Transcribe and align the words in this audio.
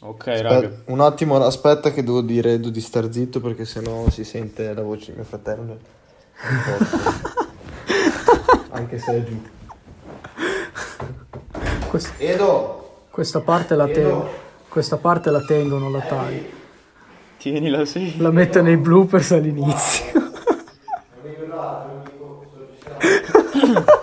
Ok, 0.00 0.26
raga. 0.26 0.70
un 0.86 1.00
attimo, 1.00 1.44
aspetta 1.44 1.90
che 1.90 2.04
devo 2.04 2.20
dire 2.20 2.52
Edo 2.52 2.70
di 2.70 2.80
star 2.80 3.12
zitto 3.12 3.40
perché 3.40 3.64
sennò 3.64 4.08
si 4.10 4.22
sente 4.22 4.72
la 4.72 4.82
voce 4.82 5.10
di 5.10 5.16
mio 5.16 5.24
fratello. 5.24 5.76
Anche 8.70 8.98
se 8.98 9.16
è 9.16 9.24
giù. 9.24 9.42
Quest- 11.88 12.14
Edo! 12.18 13.06
questa, 13.10 13.40
parte 13.40 13.74
la 13.74 13.88
tengo, 13.88 14.28
questa 14.68 14.98
parte 14.98 15.32
la 15.32 15.40
tengo, 15.40 15.78
non 15.78 15.90
la 15.90 16.00
taglio. 16.00 16.44
Tienila 17.38 17.84
sì. 17.84 18.16
La 18.18 18.30
metto 18.30 18.62
nei 18.62 18.76
bloopers 18.76 19.32
all'inizio. 19.32 20.26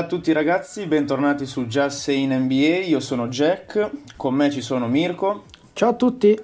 Bella 0.00 0.12
a 0.14 0.16
tutti 0.16 0.32
ragazzi, 0.32 0.86
bentornati 0.86 1.44
su 1.44 1.66
Just 1.66 1.98
Saying 1.98 2.32
NBA, 2.32 2.86
io 2.86 3.00
sono 3.00 3.28
Jack, 3.28 3.90
con 4.16 4.34
me 4.34 4.50
ci 4.50 4.62
sono 4.62 4.88
Mirko 4.88 5.44
Ciao 5.74 5.90
a 5.90 5.92
tutti. 5.92 6.40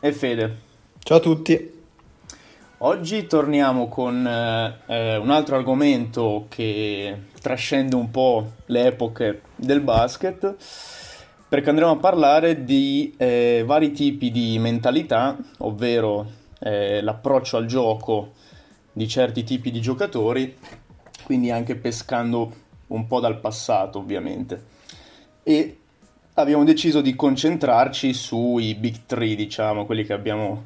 e 0.00 0.12
Fede. 0.12 0.56
Ciao 0.98 1.18
a 1.18 1.20
tutti. 1.20 1.72
Oggi 2.78 3.26
torniamo 3.28 3.86
con 3.88 4.26
eh, 4.26 5.16
un 5.18 5.30
altro 5.30 5.54
argomento 5.54 6.46
che 6.48 7.26
trascende 7.40 7.94
un 7.94 8.10
po' 8.10 8.54
le 8.66 8.86
epoche 8.86 9.42
del 9.54 9.80
basket, 9.80 10.56
perché 11.48 11.70
andremo 11.70 11.92
a 11.92 11.96
parlare 11.96 12.64
di 12.64 13.14
eh, 13.18 13.62
vari 13.64 13.92
tipi 13.92 14.32
di 14.32 14.58
mentalità, 14.58 15.36
ovvero 15.58 16.26
eh, 16.58 17.02
l'approccio 17.02 17.56
al 17.56 17.66
gioco 17.66 18.32
di 18.92 19.06
certi 19.06 19.44
tipi 19.44 19.70
di 19.70 19.80
giocatori, 19.80 20.56
quindi 21.28 21.50
anche 21.50 21.76
pescando 21.76 22.50
un 22.86 23.06
po' 23.06 23.20
dal 23.20 23.38
passato 23.38 23.98
ovviamente. 23.98 24.64
E 25.42 25.76
abbiamo 26.32 26.64
deciso 26.64 27.02
di 27.02 27.14
concentrarci 27.14 28.14
sui 28.14 28.74
big 28.74 29.00
three, 29.04 29.34
diciamo, 29.34 29.84
quelli 29.84 30.04
che 30.04 30.14
abbiamo 30.14 30.64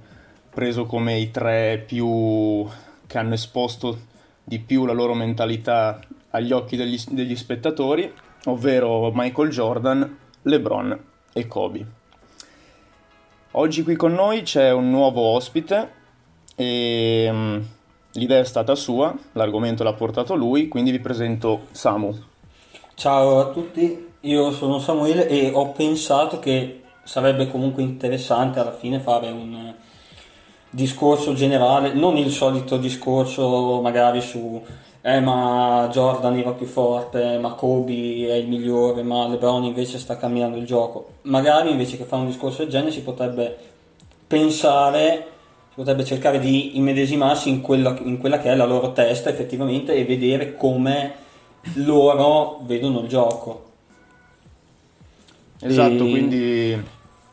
preso 0.50 0.86
come 0.86 1.18
i 1.18 1.32
tre 1.32 1.82
più 1.84 2.64
che 3.08 3.18
hanno 3.18 3.34
esposto 3.34 4.02
di 4.44 4.60
più 4.60 4.84
la 4.84 4.92
loro 4.92 5.14
mentalità 5.14 5.98
agli 6.30 6.52
occhi 6.52 6.76
degli, 6.76 6.96
degli 7.08 7.34
spettatori, 7.34 8.12
ovvero 8.44 9.10
Michael 9.12 9.50
Jordan, 9.50 10.16
LeBron 10.42 11.04
e 11.32 11.46
Kobe. 11.48 11.86
Oggi 13.50 13.82
qui 13.82 13.96
con 13.96 14.12
noi 14.12 14.42
c'è 14.42 14.70
un 14.70 14.90
nuovo 14.90 15.22
ospite 15.22 15.90
e 16.54 17.28
mm, 17.28 17.60
l'idea 18.12 18.40
è 18.40 18.44
stata 18.44 18.74
sua, 18.74 19.14
l'argomento 19.32 19.82
l'ha 19.82 19.94
portato 19.94 20.34
lui, 20.34 20.68
quindi 20.68 20.90
vi 20.90 21.00
presento 21.00 21.66
Samu. 21.70 22.16
Ciao 22.94 23.40
a 23.40 23.46
tutti, 23.46 24.08
io 24.20 24.52
sono 24.52 24.78
Samuele 24.78 25.28
e 25.28 25.50
ho 25.52 25.70
pensato 25.72 26.38
che 26.38 26.82
sarebbe 27.04 27.50
comunque 27.50 27.82
interessante 27.82 28.60
alla 28.60 28.72
fine 28.72 29.00
fare 29.00 29.30
un 29.30 29.54
eh, 29.54 29.74
discorso 30.70 31.32
generale, 31.32 31.92
non 31.92 32.16
il 32.16 32.30
solito 32.30 32.76
discorso 32.76 33.80
magari 33.82 34.20
su 34.20 34.62
eh 35.04 35.18
ma 35.18 35.88
Jordan 35.90 36.38
era 36.38 36.52
più 36.52 36.66
forte, 36.66 37.36
ma 37.38 37.54
Kobe 37.54 38.28
è 38.28 38.34
il 38.34 38.46
migliore, 38.46 39.02
ma 39.02 39.26
LeBron 39.26 39.64
invece 39.64 39.98
sta 39.98 40.16
cambiando 40.16 40.56
il 40.56 40.64
gioco. 40.64 41.14
Magari 41.22 41.72
invece 41.72 41.96
che 41.96 42.04
fare 42.04 42.22
un 42.22 42.28
discorso 42.28 42.58
del 42.58 42.70
genere 42.70 42.92
si 42.92 43.02
potrebbe 43.02 43.58
pensare, 44.28 45.31
si 45.72 45.78
potrebbe 45.78 46.04
cercare 46.04 46.38
di 46.38 46.76
immedesimarsi 46.76 47.48
in 47.48 47.62
quella, 47.62 47.96
in 48.02 48.18
quella 48.18 48.38
che 48.38 48.50
è 48.50 48.54
la 48.54 48.66
loro 48.66 48.92
testa 48.92 49.30
effettivamente 49.30 49.94
e 49.94 50.04
vedere 50.04 50.54
come 50.54 51.14
loro 51.76 52.60
vedono 52.66 53.00
il 53.00 53.08
gioco. 53.08 53.70
Esatto, 55.60 56.04
E- 56.04 56.10
quindi 56.10 56.82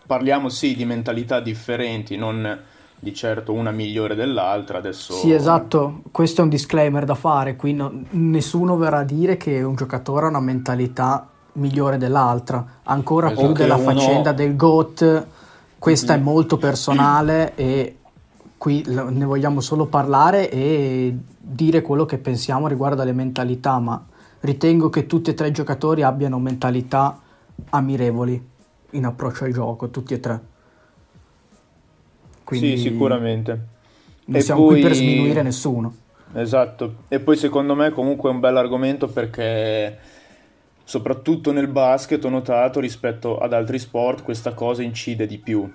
parliamo 0.05 0.47
sì 0.47 0.73
di 0.73 0.85
mentalità 0.85 1.41
differenti, 1.41 2.15
non 2.15 2.57
di 2.97 3.13
certo 3.13 3.51
una 3.51 3.71
migliore 3.71 4.15
dell'altra. 4.15 4.77
Adesso 4.77 5.11
Sì, 5.13 5.33
esatto, 5.33 6.01
questo 6.11 6.39
è 6.39 6.43
un 6.45 6.49
disclaimer 6.49 7.03
da 7.03 7.15
fare, 7.15 7.57
qui 7.57 7.73
no- 7.73 7.91
nessuno 8.11 8.77
verrà 8.77 8.99
a 8.99 9.03
dire 9.03 9.35
che 9.35 9.61
un 9.63 9.75
giocatore 9.75 10.27
ha 10.27 10.29
una 10.29 10.39
mentalità 10.39 11.27
migliore 11.53 11.97
dell'altra, 11.97 12.65
ancora 12.83 13.31
più 13.31 13.39
Esatto. 13.39 13.53
della 13.53 13.75
Che 13.75 13.81
uno- 13.81 13.99
faccenda 13.99 14.31
del 14.31 14.55
GOAT, 14.55 15.25
questa 15.77 16.13
è 16.13 16.17
molto 16.17 16.57
personale 16.57 17.53
e 17.55 17.95
qui 18.59 18.83
ne 18.85 19.23
vogliamo 19.23 19.61
solo 19.61 19.85
parlare 19.85 20.51
e 20.51 21.15
dire 21.39 21.81
quello 21.81 22.05
che 22.05 22.17
pensiamo 22.17 22.67
riguardo 22.67 23.01
alle 23.01 23.13
mentalità, 23.13 23.79
ma 23.79 24.05
ritengo 24.41 24.89
che 24.89 25.05
tutti 25.07 25.29
e 25.29 25.33
tre 25.33 25.47
i 25.47 25.51
giocatori 25.53 26.03
abbiano 26.03 26.39
mentalità 26.39 27.17
ammirevoli 27.69 28.47
in 28.91 29.05
approccio 29.05 29.45
al 29.45 29.53
gioco, 29.53 29.89
tutti 29.89 30.13
e 30.13 30.19
tre. 30.19 30.41
Quindi 32.43 32.75
Sì, 32.75 32.89
sicuramente. 32.89 33.51
non 34.25 34.37
E 34.37 34.41
siamo 34.41 34.65
qui 34.65 34.81
per 34.81 34.91
poi- 34.91 34.99
sminuire 34.99 35.41
nessuno. 35.41 35.95
Esatto, 36.33 36.95
e 37.07 37.21
poi 37.21 37.37
secondo 37.37 37.75
me 37.75 37.91
comunque 37.91 38.29
è 38.29 38.33
un 38.33 38.41
bel 38.41 38.57
argomento 38.57 39.07
perché 39.07 39.97
soprattutto 40.83 41.53
nel 41.53 41.67
basket 41.69 42.23
ho 42.25 42.29
notato 42.29 42.81
rispetto 42.81 43.37
ad 43.39 43.53
altri 43.53 43.79
sport 43.79 44.21
questa 44.23 44.53
cosa 44.53 44.83
incide 44.83 45.25
di 45.25 45.37
più, 45.37 45.71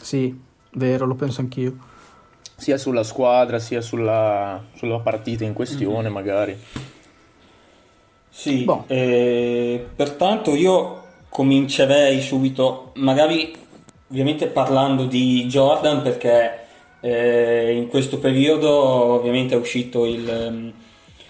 Sì, 0.00 0.38
vero, 0.74 1.06
lo 1.06 1.14
penso 1.16 1.40
anch'io. 1.40 1.88
Sia 2.60 2.76
sulla 2.76 3.02
squadra 3.02 3.58
sia 3.58 3.80
sulla, 3.80 4.62
sulla 4.74 4.98
partita 4.98 5.44
in 5.44 5.54
questione 5.54 6.08
Mhm. 6.08 6.14
magari. 6.14 6.56
Sì, 8.28 8.64
Boh. 8.64 8.84
eh, 8.86 9.84
pertanto 9.96 10.54
io 10.54 11.02
comincerei 11.28 12.20
subito, 12.20 12.92
magari 12.96 13.52
ovviamente 14.10 14.46
parlando 14.46 15.04
di 15.06 15.46
Jordan 15.46 16.02
perché 16.02 16.58
eh, 17.00 17.72
in 17.74 17.88
questo 17.88 18.18
periodo 18.18 18.70
ovviamente 18.70 19.54
è 19.54 19.58
uscito 19.58 20.04
il, 20.04 20.28
ehm, 20.28 20.72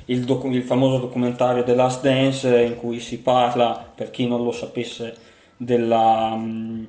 il 0.07 0.25
docu- 0.25 0.53
il 0.53 0.63
famoso 0.63 0.99
documentario 0.99 1.63
The 1.63 1.75
Last 1.75 2.03
Dance 2.03 2.61
in 2.61 2.77
cui 2.77 2.99
si 3.01 3.19
parla, 3.21 3.89
per 3.95 4.11
chi 4.11 4.27
non 4.27 4.43
lo 4.43 4.51
sapesse, 4.53 5.17
della, 5.57 6.35
mm, 6.37 6.85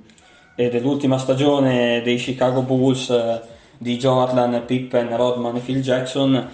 eh, 0.56 0.70
dell'ultima 0.70 1.18
stagione 1.18 2.02
dei 2.04 2.18
Chicago 2.18 2.62
Bulls 2.62 3.10
eh, 3.12 3.42
di 3.82 3.98
Jordan, 3.98 4.64
Pippen, 4.68 5.16
Rodman 5.18 5.56
e 5.56 5.60
Phil 5.60 5.82
Jackson 5.82 6.50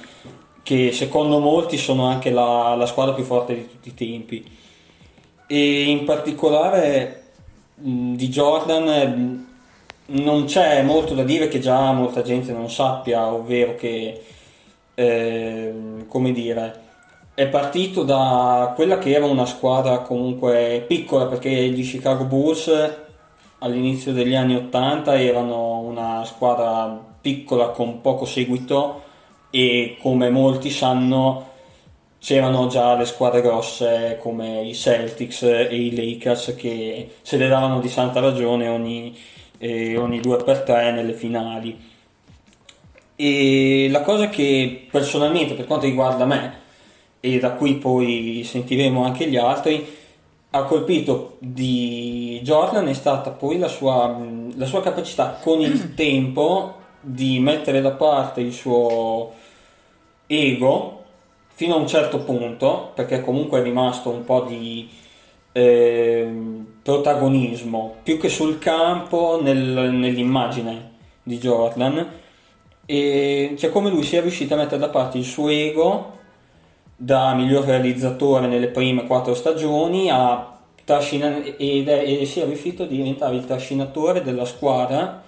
che 0.63 0.93
secondo 0.93 1.39
molti 1.39 1.75
sono 1.75 2.05
anche 2.05 2.29
la, 2.29 2.73
la 2.75 2.85
squadra 2.85 3.13
più 3.13 3.25
forte 3.25 3.53
di 3.53 3.67
tutti 3.67 3.89
i 3.89 3.93
tempi. 3.93 4.49
E 5.45 5.81
in 5.83 6.05
particolare 6.05 7.23
di 7.75 8.29
Jordan 8.29 9.45
non 10.05 10.45
c'è 10.45 10.81
molto 10.83 11.13
da 11.13 11.23
dire 11.23 11.49
che 11.49 11.59
già 11.59 11.91
molta 11.91 12.21
gente 12.21 12.53
non 12.53 12.69
sappia, 12.69 13.27
ovvero 13.27 13.75
che, 13.75 14.23
ehm, 14.95 16.07
come 16.07 16.31
dire, 16.31 16.81
è 17.33 17.45
partito 17.47 18.03
da 18.03 18.71
quella 18.73 18.97
che 18.99 19.11
era 19.11 19.25
una 19.25 19.45
squadra 19.45 19.99
comunque 19.99 20.85
piccola, 20.87 21.25
perché 21.25 21.49
gli 21.49 21.85
Chicago 21.85 22.23
Bulls 22.23 22.71
all'inizio 23.59 24.13
degli 24.13 24.35
anni 24.35 24.55
80 24.55 25.19
erano 25.19 25.79
una 25.79 26.23
squadra 26.25 27.15
piccola 27.27 27.71
con 27.71 27.99
poco 27.99 28.23
seguito 28.23 29.03
e 29.49 29.97
come 29.99 30.29
molti 30.29 30.69
sanno 30.69 31.45
c'erano 32.19 32.67
già 32.67 32.95
le 32.95 33.03
squadre 33.03 33.41
grosse 33.41 34.17
come 34.21 34.61
i 34.61 34.73
Celtics 34.73 35.41
e 35.43 35.75
i 35.75 35.93
Lakers 35.93 36.55
che 36.55 37.15
se 37.21 37.35
le 37.35 37.49
davano 37.49 37.81
di 37.81 37.89
santa 37.89 38.21
ragione 38.21 38.69
ogni, 38.69 39.13
eh, 39.57 39.97
ogni 39.97 40.21
due 40.21 40.37
per 40.37 40.61
tre 40.61 40.93
nelle 40.93 41.11
finali. 41.11 41.77
E 43.17 43.89
la 43.91 44.03
cosa 44.03 44.29
che 44.29 44.87
personalmente 44.89 45.53
per 45.53 45.65
quanto 45.65 45.85
riguarda 45.85 46.23
me, 46.23 46.59
e 47.19 47.39
da 47.39 47.51
qui 47.51 47.75
poi 47.75 48.41
sentiremo 48.45 49.03
anche 49.03 49.27
gli 49.27 49.35
altri, 49.35 49.85
ha 50.51 50.63
colpito 50.63 51.35
di 51.39 52.39
Jordan 52.41 52.87
è 52.87 52.93
stata 52.93 53.31
poi 53.31 53.57
la 53.57 53.67
sua, 53.67 54.17
la 54.55 54.65
sua 54.65 54.81
capacità 54.81 55.39
con 55.41 55.59
il 55.59 55.91
tempo 55.93 56.76
di 57.07 57.39
mettere 57.39 57.79
da 57.79 57.91
parte 57.91 58.41
il 58.41 58.51
suo 58.51 59.33
ego 60.27 61.03
fino 61.53 61.75
a 61.75 61.77
un 61.77 61.87
certo 61.87 62.19
punto, 62.19 62.91
perché 62.93 63.21
comunque 63.21 63.59
è 63.59 63.63
rimasto 63.63 64.09
un 64.09 64.25
po' 64.25 64.41
di 64.41 64.89
eh, 65.53 66.29
protagonismo, 66.83 67.95
più 68.03 68.19
che 68.19 68.29
sul 68.29 68.59
campo, 68.59 69.39
nel- 69.41 69.91
nell'immagine 69.91 70.91
di 71.23 71.37
Jordan. 71.37 72.07
E 72.85 73.55
cioè 73.57 73.69
come 73.69 73.89
lui 73.89 74.03
sia 74.03 74.21
riuscito 74.21 74.53
a 74.53 74.57
mettere 74.57 74.79
da 74.79 74.89
parte 74.89 75.17
il 75.17 75.25
suo 75.25 75.49
ego 75.49 76.15
da 76.95 77.33
miglior 77.33 77.65
realizzatore 77.65 78.47
nelle 78.47 78.67
prime 78.67 79.05
quattro 79.05 79.33
stagioni 79.33 80.09
a 80.09 80.57
trascina- 80.83 81.43
ed 81.43 81.87
è, 81.87 82.03
e 82.03 82.25
sia 82.25 82.45
riuscito 82.45 82.83
a 82.83 82.87
diventare 82.87 83.35
il 83.35 83.45
trascinatore 83.45 84.21
della 84.21 84.45
squadra 84.45 85.23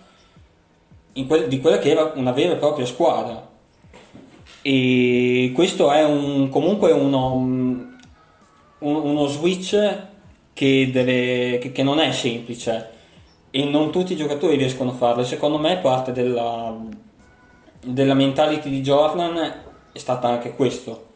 que- 1.13 1.47
di 1.47 1.59
quella 1.59 1.79
che 1.79 1.89
era 1.89 2.11
una 2.15 2.31
vera 2.31 2.53
e 2.53 2.57
propria 2.57 2.85
squadra 2.85 3.47
e 4.61 5.51
questo 5.53 5.91
è 5.91 6.03
un, 6.03 6.49
comunque 6.49 6.91
uno, 6.91 7.33
un, 7.33 7.95
uno 8.79 9.27
switch 9.27 10.07
che, 10.53 10.89
deve, 10.91 11.57
che, 11.59 11.71
che, 11.71 11.83
non 11.83 11.99
è 11.99 12.11
semplice 12.11 12.89
e 13.51 13.63
non 13.63 13.91
tutti 13.91 14.13
i 14.13 14.17
giocatori 14.17 14.57
riescono 14.57 14.91
a 14.91 14.95
farlo 14.95 15.23
secondo 15.23 15.57
me 15.57 15.77
parte 15.77 16.11
della, 16.11 16.75
della 17.81 18.13
mentality 18.13 18.69
di 18.69 18.81
Jordan 18.81 19.37
è 19.91 19.97
stata 19.97 20.27
anche 20.27 20.53
questo 20.53 21.07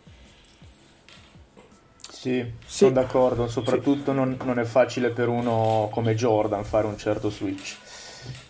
sì, 2.23 2.39
sì. 2.39 2.51
sono 2.65 2.91
d'accordo, 2.91 3.49
soprattutto 3.49 4.11
sì. 4.11 4.17
non, 4.17 4.37
non, 4.45 4.57
è 4.57 4.63
facile 4.63 5.09
per 5.09 5.27
uno 5.27 5.89
come 5.91 6.15
Jordan 6.15 6.63
fare 6.63 6.87
un 6.87 6.97
certo 6.97 7.29
switch. 7.29 7.75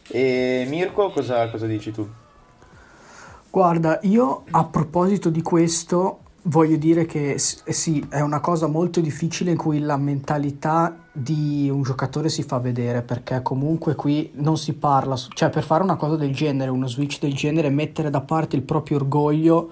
E 0.08 0.66
Mirko, 0.68 1.12
cosa, 1.12 1.50
cosa 1.50 1.66
dici 1.66 1.92
tu? 1.92 2.08
Guarda, 3.50 4.00
io 4.04 4.44
a 4.52 4.66
proposito 4.66 5.30
di 5.30 5.42
questo 5.42 6.20
voglio 6.44 6.76
dire 6.76 7.06
che 7.06 7.36
sì, 7.38 8.06
è 8.10 8.20
una 8.20 8.40
cosa 8.40 8.68
molto 8.68 9.00
difficile 9.00 9.52
in 9.52 9.58
cui 9.58 9.80
la 9.80 9.96
mentalità 9.96 10.96
di 11.12 11.70
un 11.72 11.84
giocatore 11.84 12.30
si 12.30 12.44
fa 12.44 12.58
vedere, 12.58 13.02
perché 13.02 13.42
comunque 13.42 13.96
qui 13.96 14.32
non 14.36 14.58
si 14.58 14.74
parla, 14.74 15.16
cioè 15.16 15.50
per 15.50 15.64
fare 15.64 15.84
una 15.84 15.96
cosa 15.96 16.16
del 16.16 16.34
genere, 16.34 16.70
uno 16.70 16.88
switch 16.88 17.20
del 17.20 17.34
genere, 17.34 17.70
mettere 17.70 18.10
da 18.10 18.22
parte 18.22 18.56
il 18.56 18.64
proprio 18.64 18.98
orgoglio 18.98 19.72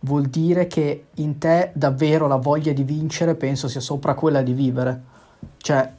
vuol 0.00 0.26
dire 0.26 0.66
che 0.66 1.06
in 1.16 1.38
te 1.38 1.70
davvero 1.74 2.26
la 2.26 2.36
voglia 2.36 2.72
di 2.72 2.84
vincere 2.84 3.34
penso 3.34 3.68
sia 3.68 3.80
sopra 3.80 4.14
quella 4.14 4.42
di 4.42 4.52
vivere. 4.52 5.02
Cioè, 5.58 5.92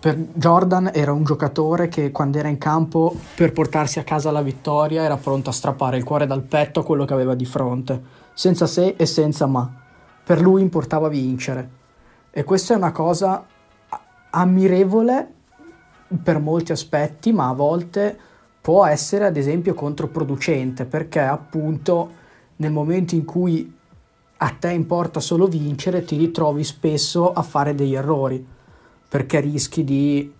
per 0.00 0.14
Jordan 0.16 0.90
era 0.92 1.12
un 1.12 1.24
giocatore 1.24 1.88
che 1.88 2.10
quando 2.10 2.38
era 2.38 2.48
in 2.48 2.58
campo 2.58 3.14
per 3.34 3.52
portarsi 3.52 3.98
a 3.98 4.04
casa 4.04 4.30
la 4.30 4.42
vittoria 4.42 5.02
era 5.02 5.16
pronto 5.16 5.48
a 5.48 5.54
strappare 5.54 5.96
il 5.96 6.04
cuore 6.04 6.26
dal 6.26 6.42
petto 6.42 6.80
a 6.80 6.84
quello 6.84 7.06
che 7.06 7.14
aveva 7.14 7.34
di 7.34 7.46
fronte, 7.46 8.02
senza 8.34 8.66
se 8.66 8.94
e 8.96 9.06
senza 9.06 9.46
ma. 9.46 9.70
Per 10.22 10.40
lui 10.40 10.60
importava 10.60 11.08
vincere. 11.08 11.78
E 12.30 12.44
questa 12.44 12.74
è 12.74 12.76
una 12.76 12.92
cosa 12.92 13.44
ammirevole 14.30 15.32
per 16.22 16.38
molti 16.38 16.72
aspetti, 16.72 17.32
ma 17.32 17.48
a 17.48 17.54
volte 17.54 18.18
può 18.60 18.84
essere 18.84 19.24
ad 19.24 19.36
esempio 19.36 19.72
controproducente 19.72 20.84
perché 20.84 21.20
appunto 21.20 22.18
nel 22.56 22.70
momento 22.70 23.14
in 23.14 23.24
cui 23.24 23.74
a 24.42 24.56
te 24.58 24.70
importa 24.70 25.20
solo 25.20 25.46
vincere, 25.46 26.04
ti 26.04 26.16
ritrovi 26.16 26.64
spesso 26.64 27.32
a 27.32 27.42
fare 27.42 27.74
degli 27.74 27.94
errori, 27.94 28.46
perché 29.10 29.40
rischi 29.40 29.82
di 29.82 30.32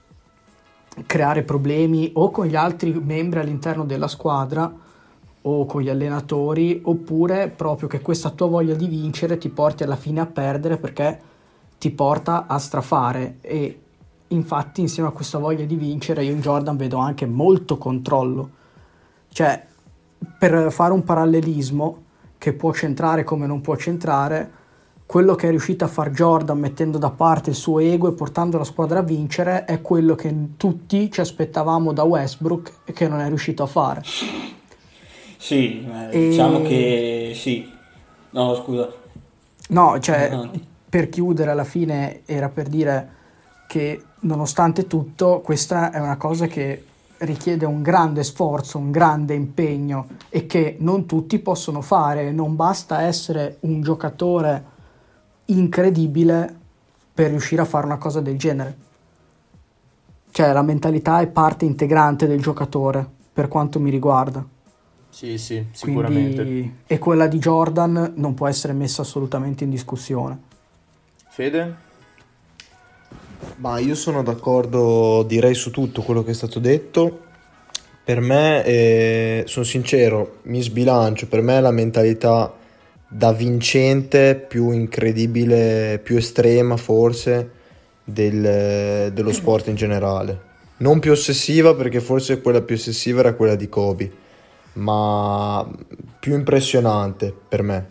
creare 1.05 1.43
problemi 1.43 2.12
o 2.14 2.31
con 2.31 2.46
gli 2.46 2.55
altri 2.55 2.93
membri 2.93 3.40
all'interno 3.40 3.84
della 3.84 4.06
squadra 4.06 4.72
o 5.43 5.67
con 5.67 5.82
gli 5.82 5.88
allenatori, 5.88 6.81
oppure 6.84 7.49
proprio 7.49 7.88
che 7.88 8.00
questa 8.00 8.31
tua 8.31 8.46
voglia 8.46 8.75
di 8.75 8.87
vincere 8.87 9.38
ti 9.38 9.49
porti 9.49 9.82
alla 9.82 9.96
fine 9.96 10.20
a 10.20 10.26
perdere 10.26 10.76
perché 10.76 11.20
ti 11.78 11.90
porta 11.90 12.46
a 12.46 12.58
strafare 12.58 13.38
e 13.40 13.81
infatti 14.28 14.82
insieme 14.82 15.08
a 15.08 15.12
questa 15.12 15.38
voglia 15.38 15.64
di 15.64 15.75
vincere 15.75 16.22
io 16.22 16.32
in 16.32 16.40
Jordan 16.40 16.76
vedo 16.76 16.99
anche 16.99 17.26
molto 17.26 17.76
controllo. 17.76 18.50
Cioè, 19.32 19.67
per 20.38 20.70
fare 20.70 20.93
un 20.93 21.02
parallelismo, 21.02 22.02
che 22.38 22.52
può 22.52 22.72
centrare 22.72 23.25
come 23.25 23.46
non 23.46 23.61
può 23.61 23.75
centrare, 23.76 24.58
quello 25.10 25.34
che 25.34 25.48
è 25.48 25.50
riuscito 25.50 25.84
a 25.84 25.88
far 25.88 26.12
Jordan 26.12 26.56
mettendo 26.56 26.96
da 26.96 27.10
parte 27.10 27.50
il 27.50 27.56
suo 27.56 27.80
ego 27.80 28.06
e 28.06 28.12
portando 28.12 28.58
la 28.58 28.62
squadra 28.62 29.00
a 29.00 29.02
vincere 29.02 29.64
è 29.64 29.80
quello 29.80 30.14
che 30.14 30.32
tutti 30.56 31.10
ci 31.10 31.20
aspettavamo 31.20 31.92
da 31.92 32.04
Westbrook 32.04 32.72
e 32.84 32.92
che 32.92 33.08
non 33.08 33.18
è 33.18 33.26
riuscito 33.26 33.64
a 33.64 33.66
fare. 33.66 34.02
Sì, 35.36 35.84
e... 36.10 36.28
diciamo 36.28 36.62
che 36.62 37.32
sì. 37.34 37.68
No, 38.30 38.54
scusa. 38.54 38.88
No, 39.70 39.98
cioè, 39.98 40.30
no. 40.30 40.48
per 40.88 41.08
chiudere 41.08 41.50
alla 41.50 41.64
fine 41.64 42.20
era 42.24 42.48
per 42.48 42.68
dire 42.68 43.08
che 43.66 44.00
nonostante 44.20 44.86
tutto 44.86 45.40
questa 45.40 45.90
è 45.90 45.98
una 45.98 46.18
cosa 46.18 46.46
che 46.46 46.84
richiede 47.18 47.66
un 47.66 47.82
grande 47.82 48.22
sforzo, 48.22 48.78
un 48.78 48.92
grande 48.92 49.34
impegno 49.34 50.06
e 50.28 50.46
che 50.46 50.76
non 50.78 51.04
tutti 51.04 51.40
possono 51.40 51.80
fare. 51.80 52.30
Non 52.30 52.54
basta 52.54 53.02
essere 53.02 53.56
un 53.62 53.82
giocatore 53.82 54.69
incredibile 55.56 56.56
per 57.12 57.31
riuscire 57.31 57.62
a 57.62 57.67
fare 57.67 57.87
una 57.87 57.99
cosa 57.99 58.20
del 58.20 58.38
genere. 58.38 58.76
Cioè 60.31 60.52
la 60.52 60.62
mentalità 60.62 61.20
è 61.20 61.26
parte 61.26 61.64
integrante 61.64 62.26
del 62.26 62.41
giocatore, 62.41 63.06
per 63.32 63.49
quanto 63.49 63.81
mi 63.81 63.91
riguarda. 63.91 64.44
Sì, 65.08 65.38
sì, 65.38 65.67
sicuramente. 65.73 66.43
Quindi, 66.43 66.75
e 66.87 66.99
quella 66.99 67.26
di 67.26 67.38
Jordan 67.38 68.12
non 68.14 68.35
può 68.35 68.47
essere 68.47 68.73
messa 68.73 69.02
assolutamente 69.02 69.64
in 69.64 69.70
discussione. 69.70 70.38
Fede? 71.29 71.88
Ma 73.56 73.79
io 73.79 73.94
sono 73.94 74.23
d'accordo, 74.23 75.25
direi, 75.25 75.55
su 75.55 75.70
tutto 75.70 76.03
quello 76.03 76.23
che 76.23 76.31
è 76.31 76.35
stato 76.35 76.61
detto. 76.61 77.23
Per 78.05 78.20
me, 78.20 78.64
eh, 78.64 79.44
sono 79.46 79.64
sincero, 79.64 80.38
mi 80.43 80.62
sbilancio, 80.62 81.26
per 81.26 81.43
me 81.43 81.61
la 81.61 81.70
mentalità 81.70 82.53
da 83.12 83.32
vincente 83.32 84.36
più 84.36 84.70
incredibile, 84.70 86.00
più 86.00 86.16
estrema 86.16 86.76
forse 86.76 87.50
del, 88.04 89.10
dello 89.12 89.32
sport 89.32 89.66
in 89.66 89.74
generale. 89.74 90.48
Non 90.76 91.00
più 91.00 91.10
ossessiva 91.10 91.74
perché 91.74 92.00
forse 92.00 92.40
quella 92.40 92.62
più 92.62 92.76
ossessiva 92.76 93.18
era 93.18 93.34
quella 93.34 93.56
di 93.56 93.68
Kobe, 93.68 94.10
ma 94.74 95.68
più 96.20 96.34
impressionante 96.34 97.34
per 97.48 97.62
me. 97.62 97.88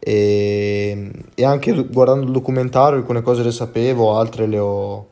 E, 0.00 1.10
e, 1.34 1.44
anche 1.44 1.72
guardando 1.84 2.26
il 2.26 2.32
documentario 2.32 2.98
alcune 2.98 3.22
cose 3.22 3.44
le 3.44 3.52
sapevo, 3.52 4.16
altre 4.16 4.46
le 4.46 4.58
ho, 4.58 5.08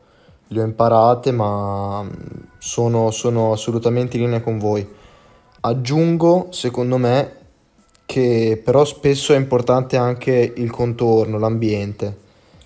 le 0.47 0.61
ho 0.61 0.65
imparate, 0.65 1.31
ma 1.31 2.05
sono, 2.57 3.09
sono 3.11 3.53
assolutamente 3.53 4.17
in 4.17 4.23
linea 4.23 4.41
con 4.41 4.57
voi. 4.57 4.85
Aggiungo, 5.61 6.47
secondo 6.51 6.97
me, 6.97 7.37
che 8.09 8.59
però 8.63 8.85
spesso 8.85 9.35
è 9.35 9.37
importante 9.37 9.95
anche 9.95 10.53
il 10.55 10.71
contorno, 10.71 11.37
l'ambiente. 11.37 12.17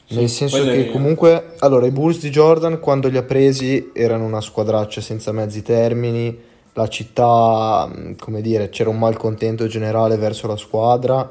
Sì, 0.06 0.16
nel 0.16 0.30
senso 0.30 0.64
che 0.64 0.90
comunque, 0.90 1.56
allora, 1.60 1.86
i 1.86 1.92
Bulls 1.92 2.20
di 2.20 2.30
Jordan 2.30 2.80
quando 2.80 3.10
li 3.10 3.18
ha 3.18 3.24
presi 3.24 3.92
erano 3.94 4.24
una 4.24 4.40
squadraccia 4.40 5.02
senza 5.02 5.34
mezzi 5.34 5.62
termini, 5.62 6.40
la 6.72 6.88
città, 6.88 7.92
come 8.18 8.42
dire, 8.42 8.70
c'era 8.70 8.90
un 8.90 8.98
malcontento 8.98 9.68
generale 9.68 10.16
verso 10.16 10.48
la 10.48 10.56
squadra 10.56 11.30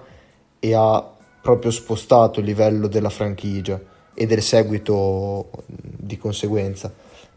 e 0.58 0.74
ha 0.74 1.10
proprio 1.40 1.70
spostato 1.70 2.40
il 2.40 2.44
livello 2.44 2.88
della 2.88 3.08
franchigia 3.08 3.80
e 4.12 4.26
del 4.26 4.42
seguito 4.42 5.48
di 5.66 6.18
conseguenza. 6.18 6.92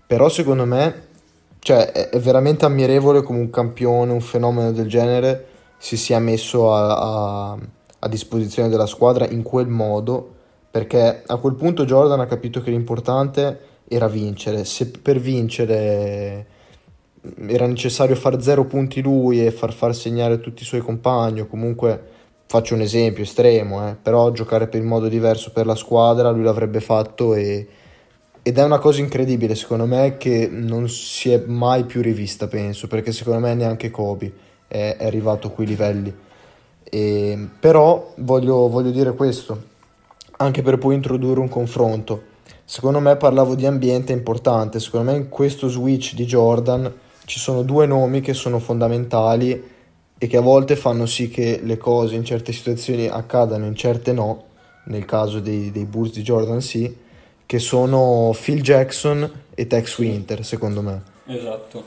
Però 0.05 0.27
secondo 0.27 0.65
me 0.65 1.03
cioè, 1.59 2.09
è 2.09 2.19
veramente 2.19 2.65
ammirevole 2.65 3.21
come 3.21 3.39
un 3.39 3.49
campione, 3.49 4.11
un 4.11 4.19
fenomeno 4.19 4.73
del 4.73 4.89
genere 4.89 5.53
si 5.77 5.97
sia 5.97 6.19
messo 6.19 6.73
a, 6.73 7.51
a, 7.51 7.57
a 7.99 8.07
disposizione 8.07 8.69
della 8.69 8.85
squadra 8.85 9.27
in 9.27 9.43
quel 9.43 9.67
modo 9.67 10.33
perché 10.75 11.23
a 11.25 11.37
quel 11.37 11.55
punto 11.55 11.85
Jordan 11.85 12.19
ha 12.19 12.25
capito 12.25 12.61
che 12.61 12.69
l'importante 12.69 13.59
era 13.87 14.07
vincere. 14.07 14.65
Se 14.65 14.91
per 14.91 15.19
vincere 15.19 16.47
era 17.47 17.65
necessario 17.65 18.15
fare 18.15 18.41
zero 18.41 18.65
punti 18.65 19.01
lui 19.01 19.45
e 19.45 19.51
far 19.51 19.73
far 19.73 19.95
segnare 19.95 20.39
tutti 20.39 20.63
i 20.63 20.65
suoi 20.65 20.81
compagni 20.81 21.41
o 21.41 21.47
comunque 21.47 22.03
faccio 22.45 22.75
un 22.75 22.81
esempio 22.81 23.23
estremo, 23.23 23.87
eh, 23.87 23.95
però 23.95 24.31
giocare 24.31 24.67
per 24.67 24.81
il 24.81 24.85
modo 24.85 25.07
diverso 25.07 25.51
per 25.51 25.65
la 25.65 25.75
squadra 25.75 26.29
lui 26.29 26.43
l'avrebbe 26.43 26.79
fatto 26.79 27.33
e, 27.33 27.67
ed 28.43 28.57
è 28.57 28.63
una 28.63 28.77
cosa 28.77 28.99
incredibile 28.99 29.55
secondo 29.55 29.85
me 29.85 30.17
che 30.17 30.47
non 30.51 30.87
si 30.87 31.31
è 31.31 31.41
mai 31.47 31.85
più 31.85 32.01
rivista 32.01 32.47
penso 32.47 32.87
perché 32.87 33.11
secondo 33.11 33.39
me 33.39 33.55
neanche 33.55 33.89
Kobe 33.89 34.31
è, 34.75 34.97
è 34.97 35.05
arrivato 35.05 35.47
a 35.47 35.49
quei 35.51 35.67
livelli 35.67 36.13
e, 36.83 37.47
però 37.59 38.13
voglio, 38.17 38.67
voglio 38.67 38.91
dire 38.91 39.13
questo 39.13 39.73
anche 40.37 40.61
per 40.61 40.77
poi 40.77 40.95
introdurre 40.95 41.39
un 41.39 41.49
confronto 41.49 42.33
secondo 42.63 42.99
me 42.99 43.15
parlavo 43.15 43.55
di 43.55 43.65
ambiente 43.65 44.11
importante 44.11 44.79
secondo 44.79 45.11
me 45.11 45.17
in 45.17 45.29
questo 45.29 45.67
switch 45.67 46.13
di 46.13 46.25
Jordan 46.25 46.93
ci 47.25 47.39
sono 47.39 47.63
due 47.63 47.85
nomi 47.85 48.21
che 48.21 48.33
sono 48.33 48.59
fondamentali 48.59 49.73
e 50.17 50.27
che 50.27 50.37
a 50.37 50.41
volte 50.41 50.75
fanno 50.75 51.05
sì 51.05 51.29
che 51.29 51.59
le 51.61 51.77
cose 51.77 52.15
in 52.15 52.23
certe 52.23 52.53
situazioni 52.53 53.07
accadano, 53.07 53.65
in 53.65 53.75
certe 53.75 54.13
no, 54.13 54.43
nel 54.85 55.05
caso 55.05 55.39
dei, 55.39 55.71
dei 55.71 55.85
Bulls 55.85 56.13
di 56.13 56.21
Jordan 56.21 56.61
sì, 56.61 56.95
che 57.45 57.59
sono 57.59 58.33
Phil 58.39 58.61
Jackson 58.61 59.29
e 59.53 59.67
Tex 59.67 59.97
Winter, 59.97 60.43
secondo 60.45 60.81
me. 60.81 61.01
Esatto. 61.25 61.83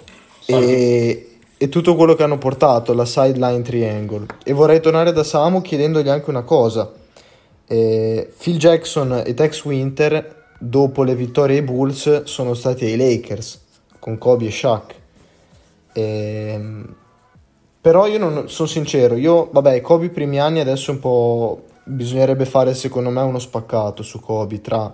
E, 0.47 1.38
e, 1.59 1.69
tutto 1.69 1.95
quello 1.97 2.15
che 2.15 2.23
hanno 2.23 2.39
portato, 2.39 2.95
la 2.95 3.05
sideline 3.05 3.63
triangle. 3.63 4.27
E 4.45 4.53
vorrei 4.53 4.81
tornare 4.81 5.13
da 5.13 5.25
Samu 5.25 5.61
chiedendogli 5.61 6.09
anche 6.09 6.31
una 6.31 6.43
cosa. 6.43 6.91
Eh, 7.67 8.33
Phil 8.39 8.57
Jackson 8.57 9.23
e 9.27 9.35
Tex 9.35 9.65
Winter 9.65 10.47
dopo 10.59 11.03
le 11.03 11.15
vittorie 11.15 11.59
ai 11.59 11.63
Bulls 11.63 12.25
sono 12.25 12.55
stati 12.55 12.85
ai 12.85 12.97
Lakers 12.97 13.61
con 13.99 14.17
Kobe 14.17 14.47
e 14.47 14.51
Shaq. 14.51 14.95
E, 15.93 16.03
ehm, 16.03 16.95
però 17.81 18.07
io 18.07 18.19
non 18.19 18.49
sono 18.49 18.69
sincero, 18.69 19.17
io 19.17 19.49
vabbè, 19.53 19.81
Kobe 19.81 20.07
i 20.07 20.11
primi 20.11 20.39
anni 20.39 20.61
adesso 20.61 20.91
un 20.91 20.99
po' 21.01 21.63
bisognerebbe 21.85 22.45
fare 22.45 22.75
secondo 22.75 23.09
me 23.09 23.23
uno 23.23 23.39
spaccato 23.39 24.03
su 24.03 24.21
Kobe 24.21 24.61
tra 24.61 24.93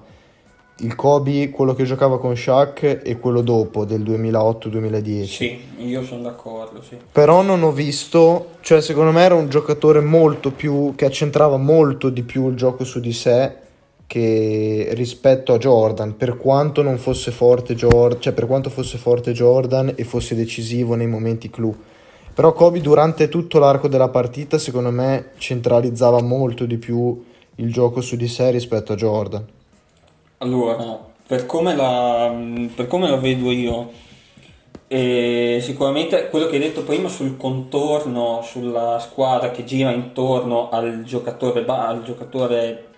il 0.78 0.94
Kobe, 0.96 1.50
quello 1.50 1.74
che 1.74 1.84
giocava 1.84 2.18
con 2.18 2.36
Shaq 2.36 3.00
e 3.04 3.18
quello 3.18 3.42
dopo 3.42 3.84
del 3.84 4.02
2008-2010. 4.02 5.24
Sì, 5.24 5.60
io 5.78 6.02
sono 6.02 6.22
d'accordo, 6.22 6.82
sì. 6.82 6.96
Però 7.12 7.42
non 7.42 7.62
ho 7.62 7.70
visto, 7.70 8.48
cioè 8.60 8.80
secondo 8.80 9.12
me 9.12 9.22
era 9.22 9.34
un 9.34 9.48
giocatore 9.48 10.00
molto 10.00 10.50
più 10.50 10.94
che 10.96 11.04
accentrava 11.04 11.56
molto 11.56 12.10
di 12.10 12.22
più 12.22 12.48
il 12.48 12.56
gioco 12.56 12.84
su 12.84 12.98
di 12.98 13.12
sé 13.12 13.62
che 14.06 14.88
rispetto 14.92 15.52
a 15.52 15.58
Jordan, 15.58 16.16
per 16.16 16.36
quanto 16.36 16.82
non 16.82 16.98
fosse 16.98 17.30
forte 17.30 17.74
Jordan, 17.74 18.20
cioè 18.20 18.32
per 18.32 18.46
quanto 18.46 18.68
fosse 18.68 18.98
forte 18.98 19.32
Jordan 19.32 19.92
e 19.94 20.04
fosse 20.04 20.34
decisivo 20.34 20.94
nei 20.94 21.06
momenti 21.06 21.50
clou. 21.50 21.74
Però 22.34 22.52
Kobe 22.52 22.80
durante 22.80 23.28
tutto 23.28 23.60
l'arco 23.60 23.86
della 23.86 24.08
partita, 24.08 24.58
secondo 24.58 24.90
me, 24.90 25.30
centralizzava 25.38 26.20
molto 26.20 26.66
di 26.66 26.78
più 26.78 27.24
il 27.56 27.72
gioco 27.72 28.00
su 28.00 28.16
di 28.16 28.26
sé 28.26 28.50
rispetto 28.50 28.92
a 28.92 28.96
Jordan. 28.96 29.46
Allora, 30.44 30.98
per 31.26 31.46
come 31.46 31.74
la, 31.74 32.30
per 32.74 32.86
come 32.86 33.08
la 33.08 33.16
vedo 33.16 33.50
io, 33.50 33.92
e 34.86 35.58
sicuramente 35.62 36.28
quello 36.28 36.48
che 36.48 36.56
hai 36.56 36.60
detto 36.60 36.82
prima 36.82 37.08
sul 37.08 37.38
contorno, 37.38 38.42
sulla 38.42 38.98
squadra 38.98 39.50
che 39.50 39.64
gira 39.64 39.90
intorno 39.90 40.68
al 40.68 41.02
giocatore, 41.04 41.64
al 41.66 42.02
giocatore 42.02 42.88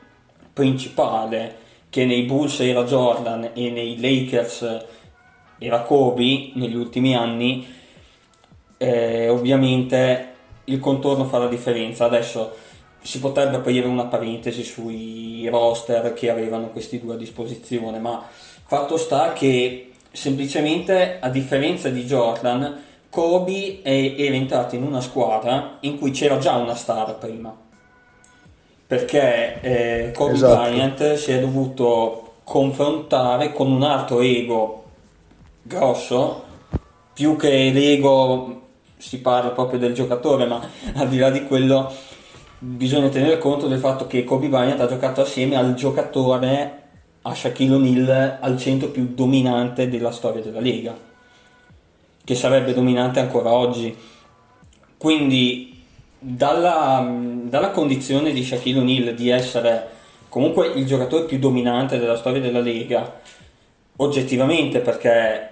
principale, 0.53 1.57
che 1.89 2.05
nei 2.05 2.23
Bulls 2.23 2.59
era 2.59 2.83
Jordan 2.83 3.51
e 3.55 3.71
nei 3.71 4.01
Lakers 4.01 4.85
era 5.59 5.83
Kobe 5.83 6.51
negli 6.55 6.75
ultimi 6.75 7.15
anni, 7.15 7.65
eh, 8.77 9.29
ovviamente 9.29 10.33
il 10.65 10.81
contorno 10.81 11.27
fa 11.27 11.39
la 11.39 11.47
differenza. 11.47 12.07
Adesso 12.07 12.55
si 13.07 13.21
potrebbe 13.21 13.57
aprire 13.57 13.87
una 13.87 14.07
parentesi 14.07 14.65
sui 14.65 15.47
roster 15.49 16.13
che 16.13 16.29
avevano 16.29 16.71
questi 16.71 17.01
due 17.01 17.15
a 17.15 17.17
disposizione, 17.17 18.01
ma 18.01 18.27
fatto 18.65 18.97
sta 18.97 19.33
che 19.33 19.93
semplicemente 20.11 21.19
a 21.21 21.29
differenza 21.29 21.89
di 21.89 22.05
Jordan, 22.05 22.83
Kobe 23.09 23.81
è, 23.83 24.15
era 24.19 24.35
entrato 24.35 24.75
in 24.75 24.83
una 24.83 25.01
squadra 25.01 25.77
in 25.81 25.99
cui 25.99 26.11
c'era 26.11 26.39
già 26.39 26.57
una 26.57 26.75
star 26.75 27.17
prima. 27.17 27.55
Perché 28.89 29.61
eh, 29.61 30.11
Kobe 30.13 30.33
esatto. 30.33 30.63
Bryant 30.63 31.15
si 31.15 31.31
è 31.31 31.39
dovuto 31.39 32.35
confrontare 32.43 33.53
con 33.53 33.71
un 33.71 33.85
altro 33.85 34.21
ego 34.21 34.85
grosso, 35.63 36.43
più 37.15 37.37
che 37.37 37.71
l'ego 37.73 38.63
si 38.97 39.21
parla 39.21 39.51
proprio 39.51 39.79
del 39.79 39.95
giocatore, 39.95 40.47
ma 40.47 40.61
al 40.95 41.09
di 41.09 41.19
là 41.19 41.31
di 41.31 41.45
quello 41.47 41.93
bisogna 42.67 43.09
tenere 43.09 43.39
conto 43.39 43.69
del 43.69 43.79
fatto 43.79 44.07
che 44.09 44.25
Kobe 44.25 44.49
Bryant 44.49 44.81
ha 44.81 44.89
giocato 44.89 45.21
assieme 45.21 45.57
al 45.57 45.75
giocatore 45.75 46.83
a 47.23 47.35
Shaquille 47.35 47.75
O'Neal 47.75 48.39
al 48.41 48.59
centro 48.59 48.89
più 48.89 49.13
dominante 49.15 49.89
della 49.89 50.11
storia 50.11 50.43
della 50.43 50.61
Lega, 50.61 50.97
che 52.25 52.35
sarebbe 52.35 52.75
dominante 52.75 53.21
ancora 53.21 53.53
oggi. 53.53 53.97
Quindi 54.97 55.83
dalla, 56.19 57.09
dalla 57.45 57.71
condizione 57.71 58.33
di 58.33 58.43
Shaquille 58.43 58.81
O'Neal 58.81 59.15
di 59.15 59.29
essere 59.29 59.95
comunque 60.29 60.69
il 60.69 60.87
giocatore 60.87 61.25
più 61.25 61.39
dominante 61.39 61.99
della 61.99 62.17
storia 62.17 62.41
della 62.41 62.61
Lega, 62.61 63.21
oggettivamente 63.97 64.81
perché 64.81 65.51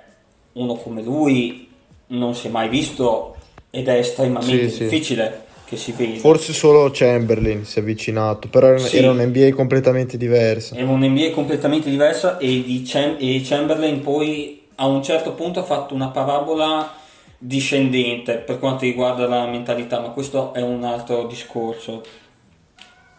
uno 0.52 0.74
come 0.74 1.02
lui 1.02 1.68
non 2.08 2.34
si 2.34 2.48
è 2.48 2.50
mai 2.50 2.68
visto 2.68 3.36
ed 3.70 3.88
è 3.88 3.98
estremamente 3.98 4.68
sì, 4.68 4.82
difficile 4.84 5.43
sì. 5.43 5.43
Che 5.64 5.76
si 5.76 5.92
veda. 5.92 6.18
Forse 6.18 6.52
solo 6.52 6.90
Chamberlain 6.92 7.64
si 7.64 7.78
è 7.78 7.82
avvicinato, 7.82 8.48
però 8.48 8.68
era, 8.68 8.78
sì. 8.78 8.98
era 8.98 9.10
un 9.10 9.18
NBA 9.18 9.52
completamente 9.54 10.16
diverso. 10.16 10.74
Era 10.74 10.90
un 10.90 11.04
NBA 11.04 11.30
completamente 11.30 11.90
diverso 11.90 12.38
e, 12.38 12.82
Cham- 12.84 13.16
e 13.18 13.40
Chamberlain 13.44 14.00
poi 14.00 14.62
a 14.76 14.86
un 14.86 15.02
certo 15.02 15.32
punto 15.32 15.60
ha 15.60 15.64
fatto 15.64 15.94
una 15.94 16.08
parabola 16.08 16.92
discendente 17.38 18.36
per 18.36 18.58
quanto 18.58 18.84
riguarda 18.84 19.26
la 19.26 19.46
mentalità, 19.46 20.00
ma 20.00 20.08
questo 20.08 20.52
è 20.52 20.62
un 20.62 20.84
altro 20.84 21.26
discorso. 21.26 22.02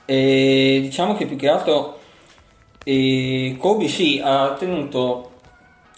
E 0.05 0.79
diciamo 0.83 1.15
che 1.15 1.25
più 1.25 1.35
che 1.35 1.47
altro 1.47 1.99
e 2.83 3.55
Kobe 3.57 3.87
sì 3.87 4.21
ha 4.23 4.53
tenuto 4.53 5.31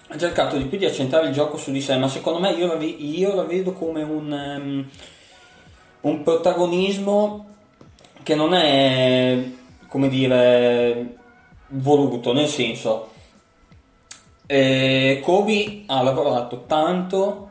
ha 0.10 0.18
cercato 0.18 0.56
di 0.56 0.64
più 0.66 0.78
di 0.78 0.86
accentrare 0.86 1.28
il 1.28 1.34
gioco 1.34 1.58
su 1.58 1.72
di 1.72 1.82
sé, 1.82 1.98
ma 1.98 2.08
secondo 2.08 2.40
me 2.40 2.52
io 2.52 2.68
la, 2.68 2.82
io 2.82 3.36
la 3.36 3.44
vedo 3.44 3.74
come 3.74 4.04
un, 4.04 4.32
um, 4.32 4.86
un, 6.08 6.24
protagonismo 6.24 7.46
che 8.24 8.36
non 8.36 8.54
è, 8.54 9.44
come 9.88 10.10
dire, 10.10 11.16
voluto, 11.70 12.34
nel 12.34 12.48
senso, 12.48 13.12
eh, 14.46 15.20
Kobe 15.24 15.84
ha 15.88 16.02
lavorato 16.02 16.66
tanto 16.66 17.50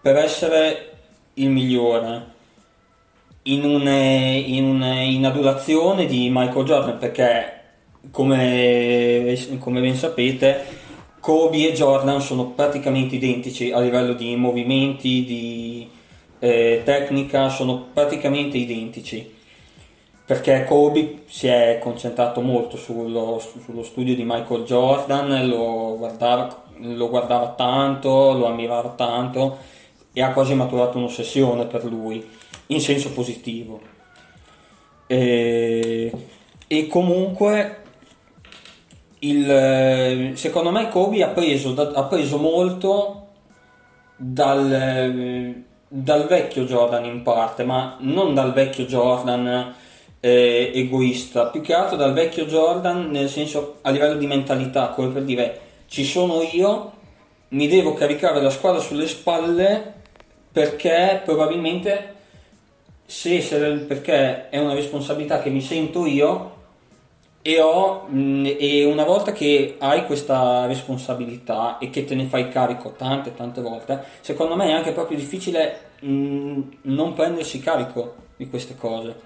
per 0.00 0.16
essere 0.16 0.98
il 1.34 1.50
migliore. 1.50 2.36
In, 3.42 3.64
un, 3.64 3.86
in, 3.88 4.64
un, 4.64 4.82
in 4.82 5.24
adulazione 5.24 6.04
di 6.04 6.28
Michael 6.30 6.66
Jordan 6.66 6.98
perché 6.98 7.54
come, 8.10 9.36
come 9.58 9.80
ben 9.80 9.94
sapete 9.94 10.66
Kobe 11.20 11.68
e 11.68 11.72
Jordan 11.72 12.20
sono 12.20 12.50
praticamente 12.50 13.16
identici 13.16 13.70
a 13.70 13.80
livello 13.80 14.12
di 14.14 14.36
movimenti, 14.36 15.24
di 15.24 15.88
eh, 16.38 16.82
tecnica, 16.84 17.48
sono 17.48 17.86
praticamente 17.92 18.56
identici. 18.56 19.36
Perché 20.24 20.64
Kobe 20.64 21.22
si 21.26 21.46
è 21.46 21.78
concentrato 21.80 22.42
molto 22.42 22.76
sullo, 22.76 23.40
sullo 23.64 23.82
studio 23.82 24.14
di 24.14 24.24
Michael 24.24 24.64
Jordan, 24.64 25.48
lo 25.48 25.96
guardava, 25.96 26.64
lo 26.76 27.08
guardava 27.08 27.54
tanto, 27.56 28.32
lo 28.34 28.46
ammirava 28.46 28.90
tanto 28.90 29.56
e 30.12 30.20
ha 30.22 30.32
quasi 30.32 30.54
maturato 30.54 30.98
un'ossessione 30.98 31.64
per 31.64 31.84
lui, 31.84 32.28
in 32.66 32.80
senso 32.80 33.12
positivo. 33.12 33.80
E, 35.06 36.12
e 36.66 36.86
comunque 36.88 37.82
il, 39.20 40.32
secondo 40.34 40.70
me 40.70 40.90
Kobe 40.90 41.22
ha 41.22 41.28
preso, 41.28 41.74
ha 41.74 42.04
preso 42.04 42.36
molto 42.36 43.28
dal, 44.14 45.64
dal, 45.88 46.26
vecchio 46.26 46.64
Jordan 46.64 47.04
in 47.04 47.22
parte, 47.22 47.64
ma 47.64 47.96
non 48.00 48.34
dal 48.34 48.52
vecchio 48.52 48.84
Jordan 48.84 49.74
eh, 50.20 50.70
egoista, 50.74 51.46
più 51.46 51.60
che 51.60 51.74
altro 51.74 51.96
dal 51.96 52.12
vecchio 52.12 52.44
Jordan 52.46 53.10
nel 53.10 53.28
senso 53.28 53.78
a 53.82 53.90
livello 53.90 54.18
di 54.18 54.26
mentalità, 54.26 54.88
come 54.88 55.08
per 55.08 55.22
dire 55.22 55.60
ci 55.86 56.04
sono 56.04 56.42
io, 56.42 56.92
mi 57.48 57.66
devo 57.66 57.94
caricare 57.94 58.42
la 58.42 58.50
squadra 58.50 58.80
sulle 58.80 59.08
spalle 59.08 59.94
perché 60.52 61.22
probabilmente 61.24 62.14
se, 63.06 63.40
se 63.40 63.58
perché 63.58 64.50
è 64.50 64.58
una 64.58 64.74
responsabilità 64.74 65.40
che 65.40 65.50
mi 65.50 65.62
sento 65.62 66.04
io 66.04 66.56
e, 67.48 67.62
ho, 67.62 68.06
mh, 68.06 68.56
e 68.58 68.84
una 68.84 69.04
volta 69.04 69.32
che 69.32 69.76
hai 69.78 70.04
questa 70.04 70.66
responsabilità 70.66 71.78
e 71.78 71.88
che 71.88 72.04
te 72.04 72.14
ne 72.14 72.26
fai 72.26 72.50
carico 72.50 72.92
tante 72.94 73.34
tante 73.34 73.62
volte, 73.62 74.04
secondo 74.20 74.54
me 74.54 74.66
è 74.66 74.72
anche 74.72 74.92
proprio 74.92 75.16
difficile 75.16 75.92
mh, 76.00 76.60
non 76.82 77.14
prendersi 77.14 77.58
carico 77.60 78.16
di 78.36 78.50
queste 78.50 78.76
cose. 78.76 79.16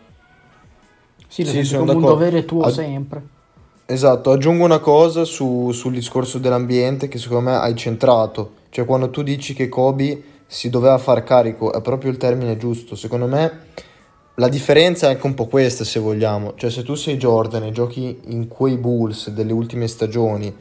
Sì, 1.27 1.45
sì 1.45 1.65
sono 1.65 1.85
come 1.85 1.97
un 1.97 2.03
dovere 2.03 2.45
tuo 2.45 2.63
Ad... 2.63 2.73
sempre. 2.73 3.23
Esatto, 3.87 4.31
aggiungo 4.31 4.65
una 4.65 4.79
cosa 4.79 5.25
su, 5.25 5.73
sul 5.73 5.93
discorso 5.93 6.39
dell'ambiente 6.39 7.09
che 7.09 7.19
secondo 7.19 7.51
me 7.51 7.57
hai 7.57 7.75
centrato, 7.75 8.53
cioè 8.71 8.85
quando 8.85 9.11
tu 9.11 9.25
dici 9.25 9.53
che 9.53 9.69
Kobe 9.69 10.23
si 10.47 10.71
doveva 10.71 10.97
far 10.99 11.25
carico, 11.25 11.73
è 11.73 11.81
proprio 11.81 12.13
il 12.13 12.19
termine 12.19 12.57
giusto, 12.57 12.95
secondo 12.95 13.27
me 13.27 13.65
la 14.37 14.49
differenza 14.49 15.07
è 15.07 15.11
anche 15.11 15.27
un 15.27 15.35
po' 15.35 15.47
questa, 15.47 15.85
se 15.85 16.01
vogliamo. 16.01 16.55
Cioè, 16.57 16.71
se 16.71 16.83
tu 16.83 16.95
sei 16.95 17.17
Jordan 17.17 17.65
e 17.65 17.73
giochi 17.73 18.21
in 18.27 18.49
quei 18.49 18.77
Bulls 18.77 19.31
delle 19.31 19.53
ultime 19.53 19.87
stagioni 19.89 20.55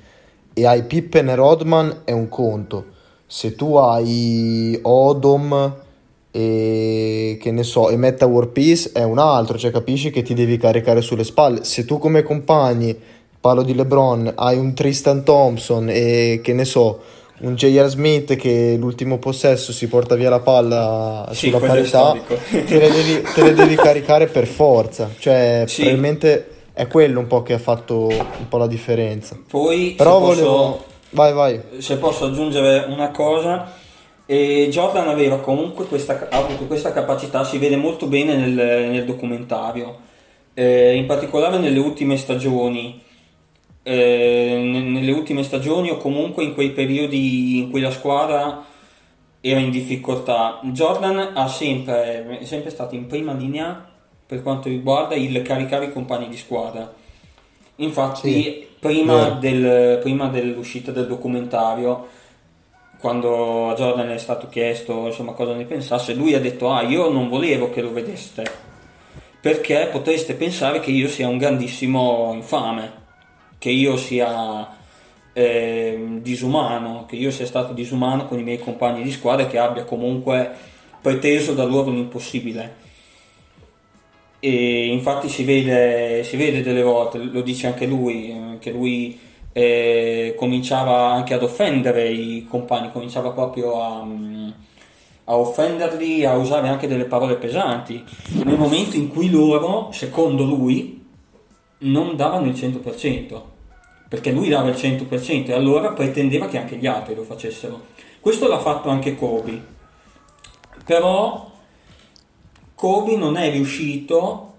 e 0.53 0.65
hai 0.65 0.83
Pippen 0.83 1.29
e 1.29 1.35
Rodman, 1.35 2.01
è 2.03 2.11
un 2.11 2.27
conto. 2.27 2.85
Se 3.25 3.55
tu 3.55 3.75
hai 3.75 4.77
Odom 4.81 5.75
e 6.31 7.37
che 7.41 7.51
ne 7.51 7.63
so, 7.63 7.89
e 7.89 7.95
Metta 7.95 8.25
War 8.25 8.49
Peace 8.49 8.91
è 8.93 9.03
un 9.03 9.19
altro, 9.19 9.57
cioè 9.57 9.71
capisci 9.71 10.11
che 10.11 10.21
ti 10.21 10.33
devi 10.33 10.57
caricare 10.57 11.01
sulle 11.01 11.23
spalle. 11.23 11.63
Se 11.63 11.85
tu 11.85 11.97
come 11.97 12.23
compagni, 12.23 12.97
parlo 13.39 13.63
di 13.63 13.73
LeBron, 13.73 14.33
hai 14.35 14.57
un 14.57 14.73
Tristan 14.73 15.23
Thompson 15.23 15.87
e 15.89 16.41
che 16.43 16.53
ne 16.53 16.65
so, 16.65 16.99
un 17.41 17.55
J.R. 17.55 17.87
Smith 17.87 18.35
che 18.35 18.75
l'ultimo 18.77 19.17
possesso 19.17 19.71
si 19.71 19.87
porta 19.87 20.15
via 20.15 20.29
la 20.29 20.39
palla 20.39 21.27
sì, 21.31 21.47
sulla 21.47 21.59
parità, 21.59 22.15
te 22.49 22.79
le, 22.79 22.89
devi, 22.91 23.21
te 23.33 23.43
le, 23.43 23.53
devi, 23.53 23.75
caricare 23.81 24.27
per 24.27 24.47
forza. 24.47 25.09
Cioè, 25.17 25.63
sì. 25.67 25.81
probabilmente 25.81 26.49
è 26.73 26.87
quello 26.87 27.19
un 27.19 27.27
po' 27.27 27.41
che 27.41 27.53
ha 27.53 27.59
fatto 27.59 28.07
un 28.07 28.47
po' 28.47 28.57
la 28.57 28.67
differenza. 28.67 29.37
Poi, 29.47 29.93
Però 29.97 30.19
se 30.19 30.25
posso- 30.25 30.45
volevo... 30.45 30.83
Vai, 31.13 31.33
vai. 31.33 31.61
se 31.79 31.97
posso 31.97 32.25
aggiungere 32.25 32.85
una 32.87 33.11
cosa, 33.11 33.73
e 34.25 34.69
Jordan 34.69 35.09
aveva 35.09 35.39
comunque 35.39 35.85
questa, 35.85 36.27
ha 36.29 36.37
avuto 36.37 36.63
questa 36.65 36.93
capacità, 36.93 37.43
si 37.43 37.57
vede 37.57 37.75
molto 37.75 38.07
bene 38.07 38.37
nel, 38.37 38.53
nel 38.89 39.05
documentario, 39.05 40.09
Eh, 40.53 40.95
in 40.95 41.05
particolare 41.05 41.57
nelle 41.57 41.79
ultime 41.79 42.17
stagioni. 42.17 43.01
Eh, 43.83 44.61
ne- 44.63 44.81
nelle 44.81 45.11
ultime 45.11 45.43
stagioni 45.43 45.89
o 45.89 45.97
comunque 45.97 46.43
in 46.43 46.53
quei 46.53 46.71
periodi 46.71 47.57
in 47.57 47.71
cui 47.71 47.81
la 47.81 47.91
squadra 47.91 48.63
era 49.41 49.59
in 49.59 49.71
difficoltà. 49.71 50.59
Jordan 50.63 51.31
ha 51.35 51.47
sempre, 51.47 52.39
è 52.39 52.45
sempre 52.45 52.69
stato 52.69 52.93
in 52.95 53.07
prima 53.07 53.33
linea 53.33 53.89
per 54.25 54.43
quanto 54.43 54.69
riguarda 54.69 55.15
il 55.15 55.41
caricare 55.41 55.85
i 55.85 55.91
compagni 55.91 56.29
di 56.29 56.37
squadra. 56.37 56.93
Infatti, 57.77 58.43
Sì, 58.43 58.67
prima, 58.79 59.29
del- 59.31 59.97
prima 59.99 60.27
dell'uscita 60.27 60.91
del 60.91 61.07
documentario, 61.07 62.07
quando 62.99 63.69
a 63.69 63.73
Jordan 63.73 64.09
è 64.11 64.17
stato 64.19 64.47
chiesto 64.47 65.07
insomma, 65.07 65.31
cosa 65.33 65.53
ne 65.55 65.65
pensasse, 65.65 66.13
lui 66.13 66.35
ha 66.35 66.39
detto: 66.39 66.69
Ah, 66.71 66.83
io 66.83 67.09
non 67.09 67.29
volevo 67.29 67.71
che 67.71 67.81
lo 67.81 67.91
vedeste 67.91 68.43
perché 69.41 69.89
potreste 69.91 70.35
pensare 70.35 70.79
che 70.79 70.91
io 70.91 71.07
sia 71.07 71.27
un 71.27 71.37
grandissimo 71.39 72.31
infame, 72.33 73.00
che 73.61 73.69
io 73.69 73.95
sia 73.95 74.67
ehm, 75.33 76.21
disumano, 76.21 77.05
che 77.07 77.15
io 77.15 77.29
sia 77.29 77.45
stato 77.45 77.73
disumano 77.73 78.25
con 78.25 78.39
i 78.39 78.43
miei 78.43 78.57
compagni 78.57 79.03
di 79.03 79.11
squadra 79.11 79.45
e 79.45 79.49
che 79.49 79.59
abbia 79.59 79.83
comunque 79.83 80.49
preteso 80.99 81.53
da 81.53 81.63
loro 81.63 81.91
l'impossibile. 81.91 82.75
E 84.39 84.87
infatti 84.87 85.29
si 85.29 85.43
vede, 85.43 86.23
si 86.23 86.37
vede 86.37 86.63
delle 86.63 86.81
volte, 86.81 87.19
lo 87.19 87.41
dice 87.41 87.67
anche 87.67 87.85
lui, 87.85 88.31
eh, 88.31 88.57
che 88.57 88.71
lui 88.71 89.19
eh, 89.53 90.33
cominciava 90.35 91.11
anche 91.11 91.35
ad 91.35 91.43
offendere 91.43 92.09
i 92.09 92.47
compagni, 92.49 92.91
cominciava 92.91 93.29
proprio 93.29 93.79
a, 93.79 94.03
mm, 94.03 94.49
a 95.25 95.37
offenderli, 95.37 96.25
a 96.25 96.35
usare 96.35 96.67
anche 96.67 96.87
delle 96.87 97.05
parole 97.05 97.35
pesanti, 97.35 98.03
nel 98.43 98.57
momento 98.57 98.95
in 98.95 99.07
cui 99.07 99.29
loro, 99.29 99.91
secondo 99.91 100.43
lui, 100.45 101.00
non 101.81 102.15
davano 102.15 102.47
il 102.47 102.53
100%, 102.53 103.41
perché 104.07 104.31
lui 104.31 104.49
dava 104.49 104.69
il 104.69 104.75
100% 104.75 105.47
e 105.47 105.53
allora 105.53 105.91
pretendeva 105.91 106.47
che 106.47 106.57
anche 106.57 106.77
gli 106.77 106.87
altri 106.87 107.15
lo 107.15 107.23
facessero. 107.23 107.87
Questo 108.19 108.47
l'ha 108.47 108.59
fatto 108.59 108.89
anche 108.89 109.15
Kobe, 109.15 109.63
però 110.85 111.49
Kobe 112.75 113.15
non 113.15 113.37
è 113.37 113.49
riuscito, 113.51 114.53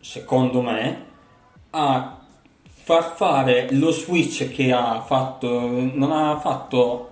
secondo 0.00 0.60
me, 0.60 1.06
a 1.70 2.20
far 2.64 3.14
fare 3.14 3.68
lo 3.72 3.90
switch 3.90 4.50
che 4.50 4.72
ha 4.72 5.00
fatto, 5.02 5.48
non 5.48 6.10
ha 6.12 6.38
fatto, 6.38 7.08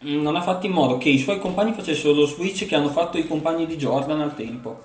non 0.00 0.36
ha 0.36 0.42
fatto 0.42 0.66
in 0.66 0.72
modo 0.72 0.98
che 0.98 1.08
i 1.08 1.18
suoi 1.18 1.38
compagni 1.38 1.72
facessero 1.72 2.12
lo 2.12 2.26
switch 2.26 2.66
che 2.66 2.74
hanno 2.74 2.90
fatto 2.90 3.18
i 3.18 3.26
compagni 3.26 3.66
di 3.66 3.76
Jordan 3.76 4.20
al 4.20 4.34
tempo. 4.34 4.78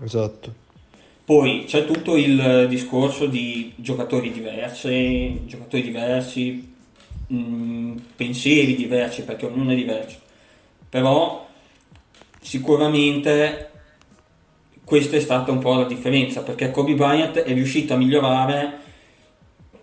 Esatto. 0.00 0.64
Poi 1.26 1.64
c'è 1.66 1.84
tutto 1.84 2.16
il 2.16 2.66
discorso 2.68 3.26
di 3.26 3.72
giocatori 3.74 4.30
diversi, 4.30 5.44
giocatori 5.46 5.82
diversi, 5.82 6.72
mh, 7.26 7.94
pensieri 8.14 8.76
diversi, 8.76 9.24
perché 9.24 9.46
ognuno 9.46 9.72
è 9.72 9.74
diverso. 9.74 10.18
Però 10.88 11.44
sicuramente 12.40 13.70
questa 14.84 15.16
è 15.16 15.20
stata 15.20 15.50
un 15.50 15.58
po' 15.58 15.74
la 15.74 15.84
differenza, 15.86 16.44
perché 16.44 16.70
Kobe 16.70 16.94
Bryant 16.94 17.38
è 17.38 17.52
riuscito 17.52 17.94
a 17.94 17.96
migliorare 17.96 18.78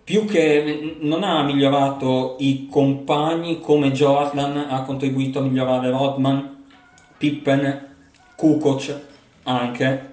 più 0.01 0.23
che 0.23 0.95
non 1.01 1.23
ha 1.23 1.43
migliorato 1.43 2.37
i 2.39 2.69
compagni 2.71 3.59
come 3.59 3.91
Jordan 3.91 4.65
ha 4.69 4.81
contribuito 4.83 5.39
a 5.39 5.41
migliorare 5.41 5.89
Rodman, 5.89 6.63
Pippen, 7.17 7.95
Kukoc 8.37 8.97
anche 9.43 10.11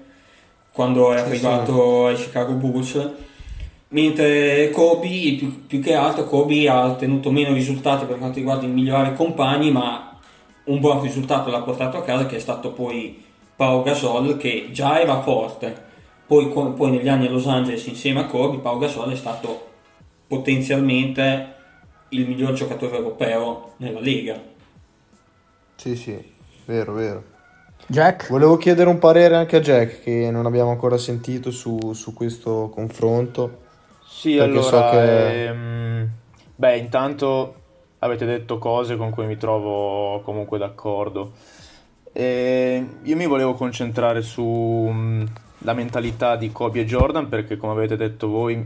quando 0.73 1.13
è 1.13 1.19
Sì, 1.21 1.21
arrivato 1.21 2.07
ai 2.07 2.17
Chicago 2.17 2.53
Bulls. 2.55 3.11
Mentre 3.89 4.71
Kobe 4.71 5.35
più, 5.39 5.67
più 5.67 5.81
che 5.81 5.95
altro 5.95 6.25
Kobe 6.25 6.69
ha 6.69 6.87
ottenuto 6.87 7.31
meno 7.33 7.53
risultati 7.53 8.05
per 8.07 8.19
quanto 8.19 8.39
riguarda 8.39 8.65
il 8.67 8.73
migliorare 8.73 9.11
i 9.11 9.17
compagni 9.17 9.73
ma 9.73 10.17
un 10.65 10.79
buon 10.79 11.03
risultato 11.03 11.51
l'ha 11.51 11.63
portato 11.63 11.97
a 11.97 12.03
casa 12.05 12.27
che 12.27 12.37
è 12.37 12.39
stato 12.39 12.73
poi 12.73 13.21
Pau 13.57 13.83
Gasol 13.83 14.37
che 14.37 14.69
già 14.71 15.01
era 15.01 15.21
forte. 15.23 15.89
Poi, 16.27 16.49
poi 16.49 16.91
negli 16.93 17.09
anni 17.09 17.27
a 17.27 17.31
Los 17.31 17.47
Angeles 17.49 17.87
insieme 17.87 18.21
a 18.21 18.27
Kobe 18.27 18.59
Pau 18.59 18.79
Gasol 18.79 19.11
è 19.11 19.17
stato 19.17 19.69
potenzialmente 20.29 21.55
il 22.11 22.29
miglior 22.29 22.53
giocatore 22.53 22.97
europeo 22.97 23.75
nella 23.79 24.01
Lega. 24.01 24.41
Sì, 25.77 25.97
sì, 25.97 26.17
vero, 26.67 26.93
vero. 26.95 27.30
Jack? 27.87 28.29
Volevo 28.29 28.57
chiedere 28.57 28.89
un 28.89 28.99
parere 28.99 29.35
anche 29.37 29.57
a 29.57 29.61
Jack, 29.61 30.03
che 30.03 30.31
non 30.31 30.47
abbiamo 30.47 30.71
ancora 30.71 30.97
sentito 30.97 31.51
su, 31.51 31.93
su 31.93 32.13
questo 32.15 32.71
confronto. 32.73 33.59
Sì, 34.07 34.39
allora, 34.39 34.63
so 34.63 34.85
che- 34.85 35.45
ehm, 35.47 36.09
beh, 36.55 36.77
intanto 36.79 37.55
avete 37.99 38.25
detto 38.27 38.59
cose 38.59 38.97
con 38.97 39.11
cui 39.11 39.27
mi 39.27 39.37
trovo 39.37 40.21
comunque 40.23 40.59
d'accordo. 40.59 41.33
E 42.13 42.87
io 43.03 43.17
mi 43.17 43.27
volevo 43.27 43.55
concentrare 43.55 44.23
sulla 44.23 45.73
mentalità 45.75 46.37
di 46.37 46.51
Kobe 46.53 46.81
e 46.81 46.85
Jordan 46.87 47.29
perché, 47.29 47.57
come 47.57 47.73
avete 47.73 47.97
detto 47.97 48.29
voi, 48.29 48.65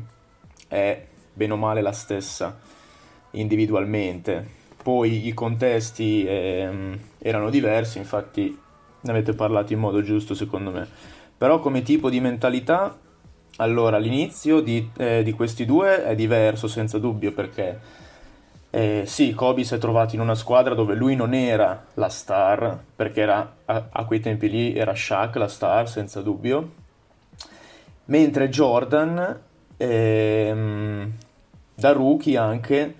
è 0.69 1.07
bene 1.33 1.53
o 1.53 1.57
male 1.57 1.83
la 1.83 1.93
stessa 1.93 2.59
individualmente. 3.33 4.63
Poi 4.83 5.27
i 5.27 5.33
contesti 5.35 6.25
ehm, 6.27 6.99
erano 7.19 7.51
diversi, 7.51 7.99
infatti 7.99 8.59
ne 9.05 9.11
avete 9.11 9.35
parlato 9.35 9.73
in 9.73 9.79
modo 9.79 10.03
giusto 10.03 10.35
secondo 10.35 10.71
me. 10.71 10.87
Però 11.37 11.61
come 11.61 11.83
tipo 11.83 12.11
di 12.11 12.21
mentalità, 12.21 12.97
allora 13.57 13.99
l'inizio 13.99 14.61
di, 14.61 14.91
eh, 14.97 15.23
di 15.23 15.33
questi 15.33 15.65
due 15.65 16.05
è 16.05 16.15
diverso 16.15 16.67
senza 16.67 16.99
dubbio 16.99 17.33
perché 17.33 18.03
eh, 18.75 19.05
sì, 19.07 19.35
Kobe 19.35 19.63
si 19.63 19.75
è 19.75 19.79
trovato 19.79 20.17
in 20.17 20.21
una 20.21 20.35
squadra 20.35 20.75
dove 20.75 20.97
lui 20.97 21.15
non 21.15 21.33
era 21.33 21.85
la 21.95 22.09
star, 22.09 22.77
perché 22.97 23.21
era, 23.21 23.57
a, 23.67 23.87
a 23.89 24.05
quei 24.05 24.19
tempi 24.19 24.51
lì 24.51 24.75
era 24.75 24.97
Shaq 24.97 25.37
la 25.37 25.47
star 25.47 25.89
senza 25.89 26.21
dubbio, 26.23 26.73
mentre 28.07 28.49
Jordan 28.49 29.41
ehm, 29.77 31.13
da 31.73 31.93
rookie 31.93 32.37
anche 32.37 32.95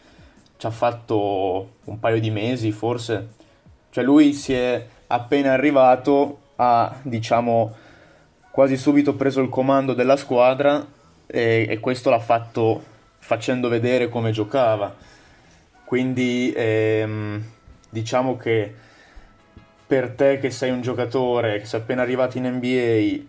ci 0.57 0.67
ha 0.67 0.71
fatto 0.71 1.71
un 1.87 1.99
paio 1.99 2.21
di 2.21 2.31
mesi 2.31 2.71
forse, 2.71 3.31
cioè 3.91 4.05
lui 4.05 4.33
si 4.33 4.53
è 4.53 4.87
appena 5.07 5.53
arrivato 5.53 6.41
ha 6.57 6.95
diciamo 7.03 7.75
quasi 8.51 8.77
subito 8.77 9.15
preso 9.15 9.41
il 9.41 9.49
comando 9.49 9.95
della 9.95 10.17
squadra 10.17 10.87
e, 11.27 11.67
e 11.69 11.81
questo 11.81 12.11
l'ha 12.11 12.21
fatto 12.21 12.83
facendo 13.19 13.69
vedere 13.69 14.09
come 14.09 14.31
giocava. 14.31 14.95
Quindi 15.85 16.53
ehm, 16.55 17.45
diciamo 17.91 18.37
che 18.37 18.75
per 19.87 20.11
te 20.11 20.39
che 20.39 20.51
sei 20.51 20.71
un 20.71 20.81
giocatore, 20.81 21.59
che 21.59 21.67
sei 21.67 21.81
appena 21.81 22.03
arrivato 22.03 22.39
in 22.39 22.47
NBA 22.47 23.25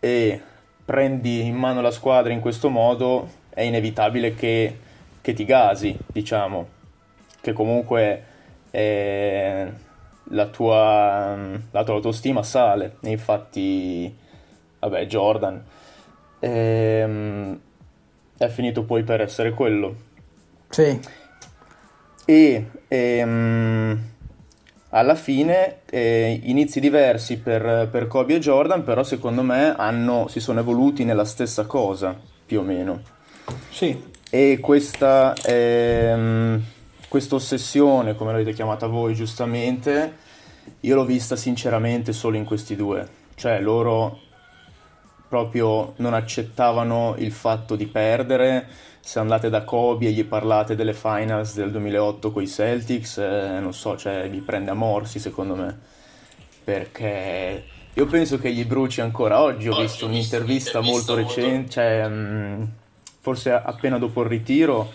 e 0.00 0.40
prendi 0.84 1.46
in 1.46 1.56
mano 1.56 1.80
la 1.80 1.90
squadra 1.90 2.32
in 2.32 2.40
questo 2.40 2.68
modo, 2.68 3.28
è 3.50 3.62
inevitabile 3.62 4.34
che, 4.34 4.78
che 5.20 5.32
ti 5.32 5.44
gasi, 5.44 5.96
diciamo, 6.06 6.68
che 7.40 7.52
comunque 7.52 8.24
eh, 8.70 9.72
la, 10.30 10.46
tua, 10.46 11.36
la 11.70 11.84
tua 11.84 11.94
autostima 11.94 12.42
sale. 12.42 12.96
E 13.00 13.10
infatti, 13.10 14.14
vabbè, 14.78 15.06
Jordan 15.06 15.62
ehm, 16.44 17.60
è 18.36 18.48
finito 18.48 18.84
poi 18.84 19.02
per 19.02 19.20
essere 19.20 19.50
quello. 19.52 20.12
Sì, 20.68 20.98
E 22.26 22.70
ehm, 22.88 23.98
alla 24.90 25.14
fine 25.14 25.80
eh, 25.90 26.40
inizi 26.44 26.80
diversi 26.80 27.38
per, 27.38 27.88
per 27.90 28.06
Kobe 28.06 28.34
e 28.34 28.38
Jordan, 28.40 28.82
però 28.84 29.02
secondo 29.02 29.42
me 29.42 29.74
hanno- 29.76 30.28
si 30.28 30.40
sono 30.40 30.60
evoluti 30.60 31.04
nella 31.04 31.24
stessa 31.24 31.64
cosa, 31.64 32.18
più 32.46 32.60
o 32.60 32.62
meno. 32.62 33.02
sì 33.70 34.12
E 34.30 34.58
questa, 34.60 35.32
ehm, 35.44 36.62
questa 37.14 37.36
ossessione, 37.36 38.16
come 38.16 38.32
l'avete 38.32 38.52
chiamata 38.52 38.88
voi 38.88 39.14
giustamente, 39.14 40.16
io 40.80 40.96
l'ho 40.96 41.04
vista 41.04 41.36
sinceramente 41.36 42.12
solo 42.12 42.36
in 42.36 42.44
questi 42.44 42.74
due. 42.74 43.06
Cioè 43.36 43.60
loro 43.60 44.18
proprio 45.28 45.92
non 45.98 46.12
accettavano 46.12 47.14
il 47.18 47.30
fatto 47.30 47.76
di 47.76 47.86
perdere. 47.86 48.66
Se 48.98 49.20
andate 49.20 49.48
da 49.48 49.62
Kobe 49.62 50.06
e 50.06 50.10
gli 50.10 50.24
parlate 50.24 50.74
delle 50.74 50.92
finals 50.92 51.54
del 51.54 51.70
2008 51.70 52.32
con 52.32 52.42
i 52.42 52.48
Celtics, 52.48 53.18
eh, 53.18 53.60
non 53.60 53.72
so, 53.72 53.96
cioè 53.96 54.28
vi 54.28 54.40
prende 54.40 54.72
a 54.72 54.74
morsi 54.74 55.20
secondo 55.20 55.54
me. 55.54 55.78
Perché 56.64 57.62
io 57.92 58.06
penso 58.06 58.38
che 58.38 58.52
gli 58.52 58.64
bruci 58.64 59.00
ancora 59.00 59.40
oggi. 59.40 59.68
Ho 59.68 59.80
visto 59.80 60.06
un'intervista 60.06 60.80
molto 60.80 61.14
recente, 61.14 61.70
cioè, 61.70 62.08
mm, 62.08 62.62
forse 63.20 63.52
appena 63.52 63.98
dopo 63.98 64.22
il 64.22 64.28
ritiro, 64.28 64.90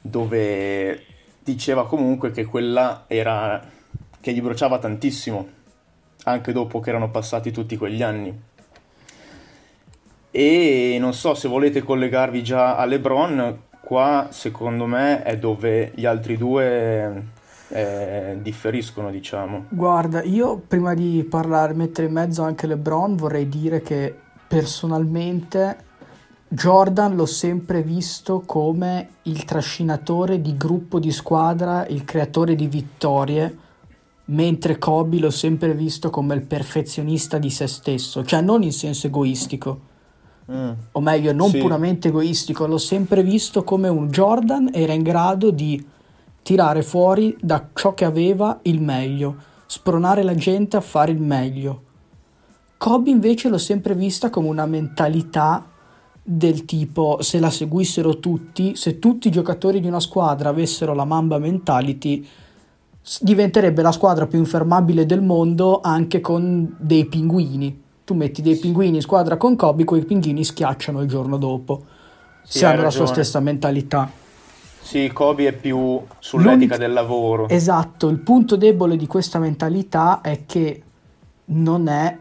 dove 0.00 1.10
diceva 1.42 1.86
comunque 1.86 2.30
che 2.30 2.44
quella 2.44 3.04
era 3.06 3.60
che 4.20 4.32
gli 4.32 4.40
bruciava 4.40 4.78
tantissimo, 4.78 5.48
anche 6.24 6.52
dopo 6.52 6.80
che 6.80 6.90
erano 6.90 7.10
passati 7.10 7.50
tutti 7.50 7.76
quegli 7.76 8.02
anni. 8.02 8.40
E 10.30 10.96
non 10.98 11.12
so 11.12 11.34
se 11.34 11.48
volete 11.48 11.82
collegarvi 11.82 12.42
già 12.42 12.76
a 12.76 12.84
LeBron, 12.84 13.60
qua 13.80 14.28
secondo 14.30 14.86
me 14.86 15.22
è 15.22 15.36
dove 15.36 15.92
gli 15.94 16.06
altri 16.06 16.38
due 16.38 17.22
eh, 17.68 18.38
differiscono, 18.40 19.10
diciamo. 19.10 19.66
Guarda, 19.68 20.22
io 20.22 20.58
prima 20.58 20.94
di 20.94 21.26
parlare, 21.28 21.74
mettere 21.74 22.06
in 22.06 22.12
mezzo 22.12 22.42
anche 22.42 22.66
LeBron, 22.66 23.16
vorrei 23.16 23.48
dire 23.48 23.82
che 23.82 24.14
personalmente 24.46 25.90
Jordan 26.54 27.16
l'ho 27.16 27.24
sempre 27.24 27.82
visto 27.82 28.42
come 28.44 29.08
il 29.22 29.46
trascinatore 29.46 30.42
di 30.42 30.54
gruppo 30.54 30.98
di 30.98 31.10
squadra, 31.10 31.86
il 31.86 32.04
creatore 32.04 32.54
di 32.54 32.66
vittorie, 32.66 33.56
mentre 34.26 34.76
Kobe 34.76 35.18
l'ho 35.18 35.30
sempre 35.30 35.72
visto 35.72 36.10
come 36.10 36.34
il 36.34 36.42
perfezionista 36.42 37.38
di 37.38 37.48
se 37.48 37.66
stesso, 37.66 38.22
cioè 38.22 38.42
non 38.42 38.62
in 38.62 38.72
senso 38.72 39.06
egoistico. 39.06 39.80
Mm. 40.52 40.70
O 40.92 41.00
meglio, 41.00 41.32
non 41.32 41.48
sì. 41.48 41.58
puramente 41.58 42.08
egoistico, 42.08 42.66
l'ho 42.66 42.76
sempre 42.76 43.22
visto 43.22 43.64
come 43.64 43.88
un 43.88 44.08
Jordan 44.08 44.68
era 44.74 44.92
in 44.92 45.02
grado 45.02 45.50
di 45.50 45.82
tirare 46.42 46.82
fuori 46.82 47.34
da 47.40 47.70
ciò 47.72 47.94
che 47.94 48.04
aveva 48.04 48.58
il 48.64 48.82
meglio, 48.82 49.36
spronare 49.64 50.22
la 50.22 50.34
gente 50.34 50.76
a 50.76 50.82
fare 50.82 51.12
il 51.12 51.22
meglio. 51.22 51.84
Kobe 52.76 53.08
invece 53.08 53.48
l'ho 53.48 53.56
sempre 53.56 53.94
vista 53.94 54.28
come 54.28 54.48
una 54.48 54.66
mentalità 54.66 55.70
del 56.22 56.64
tipo 56.64 57.18
se 57.20 57.40
la 57.40 57.50
seguissero 57.50 58.18
tutti, 58.18 58.76
se 58.76 58.98
tutti 58.98 59.28
i 59.28 59.30
giocatori 59.30 59.80
di 59.80 59.88
una 59.88 60.00
squadra 60.00 60.50
avessero 60.50 60.94
la 60.94 61.04
Mamba 61.04 61.38
mentality, 61.38 62.26
diventerebbe 63.20 63.82
la 63.82 63.90
squadra 63.90 64.26
più 64.26 64.38
infermabile 64.38 65.04
del 65.04 65.22
mondo 65.22 65.80
anche 65.82 66.20
con 66.20 66.76
dei 66.78 67.06
pinguini. 67.06 67.80
Tu 68.04 68.14
metti 68.14 68.42
dei 68.42 68.56
pinguini 68.56 68.96
in 68.96 69.02
squadra 69.02 69.36
con 69.36 69.56
Kobe, 69.56 69.84
quei 69.84 70.04
pinguini 70.04 70.44
schiacciano 70.44 71.00
il 71.00 71.08
giorno 71.08 71.36
dopo. 71.36 71.82
Sì, 72.44 72.58
se 72.58 72.66
hanno 72.66 72.82
la 72.82 72.90
sua 72.90 73.06
stessa 73.06 73.40
mentalità. 73.40 74.10
Sì, 74.80 75.10
Kobe 75.12 75.46
è 75.48 75.52
più 75.52 76.00
sull'etica 76.18 76.54
L'unico... 76.54 76.76
del 76.76 76.92
lavoro. 76.92 77.48
Esatto, 77.48 78.08
il 78.08 78.18
punto 78.18 78.56
debole 78.56 78.96
di 78.96 79.06
questa 79.06 79.38
mentalità 79.38 80.20
è 80.20 80.44
che 80.44 80.82
non 81.46 81.88
è 81.88 82.16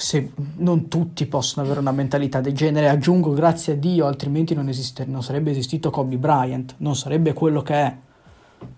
se 0.00 0.30
non 0.58 0.86
tutti 0.86 1.26
possono 1.26 1.66
avere 1.66 1.80
una 1.80 1.90
mentalità 1.90 2.40
del 2.40 2.52
genere, 2.52 2.88
aggiungo 2.88 3.32
grazie 3.32 3.72
a 3.72 3.76
Dio, 3.76 4.06
altrimenti 4.06 4.54
non, 4.54 4.68
esiste, 4.68 5.04
non 5.04 5.24
sarebbe 5.24 5.50
esistito 5.50 5.90
Kobe 5.90 6.16
Bryant, 6.16 6.76
non 6.76 6.94
sarebbe 6.94 7.32
quello 7.32 7.62
che 7.62 7.74
è, 7.74 7.96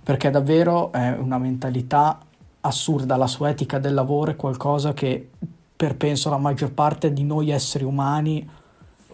perché 0.03 0.31
davvero 0.31 0.91
è 0.93 1.15
una 1.19 1.37
mentalità 1.37 2.19
assurda, 2.63 3.17
la 3.17 3.27
sua 3.27 3.51
etica 3.51 3.79
del 3.79 3.93
lavoro 3.93 4.31
è 4.31 4.37
qualcosa 4.37 4.95
che 4.95 5.29
per 5.77 5.97
penso 5.97 6.31
la 6.31 6.39
maggior 6.39 6.73
parte 6.73 7.13
di 7.13 7.23
noi 7.23 7.51
esseri 7.51 7.85
umani 7.85 8.49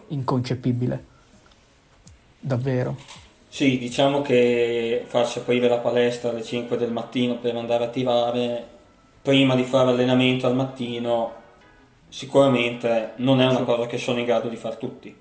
inconcepibile, 0.07 1.05
davvero. 2.39 2.95
Sì, 3.49 3.77
diciamo 3.77 4.21
che 4.21 5.03
farsi 5.07 5.39
aprire 5.39 5.67
la 5.67 5.79
palestra 5.79 6.29
alle 6.29 6.43
5 6.43 6.77
del 6.77 6.93
mattino 6.93 7.37
per 7.37 7.57
andare 7.57 7.83
a 7.83 7.89
tirare 7.89 8.65
prima 9.21 9.55
di 9.55 9.63
fare 9.63 9.89
allenamento 9.89 10.47
al 10.47 10.55
mattino 10.55 11.43
sicuramente 12.09 13.13
non 13.17 13.41
è 13.41 13.45
una 13.45 13.61
cosa 13.61 13.85
che 13.85 13.97
sono 13.97 14.19
in 14.19 14.25
grado 14.25 14.47
di 14.47 14.55
fare 14.55 14.77
tutti. 14.77 15.15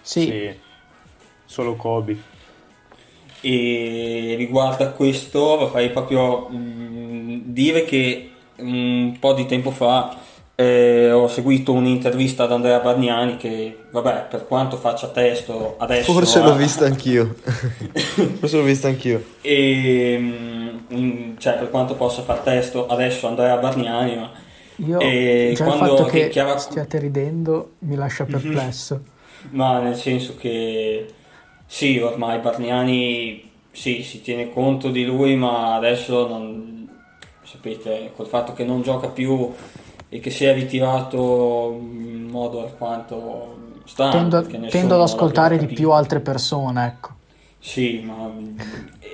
Sì. 0.00 0.22
sì. 0.22 0.54
Solo 1.44 1.76
Kobe. 1.76 2.36
E 3.40 4.34
riguardo 4.36 4.84
a 4.84 4.88
questo 4.88 5.38
vorrei 5.38 5.90
proprio 5.90 6.48
mh, 6.48 6.56
mm, 6.56 7.40
dire 7.44 7.84
che 7.84 8.30
un 8.56 9.16
po' 9.20 9.32
di 9.32 9.46
tempo 9.46 9.70
fa 9.70 10.16
eh, 10.60 11.12
ho 11.12 11.28
seguito 11.28 11.72
un'intervista 11.72 12.42
ad 12.42 12.52
Andrea 12.52 12.80
Bargnani 12.80 13.36
che, 13.36 13.84
vabbè, 13.92 14.26
per 14.28 14.44
quanto 14.48 14.76
faccia 14.76 15.06
testo 15.06 15.76
adesso... 15.78 16.12
Forse 16.12 16.42
l'ho 16.42 16.56
vista 16.56 16.84
anch'io. 16.84 17.36
Forse 18.40 18.56
l'ho 18.56 18.64
vista 18.64 18.88
anch'io. 18.88 19.22
E, 19.40 20.18
mh, 20.18 20.94
mm, 20.96 21.36
cioè, 21.38 21.54
per 21.58 21.70
quanto 21.70 21.94
possa 21.94 22.22
fare 22.22 22.40
testo 22.42 22.88
adesso 22.88 23.28
Andrea 23.28 23.56
Bargnani, 23.58 24.16
ma 24.16 24.32
io 24.78 24.98
e 25.00 25.52
già 25.56 25.66
il 25.66 25.72
fatto 25.72 26.04
che 26.04 26.28
chiama... 26.28 26.56
stiate 26.58 26.98
ridendo 26.98 27.72
mi 27.80 27.96
lascia 27.96 28.24
mhm. 28.24 28.30
perplesso. 28.30 29.02
Ma 29.50 29.80
nel 29.80 29.94
senso 29.94 30.36
che 30.36 31.06
sì, 31.66 31.98
ormai 31.98 32.38
Barniani 32.40 33.50
sì, 33.70 34.02
si 34.02 34.20
tiene 34.20 34.52
conto 34.52 34.90
di 34.90 35.04
lui, 35.04 35.36
ma 35.36 35.76
adesso 35.76 36.26
non 36.26 36.88
sapete, 37.42 38.12
col 38.14 38.26
fatto 38.26 38.52
che 38.52 38.64
non 38.64 38.82
gioca 38.82 39.08
più 39.08 39.52
e 40.08 40.20
che 40.20 40.30
si 40.30 40.44
è 40.44 40.54
ritirato 40.54 41.78
in 41.80 42.28
modo 42.30 42.62
alquanto 42.62 43.80
strano. 43.84 44.12
Tendo, 44.12 44.68
tendo 44.68 44.94
ad 44.94 45.02
ascoltare 45.02 45.58
di 45.58 45.66
più 45.66 45.90
altre 45.90 46.20
persone, 46.20 46.86
ecco. 46.86 47.16
Sì, 47.60 48.00
ma 48.00 48.30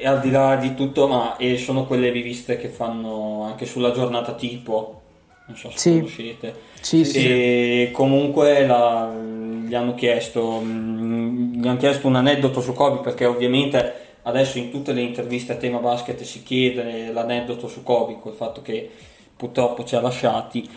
al 0.05 0.21
di 0.21 0.31
là 0.31 0.57
di 0.57 0.75
tutto, 0.75 1.09
ma 1.09 1.37
e 1.37 1.57
sono 1.57 1.87
quelle 1.87 2.11
riviste 2.11 2.57
che 2.57 2.69
fanno 2.69 3.45
anche 3.45 3.67
sulla 3.67 3.91
giornata 3.93 4.35
tipo 4.35 5.03
non 5.47 5.57
so 5.57 5.71
se 5.71 5.79
sì. 5.79 5.95
conoscete. 5.97 6.55
Sì, 6.81 7.05
sì. 7.05 7.19
E 7.19 7.91
comunque 7.93 8.67
la, 8.67 9.13
gli 9.13 9.75
hanno 9.75 9.95
chiesto 9.95 10.61
mm, 10.63 11.55
gli 11.61 11.67
hanno 11.67 11.79
chiesto 11.79 12.07
un 12.07 12.17
aneddoto 12.17 12.61
su 12.61 12.73
Kobe 12.73 13.01
perché 13.01 13.25
ovviamente 13.25 14.03
adesso 14.23 14.59
in 14.59 14.71
tutte 14.71 14.93
le 14.93 15.03
interviste 15.03 15.53
a 15.53 15.57
tema 15.57 15.79
basket 15.79 16.23
si 16.23 16.43
chiede 16.43 17.13
l'aneddoto 17.13 17.69
su 17.69 17.83
Kobe, 17.83 18.19
col 18.21 18.35
fatto 18.35 18.63
che 18.63 18.91
purtroppo 19.37 19.85
ci 19.85 19.97
ha 19.97 20.01
lasciati. 20.01 20.69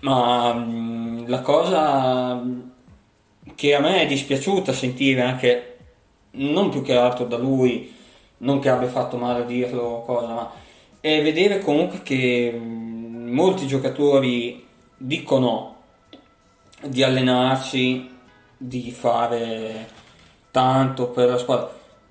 Ma 0.00 0.54
mm, 0.54 1.26
la 1.26 1.40
cosa 1.40 2.42
che 3.54 3.74
a 3.74 3.80
me 3.80 4.02
è 4.02 4.06
dispiaciuta 4.06 4.72
sentire 4.72 5.20
anche 5.20 5.76
non 6.32 6.70
più 6.70 6.82
che 6.82 6.94
altro 6.94 7.26
da 7.26 7.36
lui, 7.36 7.92
non 8.38 8.60
che 8.60 8.68
abbia 8.70 8.88
fatto 8.88 9.16
male 9.16 9.42
a 9.42 9.46
dirlo 9.46 10.02
cosa, 10.06 10.28
ma 10.28 10.50
è 11.00 11.22
vedere 11.22 11.60
comunque 11.60 12.00
che 12.02 12.52
mm, 12.54 12.89
molti 13.30 13.66
giocatori 13.66 14.66
dicono 14.96 15.76
di 16.82 17.02
allenarsi, 17.02 18.08
di 18.56 18.90
fare 18.90 19.88
tanto 20.50 21.08
per 21.08 21.28
la 21.28 21.38
squadra, 21.38 21.70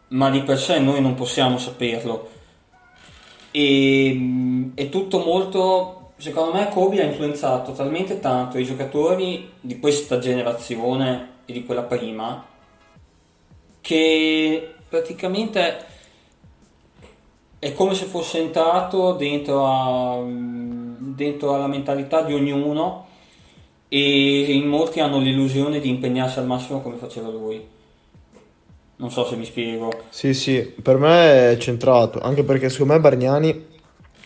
ma 0.10 0.30
di 0.30 0.42
per 0.42 0.58
sé 0.58 0.80
noi 0.80 1.02
non 1.02 1.16
possiamo 1.16 1.58
saperlo. 1.58 2.30
E 3.52 4.72
è 4.76 4.90
tutto 4.90 5.20
molto, 5.20 6.12
secondo 6.18 6.54
me 6.54 6.70
Kobe 6.70 7.02
ha 7.02 7.06
influenzato 7.06 7.72
talmente 7.74 8.20
tanto 8.20 8.58
i 8.58 8.66
giocatori 8.66 9.52
di 9.60 9.80
questa 9.80 10.20
generazione 10.20 11.38
e 11.46 11.54
di 11.54 11.66
quella 11.66 11.84
prima 11.84 12.46
che 13.82 14.76
praticamente 14.88 15.86
è 17.58 17.74
come 17.74 17.94
se 17.94 18.06
fosse 18.06 18.38
entrato 18.38 19.14
dentro 19.14 19.66
a 19.66 20.24
dentro 21.20 21.54
alla 21.54 21.68
mentalità 21.68 22.22
di 22.22 22.34
ognuno 22.34 23.08
e 23.90 24.54
in 24.54 24.68
molti 24.68 25.02
hanno 25.02 25.20
l'illusione 25.20 25.82
di 25.82 25.90
impegnarsi 25.90 26.40
al 26.40 26.46
massimo 26.46 26.80
come 26.82 26.96
faceva 26.96 27.28
lui. 27.28 27.62
Non 28.96 29.12
so 29.12 29.26
se 29.26 29.36
mi 29.36 29.46
spiego. 29.46 29.92
Sì, 30.10 30.34
sì, 30.34 30.62
per 30.82 30.98
me 30.98 31.52
è 31.52 31.58
centrato, 31.58 32.20
anche 32.20 32.44
perché 32.44 32.70
secondo 32.70 32.94
me 32.94 33.00
Bargnani 33.00 33.66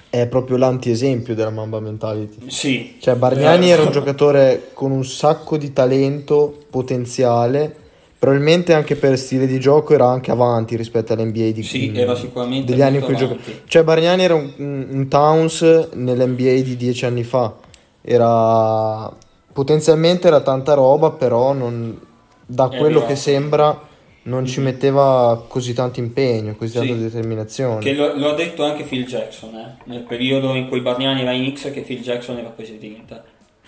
è 0.09 0.27
proprio 0.27 0.57
l'antiesempio 0.57 1.33
della 1.33 1.49
Mamba 1.49 1.79
Mentality. 1.79 2.49
Sì. 2.49 2.97
Cioè 2.99 3.15
Bargnani 3.15 3.71
era 3.71 3.81
un 3.81 3.91
giocatore 3.91 4.69
con 4.73 4.91
un 4.91 5.03
sacco 5.03 5.57
di 5.57 5.73
talento, 5.73 6.65
potenziale, 6.69 7.82
probabilmente 8.23 8.71
anche 8.71 8.95
per 8.95 9.17
stile 9.17 9.45
di 9.45 9.59
gioco 9.59 9.93
era 9.93 10.07
anche 10.07 10.31
avanti 10.31 10.77
rispetto 10.77 11.11
all'NBA 11.11 11.51
di, 11.51 11.61
sì, 11.61 11.91
era 11.93 12.15
sicuramente 12.15 12.71
degli 12.71 12.81
anni 12.81 12.99
in 12.99 13.03
cui 13.03 13.17
giocava. 13.17 13.41
Cioè 13.65 13.83
Bargnani 13.83 14.23
era 14.23 14.33
un, 14.33 14.49
un 14.55 15.07
Towns 15.09 15.89
nell'NBA 15.91 16.61
di 16.61 16.77
dieci 16.77 17.03
anni 17.03 17.25
fa. 17.25 17.53
Era 18.01 19.11
potenzialmente 19.51 20.27
era 20.27 20.39
tanta 20.39 20.73
roba, 20.73 21.11
però 21.11 21.51
non, 21.51 21.99
da 22.45 22.69
quello 22.69 23.05
che 23.05 23.17
sembra 23.17 23.77
non 24.21 24.45
ci 24.45 24.61
mm-hmm. 24.61 24.69
metteva 24.69 25.43
così 25.45 25.73
tanto 25.73 25.99
impegno, 25.99 26.55
così 26.55 26.71
tanta 26.71 26.93
sì, 26.93 27.01
determinazione. 27.01 27.79
Che 27.81 27.91
lo, 27.91 28.17
lo, 28.17 28.29
ha 28.29 28.35
detto 28.35 28.63
anche 28.63 28.83
Phil 28.83 29.05
Jackson, 29.05 29.53
eh? 29.53 29.75
nel 29.83 30.03
periodo 30.03 30.53
in 30.53 30.69
cui 30.69 30.79
Bargnani 30.79 31.23
era 31.23 31.33
in 31.33 31.53
X 31.53 31.73
che 31.73 31.81
Phil 31.81 31.99
Jackson 31.99 32.37
era 32.37 32.51
presidente. 32.51 33.21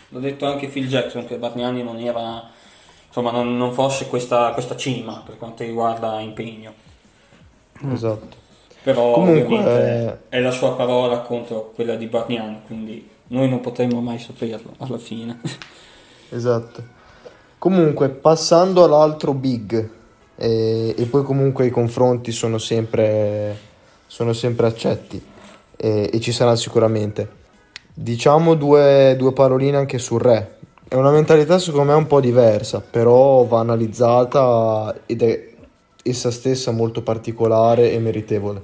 L'ha 0.07 0.19
detto 0.19 0.45
anche 0.45 0.67
Phil 0.67 0.87
Jackson 0.87 1.27
che 1.27 1.35
Bargnani 1.35 1.83
non 1.83 1.99
era 1.99 2.63
insomma 3.15 3.31
non, 3.31 3.55
non 3.55 3.71
fosse 3.71 4.07
questa, 4.07 4.51
questa, 4.51 4.75
cima 4.75 5.23
per 5.25 5.37
quanto 5.37 5.63
riguarda 5.63 6.19
impegno. 6.19 6.73
Esatto. 7.91 8.43
Però 8.83 9.13
Comunque, 9.13 9.55
ovviamente 9.55 10.27
è... 10.29 10.35
è 10.35 10.39
la 10.41 10.51
sua 10.51 10.75
parola 10.75 11.19
contro 11.19 11.71
quella 11.73 11.95
di 11.95 12.07
Bargnani, 12.07 12.61
quindi 12.65 13.09
noi 13.27 13.49
non 13.49 13.61
potremo 13.61 14.01
mai 14.01 14.19
saperlo 14.19 14.73
alla 14.77 14.97
fine. 14.97 15.39
Esatto. 16.27 16.83
Comunque, 17.59 18.09
passando 18.09 18.83
all'altro 18.83 19.33
big, 19.33 19.89
e, 20.35 20.95
e 20.97 21.05
poi 21.05 21.23
comunque 21.23 21.67
i 21.67 21.69
confronti 21.69 22.31
sono 22.31 22.57
sempre, 22.57 23.55
sono 24.07 24.33
sempre 24.33 24.67
accetti 24.67 25.23
e, 25.77 26.09
e 26.11 26.19
ci 26.19 26.31
saranno 26.31 26.57
sicuramente. 26.57 27.43
Diciamo 27.93 28.55
due, 28.55 29.15
due 29.17 29.31
paroline 29.31 29.77
anche 29.77 29.99
sul 29.99 30.19
re. 30.19 30.54
È 30.87 30.93
una 30.95 31.11
mentalità 31.11 31.57
secondo 31.57 31.91
me 31.91 31.97
un 31.97 32.07
po' 32.07 32.19
diversa, 32.19 32.79
però 32.79 33.43
va 33.45 33.59
analizzata 33.59 34.95
ed 35.05 35.21
è 35.23 35.49
essa 36.03 36.29
stessa 36.31 36.71
molto 36.71 37.01
particolare 37.01 37.91
e 37.91 37.99
meritevole. 37.99 38.61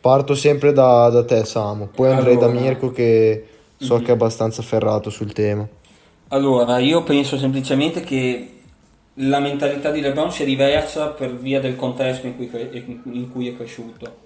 Parto 0.00 0.34
sempre 0.36 0.72
da, 0.72 1.08
da 1.10 1.24
te, 1.24 1.44
Samu, 1.44 1.88
poi 1.90 2.12
andrei 2.12 2.36
Allora. 2.36 2.52
da 2.52 2.60
Mirko 2.60 2.90
che 2.92 3.46
so 3.76 3.96
Mhm. 3.96 4.02
che 4.04 4.10
è 4.10 4.14
abbastanza 4.14 4.62
ferrato 4.62 5.10
sul 5.10 5.32
tema. 5.32 5.66
Allora, 6.28 6.78
io 6.78 7.02
penso 7.02 7.36
semplicemente 7.36 8.00
che 8.02 8.50
la 9.14 9.40
mentalità 9.40 9.90
di 9.90 10.00
LeBron 10.00 10.30
sia 10.30 10.44
diversa 10.44 11.08
per 11.08 11.34
via 11.34 11.60
del 11.60 11.74
contesto 11.74 12.26
in 12.26 12.36
cui, 12.36 12.48
cre- 12.48 12.70
in 13.04 13.30
cui 13.30 13.48
è 13.48 13.56
cresciuto. 13.56 14.24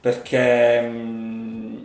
Perché, 0.00 0.80
mh, 0.80 1.84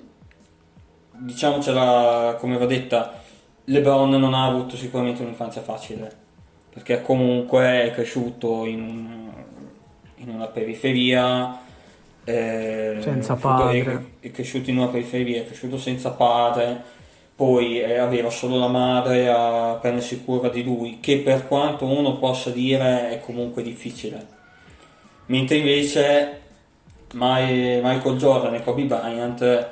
diciamocela 1.18 2.38
come 2.40 2.58
va 2.58 2.66
detta, 2.66 3.22
LeBron 3.66 4.10
non 4.12 4.34
ha 4.34 4.46
avuto 4.46 4.76
sicuramente 4.78 5.22
un'infanzia 5.22 5.62
facile, 5.62 6.12
perché 6.70 7.02
comunque 7.02 7.84
è 7.84 7.92
cresciuto 7.92 8.66
in, 8.66 8.82
un- 8.82 9.34
in 10.18 10.30
una 10.30 10.48
periferia. 10.48 11.60
eh, 12.24 12.98
Senza 13.02 13.36
padre. 13.36 14.10
È, 14.22 14.28
è 14.28 14.32
cresciuto 14.32 14.70
in 14.70 14.78
una 14.78 14.88
periferia, 14.88 15.42
è 15.42 15.46
cresciuto 15.46 15.78
senza 15.78 16.12
padre, 16.12 16.84
poi 17.36 17.80
eh, 17.82 17.98
aveva 17.98 18.30
solo 18.30 18.58
la 18.58 18.68
madre 18.68 19.28
a 19.30 19.78
prendersi 19.82 20.24
cura 20.24 20.50
di 20.50 20.64
lui, 20.64 21.00
che 21.00 21.20
per 21.20 21.48
quanto 21.48 21.86
uno 21.86 22.18
possa 22.18 22.50
dire 22.52 23.10
è 23.12 23.20
comunque 23.20 23.62
difficile. 23.64 24.34
Mentre 25.28 25.58
invece 25.58 26.42
Michael 27.14 28.18
Jordan 28.18 28.56
e 28.56 28.64
Kobe 28.64 28.84
Bryant, 28.86 29.70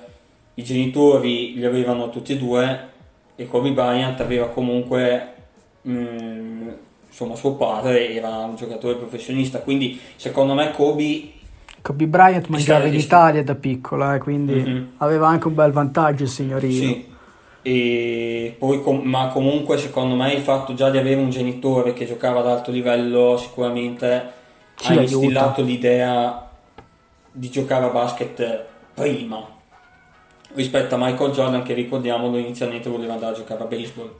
i 0.56 0.64
genitori 0.64 1.56
li 1.56 1.66
avevano 1.66 2.10
tutti 2.10 2.34
e 2.34 2.38
due 2.38 2.92
e 3.36 3.48
Kobe 3.48 3.72
Bryant 3.72 4.20
aveva 4.22 4.48
comunque, 4.48 5.34
mm, 5.88 6.70
insomma, 7.08 7.36
suo 7.36 7.54
padre 7.56 8.14
era 8.14 8.30
un 8.30 8.56
giocatore 8.56 8.96
professionista, 8.96 9.60
quindi 9.60 10.00
secondo 10.16 10.54
me 10.54 10.72
Kobe 10.72 11.32
Kobe 11.82 12.08
Bryant 12.08 12.48
mangiava 12.48 12.86
in 12.86 12.94
Italia 12.94 13.44
da 13.44 13.56
piccola, 13.56 14.16
eh, 14.16 14.20
quindi 14.20 14.54
Mhm. 14.54 14.88
aveva 14.98 15.28
anche 15.28 15.48
un 15.48 15.56
bel 15.56 15.72
vantaggio 15.72 16.24
il 16.24 16.30
signorino. 16.30 16.74
Sì, 16.74 17.06
e 17.62 18.56
poi 18.58 18.82
com- 18.82 19.02
ma 19.04 19.28
comunque 19.28 19.78
secondo 19.78 20.16
me 20.16 20.34
il 20.34 20.42
fatto 20.42 20.74
già 20.74 20.90
di 20.90 20.98
avere 20.98 21.20
un 21.20 21.30
genitore 21.30 21.94
che 21.94 22.06
giocava 22.06 22.40
ad 22.40 22.48
alto 22.48 22.72
livello 22.72 23.38
sicuramente 23.38 24.32
Sì, 24.76 24.92
ha 24.98 25.02
instillato 25.02 25.62
l'idea 25.62 26.50
di 27.32 27.50
giocare 27.50 27.86
a 27.86 27.90
basket 27.90 28.66
prima 28.94 29.46
rispetto 30.54 30.96
a 30.96 30.98
Michael 30.98 31.32
Jordan 31.32 31.64
che 31.64 31.74
ricordiamolo 31.74 32.38
inizialmente 32.38 32.90
voleva 32.90 33.14
andare 33.14 33.34
a 33.34 33.38
giocare 33.38 33.64
a 33.64 33.66
baseball. 33.66 34.12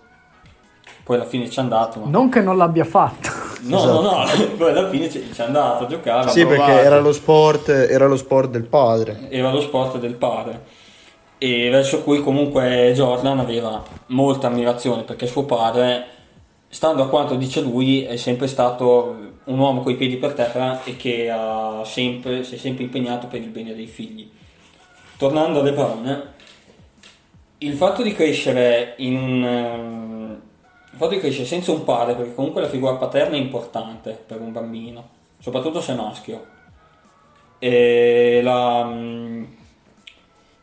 Poi 1.04 1.16
alla 1.18 1.26
fine 1.26 1.50
ci 1.50 1.60
è 1.60 1.62
andato, 1.62 2.00
ma... 2.00 2.10
Non 2.10 2.30
che 2.30 2.42
non 2.42 2.58
l'abbia 2.58 2.86
fatto. 2.86 3.30
No, 3.64 3.84
no, 3.86 4.02
no, 4.02 4.26
poi 4.58 4.72
alla 4.72 4.90
fine 4.90 5.10
ci 5.10 5.20
è 5.36 5.42
andato 5.42 5.84
a 5.84 5.88
giocare. 5.88 6.30
Sì, 6.30 6.46
perché 6.46 6.72
era 6.72 7.00
lo 7.00 7.12
sport, 7.12 7.70
era 7.70 8.08
lo 8.08 8.18
sport 8.18 8.50
del 8.50 8.64
padre. 8.64 9.28
era 9.30 9.52
lo 9.52 9.62
sport 9.62 9.98
del 10.00 10.16
padre 10.16 10.82
e 11.44 11.70
verso 11.70 12.04
cui 12.04 12.22
comunque 12.22 12.94
Jordan 12.96 13.38
aveva 13.40 13.84
molta 14.08 14.48
ammirazione 14.48 15.02
perché 15.02 15.28
suo 15.28 15.44
padre, 15.44 16.06
stando 16.70 17.04
a 17.04 17.10
quanto 17.10 17.36
dice 17.36 17.60
lui, 17.60 18.04
è 18.04 18.16
sempre 18.16 18.48
stato 18.48 19.18
un 19.44 19.60
uomo 19.60 19.82
coi 19.82 19.98
piedi 19.98 20.16
per 20.16 20.32
terra 20.32 20.82
e 20.86 20.96
che 20.96 21.30
ha 21.30 21.82
sempre, 21.84 22.46
si 22.46 22.56
è 22.56 22.58
sempre 22.58 22.86
impegnato 22.86 23.28
per 23.28 23.42
il 23.42 23.50
bene 23.50 23.76
dei 23.76 23.88
figli. 23.88 24.32
Tornando 25.18 25.60
a 25.60 25.64
LeBron, 25.64 26.32
il 27.60 27.74
fatto 27.76 28.04
di 28.04 28.14
crescere 28.14 28.96
in 28.98 29.16
un, 29.16 29.44
ehm, 29.44 30.42
il 30.92 30.98
fatto 30.98 31.14
di 31.14 31.20
crescere 31.20 31.46
senza 31.46 31.72
un 31.72 31.84
padre, 31.84 32.16
perché 32.16 32.34
comunque 32.36 32.62
la 32.62 32.70
figura 32.70 32.96
paterna 32.96 33.36
è 33.36 33.40
importante 33.40 34.22
per 34.26 34.42
un 34.42 34.52
bambino, 34.52 35.10
soprattutto 35.40 35.82
se 35.82 35.94
è 35.94 35.96
maschio. 35.96 36.46
E 37.60 38.42
la, 38.44 38.84
mm, 38.84 39.44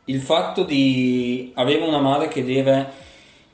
il 0.06 0.20
fatto 0.20 0.64
di 0.64 1.52
avere 1.54 1.82
una 1.82 2.00
madre 2.00 2.28
che 2.28 2.44
deve 2.44 2.90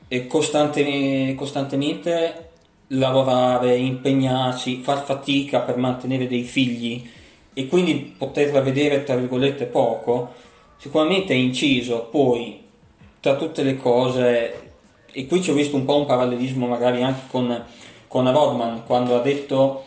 eh, 0.07 0.27
costante- 0.27 1.35
costantemente 1.35 2.49
lavorare, 2.87 3.75
impegnarsi, 3.75 4.81
far 4.81 5.03
fatica 5.03 5.59
per 5.61 5.77
mantenere 5.77 6.27
dei 6.27 6.43
figli 6.43 7.09
e 7.53 7.67
quindi 7.67 8.13
poterla 8.17 8.61
vedere 8.61 9.03
tra 9.03 9.15
virgolette 9.15 9.65
poco, 9.65 10.33
sicuramente 10.77 11.33
è 11.33 11.37
inciso 11.37 12.07
poi 12.09 12.63
tra 13.19 13.35
tutte 13.35 13.63
le 13.63 13.77
cose, 13.77 14.71
e 15.11 15.27
qui 15.27 15.41
ci 15.41 15.51
ho 15.51 15.53
visto 15.53 15.75
un 15.75 15.85
po' 15.85 15.97
un 15.97 16.05
parallelismo 16.05 16.67
magari 16.67 17.03
anche 17.03 17.27
con, 17.29 17.65
con 18.07 18.31
Rodman 18.31 18.83
quando 18.85 19.15
ha 19.15 19.21
detto 19.21 19.85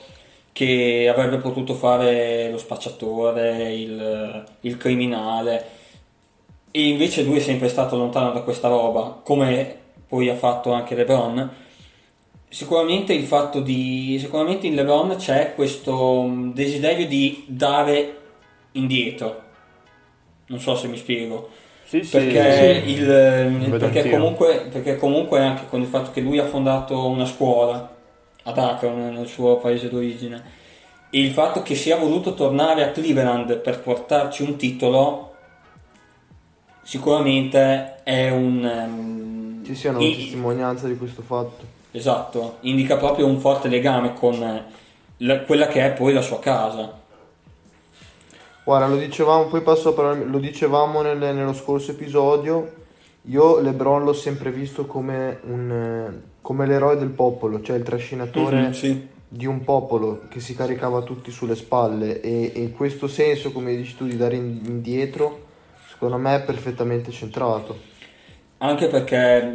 che 0.52 1.08
avrebbe 1.08 1.38
potuto 1.38 1.74
fare 1.74 2.50
lo 2.50 2.58
spacciatore, 2.58 3.72
il, 3.72 4.44
il 4.60 4.76
criminale, 4.76 5.78
e 6.70 6.88
invece 6.88 7.22
lui 7.22 7.38
è 7.38 7.40
sempre 7.40 7.68
stato 7.68 7.96
lontano 7.96 8.32
da 8.32 8.42
questa 8.42 8.68
roba, 8.68 9.20
come 9.22 9.78
poi 10.06 10.28
ha 10.28 10.36
fatto 10.36 10.72
anche 10.72 10.94
LeBron. 10.94 11.50
Sicuramente 12.48 13.12
il 13.12 13.24
fatto 13.24 13.60
di. 13.60 14.18
Sicuramente 14.18 14.66
in 14.66 14.74
LeBron 14.74 15.14
c'è 15.16 15.54
questo 15.54 16.22
mm, 16.22 16.50
desiderio 16.52 17.06
di 17.06 17.44
dare 17.46 18.18
indietro. 18.72 19.48
Non 20.50 20.60
so 20.60 20.74
se 20.74 20.88
mi 20.88 20.96
spiego. 20.96 21.48
Sì, 21.84 22.04
sì, 22.04 22.10
Perché, 22.18 22.82
sì. 22.84 22.90
il, 22.90 23.06
vedo 23.06 23.88
perché, 23.88 24.10
comunque, 24.10 24.68
perché 24.70 24.96
comunque 24.96 25.40
anche 25.40 25.66
con 25.68 25.80
il 25.80 25.86
fatto 25.88 26.12
che 26.12 26.20
lui 26.20 26.38
ha 26.38 26.46
fondato 26.46 27.08
una 27.08 27.24
scuola 27.24 27.96
ad 28.44 28.58
Akron, 28.58 29.12
nel 29.14 29.26
suo 29.26 29.56
paese 29.58 29.88
d'origine, 29.88 30.42
e 31.10 31.20
il 31.20 31.32
fatto 31.32 31.62
che 31.62 31.74
sia 31.74 31.96
voluto 31.96 32.34
tornare 32.34 32.84
a 32.84 32.90
Cleveland 32.90 33.56
per 33.58 33.80
portarci 33.80 34.42
un 34.42 34.56
titolo, 34.56 35.34
sicuramente 36.82 38.02
è 38.04 38.30
un... 38.30 38.64
ehm, 38.64 39.64
Ci 39.64 39.74
sia 39.74 39.90
una 39.90 40.00
i- 40.00 40.14
testimonianza 40.16 40.86
di 40.86 40.96
questo 40.96 41.22
fatto. 41.22 41.78
Esatto, 41.92 42.58
indica 42.60 42.96
proprio 42.96 43.26
un 43.26 43.40
forte 43.40 43.68
legame 43.68 44.14
con 44.14 44.40
eh, 44.42 44.64
la- 45.18 45.40
quella 45.40 45.66
che 45.66 45.84
è 45.84 45.90
poi 45.92 46.12
la 46.12 46.22
sua 46.22 46.38
casa. 46.38 46.99
Guarda, 48.64 48.86
lo 48.86 48.96
dicevamo, 48.96 49.44
poi 49.46 49.62
passo 49.62 49.90
la 49.90 49.94
parola, 49.94 50.24
lo 50.24 50.38
dicevamo 50.38 51.02
nel- 51.02 51.18
nello 51.18 51.52
scorso 51.54 51.92
episodio, 51.92 52.72
io 53.22 53.58
LeBron 53.60 54.04
l'ho 54.04 54.12
sempre 54.12 54.50
visto 54.50 54.86
come, 54.86 55.40
un, 55.44 55.70
eh, 55.70 56.22
come 56.40 56.66
l'eroe 56.66 56.96
del 56.96 57.08
popolo, 57.08 57.60
cioè 57.62 57.76
il 57.76 57.82
trascinatore 57.82 58.56
Mhm, 58.66 58.70
sì. 58.72 59.08
di 59.28 59.46
un 59.46 59.64
popolo 59.64 60.22
che 60.28 60.40
si 60.40 60.54
caricava 60.54 61.02
tutti 61.02 61.30
sulle 61.30 61.56
spalle 61.56 62.20
e, 62.20 62.52
e 62.54 62.60
in 62.60 62.72
questo 62.72 63.08
senso, 63.08 63.50
come 63.52 63.74
dici 63.76 63.96
tu, 63.96 64.06
di 64.06 64.16
dare 64.16 64.36
in- 64.36 64.60
indietro, 64.66 65.46
secondo 65.90 66.16
me 66.18 66.36
è 66.36 66.42
perfettamente 66.42 67.10
centrato. 67.10 67.88
Anche 68.58 68.88
perché, 68.88 69.52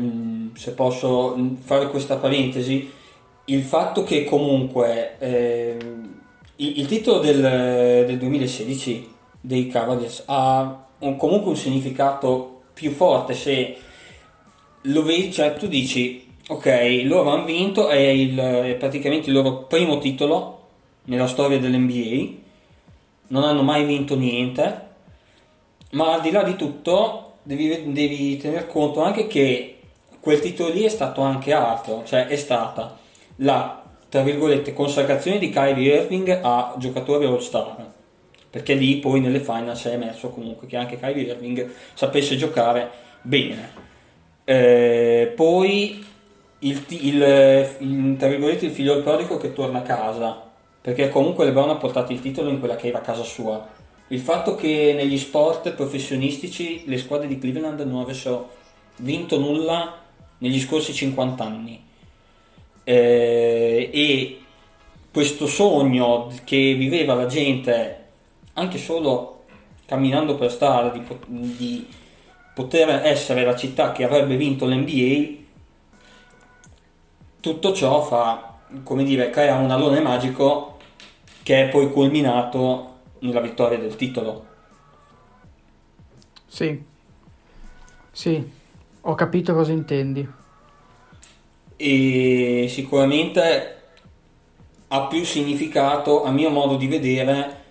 se 0.56 0.72
posso 0.72 1.38
fare 1.62 1.90
questa 1.90 2.18
parentesi, 2.18 2.92
il 3.46 3.62
fatto 3.62 4.04
che 4.04 4.24
comunque 4.24 5.18
ehm, 5.20 6.15
il, 6.58 6.80
il 6.80 6.86
titolo 6.88 7.20
del, 7.20 7.40
del 8.06 8.18
2016 8.18 9.14
dei 9.42 9.68
Cavaliers 9.68 10.24
ha 10.28 10.86
un- 11.00 11.16
comunque 11.18 11.52
un 11.52 11.58
significato 11.58 12.62
più 12.74 12.92
forte 12.92 13.34
se 13.34 13.78
lo 14.82 15.04
vedi, 15.04 15.32
cioè 15.32 15.54
tu 15.56 15.68
dici, 15.68 16.28
ok, 16.48 17.02
loro 17.06 17.32
hanno 17.32 17.46
vinto, 17.46 17.90
è, 17.90 17.98
il- 17.98 18.38
è 18.38 18.76
praticamente 18.76 19.28
il 19.30 19.36
loro 19.36 19.64
primo 19.64 19.98
titolo 19.98 20.54
nella 21.06 21.28
storia 21.28 21.60
dell'NBA, 21.60 22.44
non 23.28 23.44
hanno 23.44 23.64
mai 23.64 23.86
vinto 23.86 24.16
niente, 24.16 24.84
ma 25.92 26.14
al 26.14 26.22
di 26.22 26.32
là 26.32 26.44
di 26.44 26.56
tutto 26.56 27.34
devi, 27.44 27.92
devi 27.92 28.38
tener 28.38 28.68
conto 28.68 29.02
anche 29.02 29.28
che 29.28 29.78
quel 30.20 30.40
titolo 30.40 30.74
lì 30.74 30.84
è 30.84 30.90
stato 30.90 31.22
anche 31.22 31.54
altro, 31.54 32.04
cioè 32.06 32.28
è 32.28 32.36
stata 32.36 32.98
la, 33.38 33.84
tra 34.10 34.22
virgolette, 34.22 34.74
consacrazione 34.74 35.40
di 35.40 35.50
Kyrie 35.50 35.96
Irving 36.02 36.40
a 36.42 36.76
giocatore 36.78 37.26
all-star, 37.26 37.86
perché 38.50 38.74
lì 38.74 38.98
poi 38.98 39.20
nelle 39.20 39.40
finals 39.40 39.86
è 39.86 39.94
emerso 39.94 40.30
comunque 40.30 40.68
che 40.68 40.78
anche 40.78 40.98
Kyrie 40.98 41.24
Irving 41.24 41.70
sapesse 41.94 42.38
giocare 42.38 42.90
bene. 43.22 43.84
Eh, 44.44 45.34
poi 45.36 46.06
il, 46.60 46.84
il, 46.88 47.76
il- 47.80 48.16
tra 48.18 48.28
virgolette, 48.28 48.66
il 48.66 48.72
figlio 48.72 48.94
del 48.94 49.04
prodigo 49.04 49.38
che 49.38 49.54
torna 49.54 49.80
a 49.80 49.84
casa, 49.84 50.42
perché 50.82 51.10
comunque 51.10 51.46
LeBron 51.46 51.70
ha 51.70 51.76
portato 51.76 52.12
il 52.14 52.22
titolo 52.22 52.50
in 52.50 52.60
quella 52.60 52.76
che 52.76 52.88
era 52.88 53.02
casa 53.02 53.24
sua. 53.24 53.68
Il 54.10 54.20
fatto 54.20 54.56
che 54.56 54.94
negli 54.96 55.18
sport 55.18 55.74
professionistici 55.74 56.84
le 56.86 56.98
squadre 57.00 57.28
di 57.28 57.40
Cleveland 57.40 57.80
non 57.82 58.02
avessero 58.02 58.52
vinto 58.98 59.40
nulla 59.40 59.98
negli 60.38 60.60
scorsi 60.60 60.94
50 60.94 61.44
anni 61.44 61.85
eh, 62.86 63.90
e 63.92 64.40
questo 65.12 65.48
sogno 65.48 66.32
che 66.46 66.74
viveva 66.76 67.14
la 67.14 67.26
gente 67.26 68.04
anche 68.54 68.78
solo 68.78 69.44
camminando 69.86 70.36
per 70.36 70.52
strada 70.52 70.90
di, 70.90 71.04
di 71.28 71.88
poter 72.54 72.90
essere 73.06 73.44
la 73.44 73.56
città 73.56 73.92
che 73.92 74.06
avrebbe 74.06 74.38
vinto 74.38 74.66
l'NBA, 74.66 75.44
tutto 77.42 77.74
ciò 77.74 78.02
fa, 78.02 78.60
come 78.84 79.04
dire, 79.04 79.30
crea 79.30 79.58
un 79.58 79.70
alone 79.70 80.00
magico 80.00 80.78
che 81.44 81.66
è 81.66 81.70
poi 81.70 81.92
culminato 81.92 82.94
nella 83.20 83.42
vittoria 83.42 83.78
del 83.78 83.96
titolo. 83.96 84.46
Sì, 86.48 86.82
sì, 88.12 88.52
ho 89.02 89.16
capito 89.16 89.54
cosa 89.54 89.74
intendi. 89.74 90.28
E 91.78 92.68
sicuramente 92.70 93.76
ha 94.88 95.08
più 95.08 95.24
significato, 95.24 96.24
a 96.24 96.32
mio 96.32 96.50
modo 96.50 96.76
di 96.76 96.88
vedere, 96.88 97.64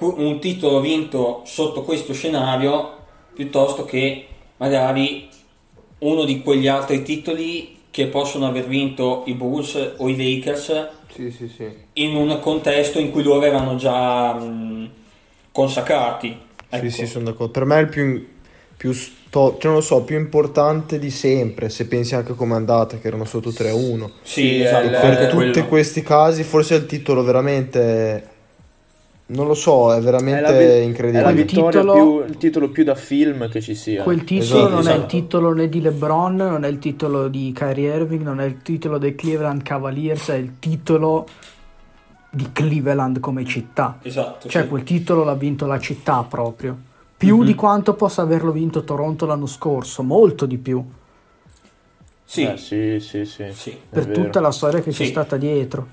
un 0.00 0.38
titolo 0.40 0.80
vinto 0.80 1.42
sotto 1.44 1.82
questo 1.82 2.12
scenario 2.12 2.96
piuttosto 3.34 3.84
che 3.84 4.26
magari 4.56 5.28
uno 5.98 6.24
di 6.24 6.42
quegli 6.42 6.66
altri 6.66 7.02
titoli 7.02 7.78
che 7.90 8.06
possono 8.06 8.46
aver 8.46 8.66
vinto 8.66 9.24
i 9.26 9.34
Bulls 9.34 9.94
o 9.96 10.08
i 10.08 10.16
Lakers 10.16 10.88
sì, 11.08 11.30
sì, 11.30 11.48
sì. 11.48 11.68
in 11.94 12.14
un 12.14 12.38
contesto 12.40 12.98
in 12.98 13.10
cui 13.10 13.22
loro 13.22 13.44
erano 13.44 13.76
già 13.76 14.32
mh, 14.34 14.90
consacrati. 15.52 16.38
Ecco. 16.68 16.84
Sì, 16.88 16.90
sì, 16.90 17.06
sono 17.06 17.24
d'accordo. 17.24 17.52
Per 17.52 17.64
me 17.64 17.80
il 17.80 17.88
più, 17.88 18.28
più, 18.80 18.92
sto, 18.92 19.58
cioè 19.60 19.66
non 19.66 19.74
lo 19.74 19.80
so, 19.82 20.04
più 20.04 20.16
importante 20.16 20.98
di 20.98 21.10
sempre, 21.10 21.68
se 21.68 21.86
pensi 21.86 22.14
anche 22.14 22.32
come 22.32 22.54
è 22.54 22.56
andata, 22.56 22.96
che 22.96 23.08
erano 23.08 23.26
sotto 23.26 23.50
3-1. 23.50 24.08
Sì, 24.22 24.62
esatto. 24.62 24.88
per 24.88 25.28
tutti 25.28 25.60
questi 25.66 26.00
casi 26.00 26.44
forse 26.44 26.76
il 26.76 26.86
titolo 26.86 27.22
veramente 27.22 28.28
non 29.26 29.46
lo 29.46 29.52
so, 29.52 29.92
è 29.92 30.00
veramente 30.00 30.46
è 30.46 30.78
la, 30.78 30.82
incredibile. 30.82 31.22
È 31.22 31.26
la 31.26 31.32
vittoria 31.32 31.80
titolo, 31.82 31.92
più, 31.92 32.24
il 32.26 32.36
titolo 32.38 32.68
più 32.70 32.84
da 32.84 32.94
film 32.94 33.50
che 33.50 33.60
ci 33.60 33.74
sia. 33.74 34.02
Quel 34.02 34.24
titolo 34.24 34.60
esatto, 34.60 34.68
non 34.70 34.78
esatto. 34.78 34.96
è 34.96 34.98
il 34.98 35.06
titolo 35.06 35.52
né 35.52 35.68
di 35.68 35.80
LeBron, 35.82 36.36
non 36.36 36.64
è 36.64 36.68
il 36.68 36.78
titolo 36.78 37.28
di 37.28 37.52
Kyrie 37.54 37.94
Irving, 37.96 38.22
non 38.22 38.40
è 38.40 38.46
il 38.46 38.62
titolo 38.62 38.96
dei 38.96 39.14
Cleveland 39.14 39.62
Cavaliers, 39.62 40.30
è 40.30 40.36
il 40.36 40.52
titolo 40.58 41.26
di 42.30 42.48
Cleveland 42.50 43.20
come 43.20 43.44
città. 43.44 43.98
Esatto. 44.00 44.48
Cioè 44.48 44.62
sì. 44.62 44.68
quel 44.68 44.84
titolo 44.84 45.22
l'ha 45.22 45.34
vinto 45.34 45.66
la 45.66 45.78
città 45.78 46.24
proprio. 46.26 46.88
Più 47.20 47.36
mm-hmm. 47.36 47.46
di 47.46 47.54
quanto 47.54 47.92
possa 47.92 48.22
averlo 48.22 48.50
vinto 48.50 48.82
Toronto 48.82 49.26
l'anno 49.26 49.44
scorso, 49.44 50.02
molto 50.02 50.46
di 50.46 50.56
più. 50.56 50.82
Sì, 52.24 52.44
eh, 52.44 52.56
sì, 52.56 52.98
sì, 52.98 53.26
sì, 53.26 53.52
sì 53.52 53.78
Per 53.90 54.06
tutta 54.06 54.40
la 54.40 54.50
storia 54.50 54.80
che 54.80 54.90
c'è 54.90 55.04
stata 55.04 55.36
dietro. 55.36 55.86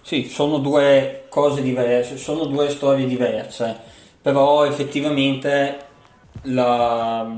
Sì, 0.00 0.24
sono 0.24 0.58
due 0.58 1.26
cose 1.28 1.62
diverse, 1.62 2.16
sono 2.16 2.46
due 2.46 2.68
storie 2.68 3.06
diverse, 3.06 3.78
però 4.20 4.64
effettivamente 4.64 5.84
la, 6.42 7.30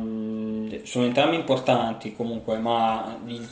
sono 0.85 1.04
entrambi 1.04 1.37
importanti 1.37 2.14
comunque, 2.16 2.57
ma 2.57 3.18
il 3.26 3.46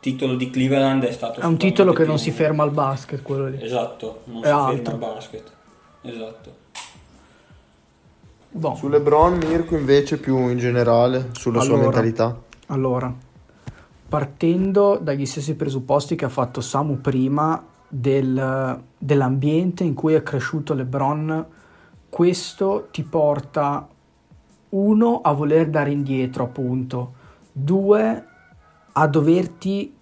titolo 0.00 0.36
di 0.36 0.48
Cleveland 0.48 1.04
è 1.04 1.12
stato... 1.12 1.40
È 1.40 1.44
un 1.44 1.58
titolo 1.58 1.90
che 1.92 2.04
più... 2.04 2.06
non 2.08 2.18
si 2.18 2.30
ferma 2.30 2.62
al 2.62 2.70
basket, 2.70 3.20
quello 3.20 3.48
lì. 3.48 3.62
Esatto, 3.62 4.22
non 4.24 4.42
è 4.42 4.46
si 4.46 4.52
altro. 4.52 4.72
ferma 4.72 5.06
al 5.06 5.12
basket. 5.12 5.52
Esatto. 6.00 6.57
Bon. 8.50 8.76
Su 8.76 8.88
LeBron, 8.88 9.36
Mirko 9.36 9.76
invece 9.76 10.18
più 10.18 10.48
in 10.48 10.58
generale, 10.58 11.28
sulla 11.32 11.60
allora, 11.60 11.74
sua 11.74 11.82
mentalità. 11.82 12.42
Allora, 12.68 13.14
partendo 14.08 14.98
dagli 15.00 15.26
stessi 15.26 15.54
presupposti 15.54 16.16
che 16.16 16.24
ha 16.24 16.30
fatto 16.30 16.60
Samu 16.60 17.00
prima, 17.00 17.62
del, 17.88 18.82
dell'ambiente 18.98 19.84
in 19.84 19.94
cui 19.94 20.14
è 20.14 20.22
cresciuto 20.22 20.74
LeBron, 20.74 21.46
questo 22.08 22.88
ti 22.90 23.02
porta 23.02 23.86
uno 24.70 25.20
a 25.22 25.32
voler 25.32 25.68
dare 25.68 25.90
indietro, 25.90 26.44
appunto, 26.44 27.12
due 27.52 28.24
a 28.92 29.06
doverti 29.06 29.94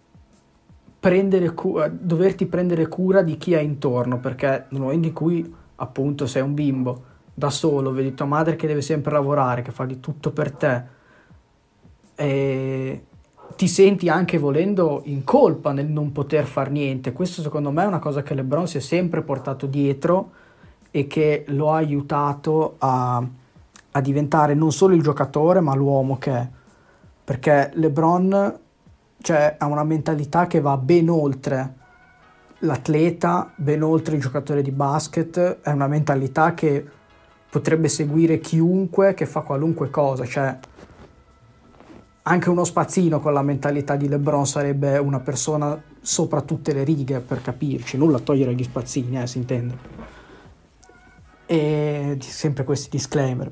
prendere, 0.98 1.52
cu- 1.52 1.76
a 1.76 1.88
doverti 1.88 2.46
prendere 2.46 2.88
cura 2.88 3.22
di 3.22 3.36
chi 3.36 3.54
hai 3.54 3.64
intorno, 3.64 4.18
perché 4.18 4.66
nel 4.70 4.80
momento 4.80 5.08
in 5.08 5.12
cui 5.12 5.54
appunto 5.76 6.26
sei 6.26 6.42
un 6.42 6.54
bimbo 6.54 7.14
da 7.38 7.50
solo, 7.50 7.92
vedi 7.92 8.14
tua 8.14 8.24
madre 8.24 8.56
che 8.56 8.66
deve 8.66 8.80
sempre 8.80 9.12
lavorare, 9.12 9.60
che 9.60 9.70
fa 9.70 9.84
di 9.84 10.00
tutto 10.00 10.30
per 10.30 10.52
te, 10.52 10.82
e 12.14 13.04
ti 13.56 13.68
senti 13.68 14.08
anche 14.08 14.38
volendo 14.38 15.02
in 15.04 15.22
colpa 15.22 15.72
nel 15.72 15.86
non 15.86 16.12
poter 16.12 16.46
fare 16.46 16.70
niente. 16.70 17.12
Questo 17.12 17.42
secondo 17.42 17.70
me 17.70 17.82
è 17.82 17.86
una 17.86 17.98
cosa 17.98 18.22
che 18.22 18.32
LeBron 18.32 18.66
si 18.66 18.78
è 18.78 18.80
sempre 18.80 19.20
portato 19.20 19.66
dietro 19.66 20.30
e 20.90 21.06
che 21.06 21.44
lo 21.48 21.72
ha 21.72 21.76
aiutato 21.76 22.76
a, 22.78 23.22
a 23.90 24.00
diventare 24.00 24.54
non 24.54 24.72
solo 24.72 24.94
il 24.94 25.02
giocatore 25.02 25.60
ma 25.60 25.74
l'uomo 25.74 26.16
che 26.16 26.32
è. 26.32 26.48
Perché 27.22 27.70
LeBron 27.74 28.58
cioè, 29.20 29.56
ha 29.58 29.66
una 29.66 29.84
mentalità 29.84 30.46
che 30.46 30.60
va 30.60 30.78
ben 30.78 31.10
oltre 31.10 31.74
l'atleta, 32.60 33.52
ben 33.56 33.82
oltre 33.82 34.16
il 34.16 34.22
giocatore 34.22 34.62
di 34.62 34.70
basket, 34.70 35.60
è 35.60 35.70
una 35.70 35.86
mentalità 35.86 36.54
che 36.54 36.86
potrebbe 37.48 37.88
seguire 37.88 38.40
chiunque 38.40 39.14
che 39.14 39.26
fa 39.26 39.40
qualunque 39.40 39.90
cosa, 39.90 40.24
cioè 40.24 40.58
anche 42.22 42.50
uno 42.50 42.64
spazzino 42.64 43.20
con 43.20 43.32
la 43.32 43.42
mentalità 43.42 43.96
di 43.96 44.08
LeBron 44.08 44.46
sarebbe 44.46 44.98
una 44.98 45.20
persona 45.20 45.80
sopra 46.00 46.40
tutte 46.42 46.72
le 46.72 46.82
righe, 46.82 47.20
per 47.20 47.40
capirci, 47.40 47.96
nulla 47.96 48.16
a 48.16 48.20
togliere 48.20 48.50
agli 48.50 48.64
spazzini, 48.64 49.20
eh, 49.20 49.26
si 49.26 49.38
intende. 49.38 49.78
E 51.46 52.18
sempre 52.20 52.64
questi 52.64 52.88
disclaimer. 52.90 53.50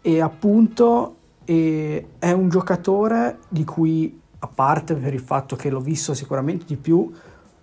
E 0.00 0.20
appunto 0.20 1.16
e 1.44 2.06
è 2.18 2.30
un 2.30 2.48
giocatore 2.48 3.38
di 3.48 3.64
cui, 3.64 4.20
a 4.38 4.46
parte 4.46 4.94
per 4.94 5.12
il 5.12 5.20
fatto 5.20 5.56
che 5.56 5.70
l'ho 5.70 5.80
visto 5.80 6.14
sicuramente 6.14 6.64
di 6.66 6.76
più, 6.76 7.10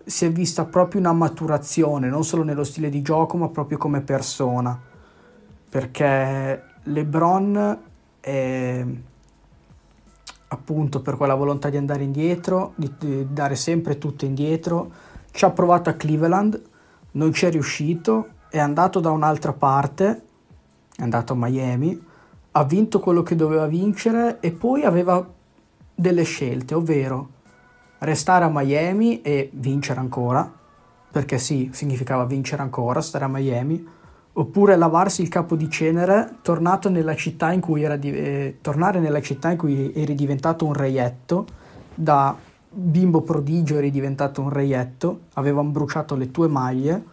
si 0.03 0.25
è 0.25 0.31
vista 0.31 0.65
proprio 0.65 0.99
una 0.99 1.13
maturazione, 1.13 2.09
non 2.09 2.23
solo 2.23 2.43
nello 2.43 2.63
stile 2.63 2.89
di 2.89 3.01
gioco, 3.01 3.37
ma 3.37 3.47
proprio 3.47 3.77
come 3.77 4.01
persona. 4.01 4.87
Perché 5.69 6.63
LeBron 6.83 7.79
è 8.19 8.85
appunto 10.51 11.01
per 11.01 11.15
quella 11.15 11.35
volontà 11.35 11.69
di 11.69 11.77
andare 11.77 12.03
indietro, 12.03 12.73
di, 12.75 12.91
di 12.97 13.27
dare 13.31 13.55
sempre 13.55 13.97
tutto 13.97 14.25
indietro. 14.25 14.91
Ci 15.31 15.45
ha 15.45 15.51
provato 15.51 15.89
a 15.89 15.93
Cleveland, 15.93 16.61
non 17.11 17.33
ci 17.33 17.45
è 17.45 17.51
riuscito, 17.51 18.29
è 18.49 18.59
andato 18.59 18.99
da 18.99 19.11
un'altra 19.11 19.53
parte, 19.53 20.23
è 20.95 21.03
andato 21.03 21.33
a 21.33 21.35
Miami, 21.35 22.07
ha 22.51 22.63
vinto 22.63 22.99
quello 22.99 23.21
che 23.21 23.35
doveva 23.35 23.67
vincere 23.67 24.39
e 24.39 24.51
poi 24.51 24.83
aveva 24.83 25.25
delle 25.93 26.23
scelte, 26.23 26.73
ovvero 26.73 27.29
restare 27.99 28.45
a 28.45 28.49
Miami 28.51 29.21
e 29.21 29.49
vincere 29.53 29.99
ancora, 29.99 30.51
perché 31.11 31.37
sì, 31.37 31.69
significava 31.73 32.25
vincere 32.25 32.61
ancora, 32.61 33.01
stare 33.01 33.25
a 33.25 33.27
Miami, 33.27 33.85
oppure 34.39 34.77
lavarsi 34.77 35.21
il 35.21 35.27
capo 35.27 35.55
di 35.57 35.69
cenere 35.69 36.37
tornato 36.41 36.89
nella 36.89 37.13
città 37.13 37.51
in 37.51 37.59
cui 37.59 37.83
era 37.83 37.97
di- 37.97 38.11
eh, 38.11 38.57
tornare 38.61 38.99
nella 38.99 39.21
città 39.21 39.51
in 39.51 39.57
cui 39.57 39.91
eri 39.93 40.15
diventato 40.15 40.65
un 40.65 40.73
reietto 40.73 41.45
da 41.93 42.35
bimbo 42.71 43.21
prodigio 43.21 43.77
eri 43.77 43.91
diventato 43.91 44.41
un 44.41 44.49
reietto 44.49 45.21
avevano 45.33 45.69
bruciato 45.69 46.15
le 46.15 46.31
tue 46.31 46.47
maglie 46.47 47.03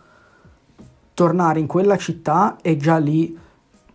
tornare 1.15 1.59
in 1.59 1.67
quella 1.67 1.97
città 1.97 2.59
e 2.63 2.77
già 2.77 2.99
lì 2.99 3.37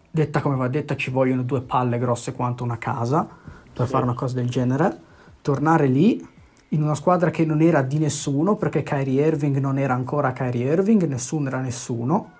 detta 0.10 0.42
come 0.42 0.58
va 0.58 0.68
detta 0.68 0.98
ci 0.98 1.10
vogliono 1.10 1.44
due 1.44 1.62
palle 1.62 2.00
grosse 2.00 2.34
quanto 2.34 2.66
una 2.66 2.78
casa 2.78 3.26
per 3.72 3.86
sì. 3.86 3.92
fare 3.92 4.04
una 4.04 4.14
cosa 4.14 4.36
del 4.36 4.50
genere 4.50 5.00
tornare 5.42 5.88
lì 5.88 6.28
in 6.70 6.84
una 6.84 6.96
squadra 6.96 7.30
che 7.30 7.46
non 7.46 7.62
era 7.62 7.82
di 7.82 7.98
nessuno 7.98 8.58
perché 8.58 8.84
Kyrie 8.84 9.26
Irving 9.26 9.58
non 9.60 9.78
era 9.78 9.94
ancora 9.94 10.34
Kyrie 10.34 10.74
Irving 10.74 11.06
nessuno 11.06 11.48
era 11.48 11.62
nessuno 11.62 12.40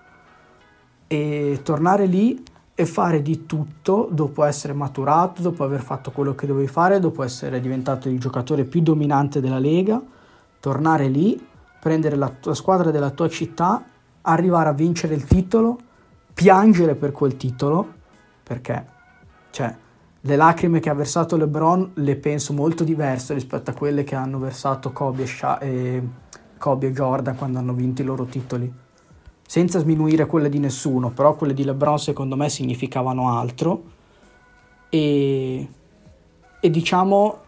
e 1.12 1.60
tornare 1.62 2.06
lì 2.06 2.42
e 2.74 2.86
fare 2.86 3.20
di 3.20 3.44
tutto 3.44 4.08
dopo 4.10 4.44
essere 4.44 4.72
maturato, 4.72 5.42
dopo 5.42 5.62
aver 5.62 5.82
fatto 5.82 6.10
quello 6.10 6.34
che 6.34 6.46
dovevi 6.46 6.68
fare, 6.68 7.00
dopo 7.00 7.22
essere 7.22 7.60
diventato 7.60 8.08
il 8.08 8.18
giocatore 8.18 8.64
più 8.64 8.80
dominante 8.80 9.42
della 9.42 9.58
Lega, 9.58 10.00
tornare 10.58 11.08
lì, 11.08 11.38
prendere 11.78 12.16
la 12.16 12.30
tua 12.30 12.54
squadra 12.54 12.90
della 12.90 13.10
tua 13.10 13.28
città, 13.28 13.84
arrivare 14.22 14.70
a 14.70 14.72
vincere 14.72 15.14
il 15.14 15.24
titolo, 15.24 15.78
piangere 16.32 16.94
per 16.94 17.12
quel 17.12 17.36
titolo, 17.36 17.86
perché 18.42 18.86
cioè, 19.50 19.76
le 20.18 20.36
lacrime 20.36 20.80
che 20.80 20.88
ha 20.88 20.94
versato 20.94 21.36
LeBron 21.36 21.90
le 21.96 22.16
penso 22.16 22.54
molto 22.54 22.84
diverse 22.84 23.34
rispetto 23.34 23.70
a 23.70 23.74
quelle 23.74 24.02
che 24.02 24.14
hanno 24.14 24.38
versato 24.38 24.92
Kobe 24.92 25.24
e, 25.24 25.26
Sha- 25.26 25.58
e, 25.58 26.02
Kobe 26.56 26.86
e 26.86 26.92
Jordan 26.92 27.36
quando 27.36 27.58
hanno 27.58 27.74
vinto 27.74 28.00
i 28.00 28.06
loro 28.06 28.24
titoli 28.24 28.81
senza 29.46 29.78
sminuire 29.78 30.26
quelle 30.26 30.48
di 30.48 30.58
nessuno, 30.58 31.10
però 31.10 31.34
quelle 31.34 31.54
di 31.54 31.64
LeBron 31.64 31.98
secondo 31.98 32.36
me 32.36 32.48
significavano 32.48 33.36
altro 33.36 33.82
e, 34.88 35.68
e 36.60 36.70
diciamo 36.70 37.40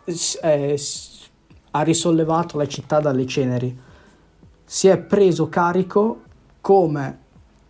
eh, 0.42 0.80
ha 1.70 1.82
risollevato 1.82 2.57
la 2.57 2.66
città 2.66 3.01
dalle 3.01 3.26
ceneri. 3.26 3.78
Si 4.64 4.88
è 4.88 4.99
preso 4.99 5.49
carico, 5.49 6.22
come 6.61 7.18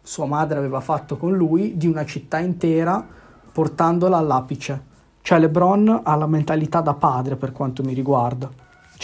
sua 0.02 0.26
madre 0.26 0.58
aveva 0.58 0.80
fatto 0.80 1.16
con 1.16 1.34
lui, 1.34 1.76
di 1.76 1.86
una 1.86 2.04
città 2.04 2.38
intera 2.38 3.06
portandola 3.52 4.18
all'apice. 4.18 4.92
Cioè 5.22 5.38
LeBron 5.38 6.02
ha 6.04 6.14
la 6.16 6.26
mentalità 6.26 6.80
da 6.80 6.94
padre 6.94 7.36
per 7.36 7.52
quanto 7.52 7.82
mi 7.82 7.94
riguarda. 7.94 8.50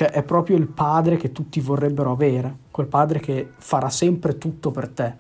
Cioè 0.01 0.13
è 0.13 0.23
proprio 0.23 0.57
il 0.57 0.67
padre 0.67 1.19
che 1.19 1.31
tutti 1.31 1.61
vorrebbero 1.61 2.11
avere, 2.11 2.57
quel 2.71 2.87
padre 2.87 3.21
che 3.21 3.51
farà 3.59 3.91
sempre 3.91 4.39
tutto 4.39 4.71
per 4.71 4.89
te. 4.89 5.15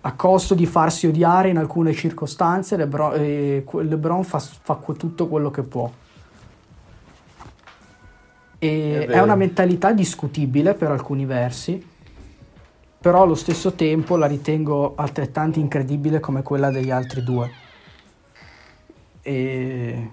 A 0.00 0.12
costo 0.14 0.56
di 0.56 0.66
farsi 0.66 1.06
odiare 1.06 1.50
in 1.50 1.56
alcune 1.56 1.92
circostanze, 1.92 2.76
LeBron, 2.76 3.12
eh, 3.14 3.64
LeBron 3.64 4.24
fa, 4.24 4.40
fa 4.40 4.80
tutto 4.96 5.28
quello 5.28 5.52
che 5.52 5.62
può. 5.62 5.88
E 8.58 9.06
è, 9.06 9.10
è 9.12 9.22
una 9.22 9.36
mentalità 9.36 9.92
discutibile 9.92 10.74
per 10.74 10.90
alcuni 10.90 11.24
versi, 11.24 11.80
però 12.98 13.22
allo 13.22 13.36
stesso 13.36 13.74
tempo 13.74 14.16
la 14.16 14.26
ritengo 14.26 14.96
altrettanto 14.96 15.60
incredibile 15.60 16.18
come 16.18 16.42
quella 16.42 16.72
degli 16.72 16.90
altri 16.90 17.22
due. 17.22 17.52
E 19.22 20.10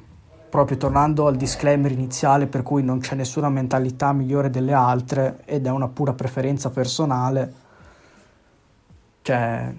proprio 0.50 0.78
tornando 0.78 1.28
al 1.28 1.36
disclaimer 1.36 1.92
iniziale 1.92 2.48
per 2.48 2.64
cui 2.64 2.84
non 2.84 3.00
c'è 3.00 3.16
nessuna 3.16 3.50
mentalità 3.50 4.14
migliore 4.14 4.50
delle 4.50 4.74
altre 4.74 5.42
ed 5.46 5.66
è 5.66 5.70
una 5.70 5.88
pura 5.88 6.14
preferenza 6.14 6.70
personale, 6.70 7.54
cioè 9.22 9.74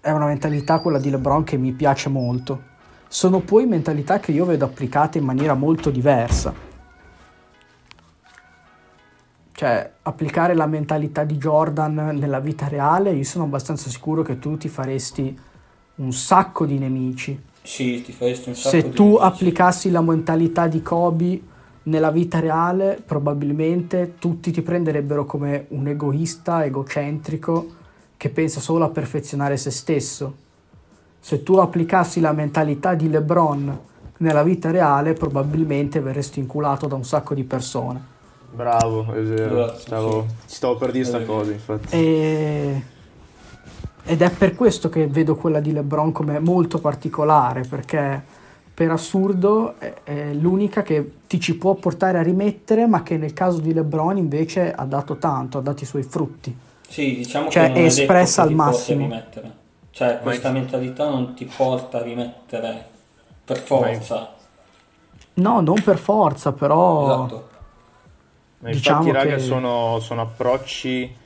è 0.00 0.10
una 0.10 0.26
mentalità 0.26 0.78
quella 0.78 0.98
di 0.98 1.10
LeBron 1.10 1.44
che 1.44 1.56
mi 1.56 1.72
piace 1.72 2.08
molto. 2.08 2.74
Sono 3.08 3.40
poi 3.40 3.66
mentalità 3.66 4.18
che 4.18 4.32
io 4.32 4.44
vedo 4.44 4.64
applicate 4.64 5.18
in 5.18 5.24
maniera 5.24 5.54
molto 5.54 5.90
diversa 5.90 6.66
cioè 9.56 9.90
applicare 10.02 10.54
la 10.54 10.66
mentalità 10.66 11.24
di 11.24 11.38
Jordan 11.38 11.94
nella 11.94 12.40
vita 12.40 12.68
reale, 12.68 13.12
io 13.12 13.24
sono 13.24 13.44
abbastanza 13.44 13.88
sicuro 13.88 14.20
che 14.20 14.38
tu 14.38 14.58
ti 14.58 14.68
faresti 14.68 15.34
un 15.94 16.12
sacco 16.12 16.66
di 16.66 16.78
nemici. 16.78 17.42
Sì, 17.66 18.00
ti 18.00 18.12
faresti 18.12 18.48
un 18.50 18.54
sacco 18.54 18.76
Se 18.76 18.82
di 18.82 18.90
tu 18.90 19.04
nemici. 19.04 19.22
applicassi 19.24 19.90
la 19.90 20.00
mentalità 20.00 20.68
di 20.68 20.82
Kobe 20.82 21.40
nella 21.84 22.10
vita 22.10 22.38
reale, 22.38 23.02
probabilmente 23.04 24.14
tutti 24.18 24.52
ti 24.52 24.62
prenderebbero 24.62 25.24
come 25.24 25.66
un 25.68 25.88
egoista, 25.88 26.64
egocentrico, 26.64 27.74
che 28.16 28.28
pensa 28.30 28.60
solo 28.60 28.84
a 28.84 28.88
perfezionare 28.88 29.56
se 29.56 29.70
stesso. 29.70 30.34
Se 31.18 31.42
tu 31.42 31.56
applicassi 31.56 32.20
la 32.20 32.32
mentalità 32.32 32.94
di 32.94 33.10
LeBron 33.10 33.78
nella 34.18 34.42
vita 34.44 34.70
reale, 34.70 35.12
probabilmente 35.12 36.00
verresti 36.00 36.38
inculato 36.38 36.86
da 36.86 36.94
un 36.94 37.04
sacco 37.04 37.34
di 37.34 37.44
persone. 37.44 38.14
Bravo, 38.52 39.12
è 39.12 39.20
vero. 39.20 39.54
Grazie, 39.56 39.80
Stavo, 39.80 40.26
stavo 40.46 40.76
per 40.76 40.92
dire 40.92 41.04
sta 41.04 41.22
cosa, 41.24 41.50
infatti. 41.50 41.86
E... 41.90 42.82
Ed 44.08 44.22
è 44.22 44.30
per 44.30 44.54
questo 44.54 44.88
che 44.88 45.08
vedo 45.08 45.34
quella 45.34 45.58
di 45.58 45.72
LeBron 45.72 46.12
come 46.12 46.38
molto 46.38 46.78
particolare, 46.78 47.62
perché 47.62 48.22
per 48.72 48.90
assurdo 48.92 49.74
è, 49.78 49.94
è 50.04 50.32
l'unica 50.32 50.82
che 50.82 51.12
ti 51.26 51.40
ci 51.40 51.56
può 51.56 51.74
portare 51.74 52.18
a 52.18 52.22
rimettere, 52.22 52.86
ma 52.86 53.02
che 53.02 53.16
nel 53.16 53.32
caso 53.32 53.58
di 53.58 53.72
LeBron 53.74 54.16
invece 54.16 54.72
ha 54.72 54.84
dato 54.84 55.16
tanto, 55.16 55.58
ha 55.58 55.60
dato 55.60 55.82
i 55.82 55.86
suoi 55.86 56.04
frutti. 56.04 56.56
Sì, 56.88 57.16
diciamo 57.16 57.48
Cioè, 57.50 57.64
che 57.64 57.68
non 57.70 57.78
è 57.78 57.86
espressa 57.86 58.42
al 58.42 58.52
massimo. 58.52 59.00
rimettere. 59.00 59.50
Cioè, 59.90 60.20
questa 60.20 60.50
mentalità 60.50 61.08
non 61.08 61.34
ti 61.34 61.44
porta 61.46 61.98
a 61.98 62.02
rimettere 62.02 62.84
per 63.44 63.58
forza. 63.58 64.34
No, 65.34 65.60
non 65.60 65.82
per 65.82 65.98
forza, 65.98 66.52
però... 66.52 67.04
Esatto. 67.24 67.48
Ma 68.58 68.70
Diciamo 68.70 69.06
infatti, 69.06 69.16
raga, 69.26 69.36
che- 69.36 69.42
sono, 69.42 69.98
sono 70.00 70.20
approcci 70.22 71.16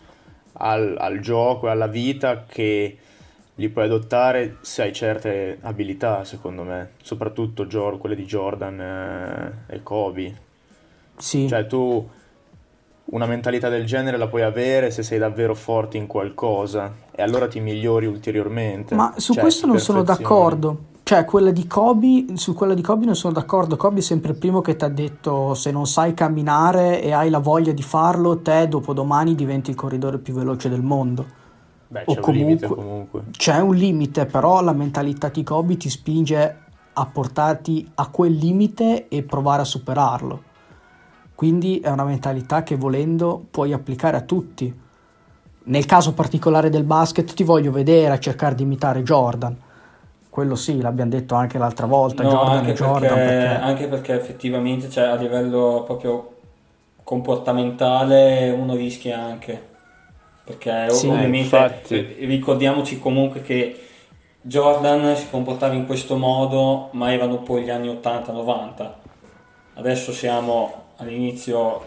al, 0.55 0.97
al 0.99 1.21
gioco 1.21 1.67
e 1.69 1.71
alla 1.71 1.87
vita 1.87 2.45
che 2.47 2.99
li 3.55 3.69
puoi 3.69 3.85
adottare 3.85 4.57
se 4.63 4.83
hai 4.83 4.93
certe 4.93 5.59
abilità, 5.61 6.25
secondo 6.25 6.63
me. 6.63 6.93
Soprattutto 7.03 7.67
Jor- 7.67 7.99
quelle 7.99 8.17
di 8.17 8.25
Jordan 8.25 8.81
eh, 8.81 9.75
e 9.75 9.83
Kobe. 9.83 10.49
Sì, 11.17 11.47
Cioè, 11.47 11.67
tu 11.67 12.09
una 13.13 13.27
mentalità 13.27 13.69
del 13.69 13.85
genere 13.85 14.17
la 14.17 14.29
puoi 14.29 14.43
avere 14.43 14.91
se 14.91 15.03
sei 15.03 15.19
davvero 15.19 15.55
forte 15.55 15.97
in 15.97 16.07
qualcosa 16.07 16.95
e 17.11 17.23
allora 17.23 17.49
ti 17.49 17.61
migliori 17.61 18.07
ulteriormente. 18.07 18.95
ma 18.95 19.15
su 19.17 19.33
Cioè, 19.33 19.43
questo 19.43 19.67
non 19.67 19.79
sono 19.79 20.03
d'accordo. 20.03 20.89
Cioè, 21.11 21.25
quella 21.25 21.51
di 21.51 21.67
Kobe, 21.67 22.27
su 22.35 22.55
quella 22.55 22.73
di 22.73 22.83
Kobe 22.83 23.05
non 23.05 23.17
sono 23.17 23.33
d'accordo. 23.33 23.77
Kobe 23.77 23.99
è 23.99 24.01
sempre 24.01 24.31
il 24.31 24.39
primo 24.39 24.61
che 24.61 24.77
ti 24.77 24.85
ha 24.85 24.89
detto 24.89 25.55
se 25.55 25.73
non 25.73 25.89
sai 25.89 26.15
camminare 26.15 27.03
e 27.03 27.11
hai 27.11 27.31
la 27.31 27.41
voglia 27.41 27.73
di 27.73 27.83
farlo, 27.83 28.39
te 28.39 28.69
dopodomani 28.69 29.35
diventi 29.35 29.71
il 29.71 29.77
corridore 29.77 30.19
più 30.19 30.35
veloce 30.35 30.69
del 30.69 30.85
mondo. 30.85 31.27
Beh, 31.89 32.05
o 32.07 32.13
c'è 32.13 32.19
un 32.21 32.25
comunque- 32.25 32.69
comunque. 32.69 33.23
C'è 33.33 33.59
un 33.59 33.75
limite, 33.75 34.27
però 34.27 34.63
la 34.63 34.73
mentalità 34.73 35.31
di 35.31 35.43
Kobe 35.43 35.77
ti 35.77 35.91
spinge 35.91 36.59
a 36.93 37.07
portarti 37.07 37.91
a 37.95 38.07
quel 38.07 38.35
limite 38.35 39.09
e 39.09 39.25
provare 39.25 39.63
a 39.63 39.65
superarlo. 39.65 40.43
Quindi 41.35 41.81
è 41.81 41.91
una 41.91 42.05
mentalità 42.05 42.63
che 42.63 42.77
volendo 42.77 43.45
puoi 43.51 43.73
applicare 43.73 44.17
a 44.17 44.21
tutti. 44.21 44.73
Nel 45.65 45.87
caso 45.87 46.15
particolare 46.15 46.71
del 46.71 46.85
basket 46.85 47.35
ti 47.35 47.43
voglio 47.43 47.73
vedere 47.73 48.15
a 48.15 48.19
cercare 48.21 48.55
di 48.55 48.63
imitare 48.63 49.03
Jordan. 49.03 49.57
Quello 50.31 50.55
sì, 50.55 50.81
l'abbiamo 50.81 51.11
detto 51.11 51.35
anche 51.35 51.59
l'altra 51.59 51.87
volta, 51.87 52.23
No, 52.23 52.31
Jordan 52.31 52.57
anche 52.57 52.73
Jordan 52.73 53.01
perché, 53.01 53.25
perché... 53.25 53.63
anche 53.63 53.87
perché 53.89 54.15
effettivamente, 54.15 54.89
cioè, 54.89 55.05
a 55.05 55.17
livello 55.17 55.83
proprio 55.85 56.37
comportamentale, 57.03 58.51
uno 58.51 58.77
rischia 58.77 59.21
anche. 59.21 59.69
Perché 60.45 60.91
Sì, 60.91 61.09
ovviamente 61.09 61.39
infatti. 61.39 62.01
ricordiamoci 62.21 63.01
comunque 63.01 63.43
che 63.43 63.89
Jordan 64.43 65.17
si 65.17 65.29
comportava 65.29 65.75
in 65.75 65.87
questo 65.87 66.17
modo, 66.17 66.89
ma 66.93 67.13
erano 67.13 67.39
poi 67.39 67.65
gli 67.65 67.71
anni 67.71 67.89
80-90. 67.89 68.91
Adesso 69.75 70.13
siamo 70.13 70.85
all'inizio, 70.97 71.85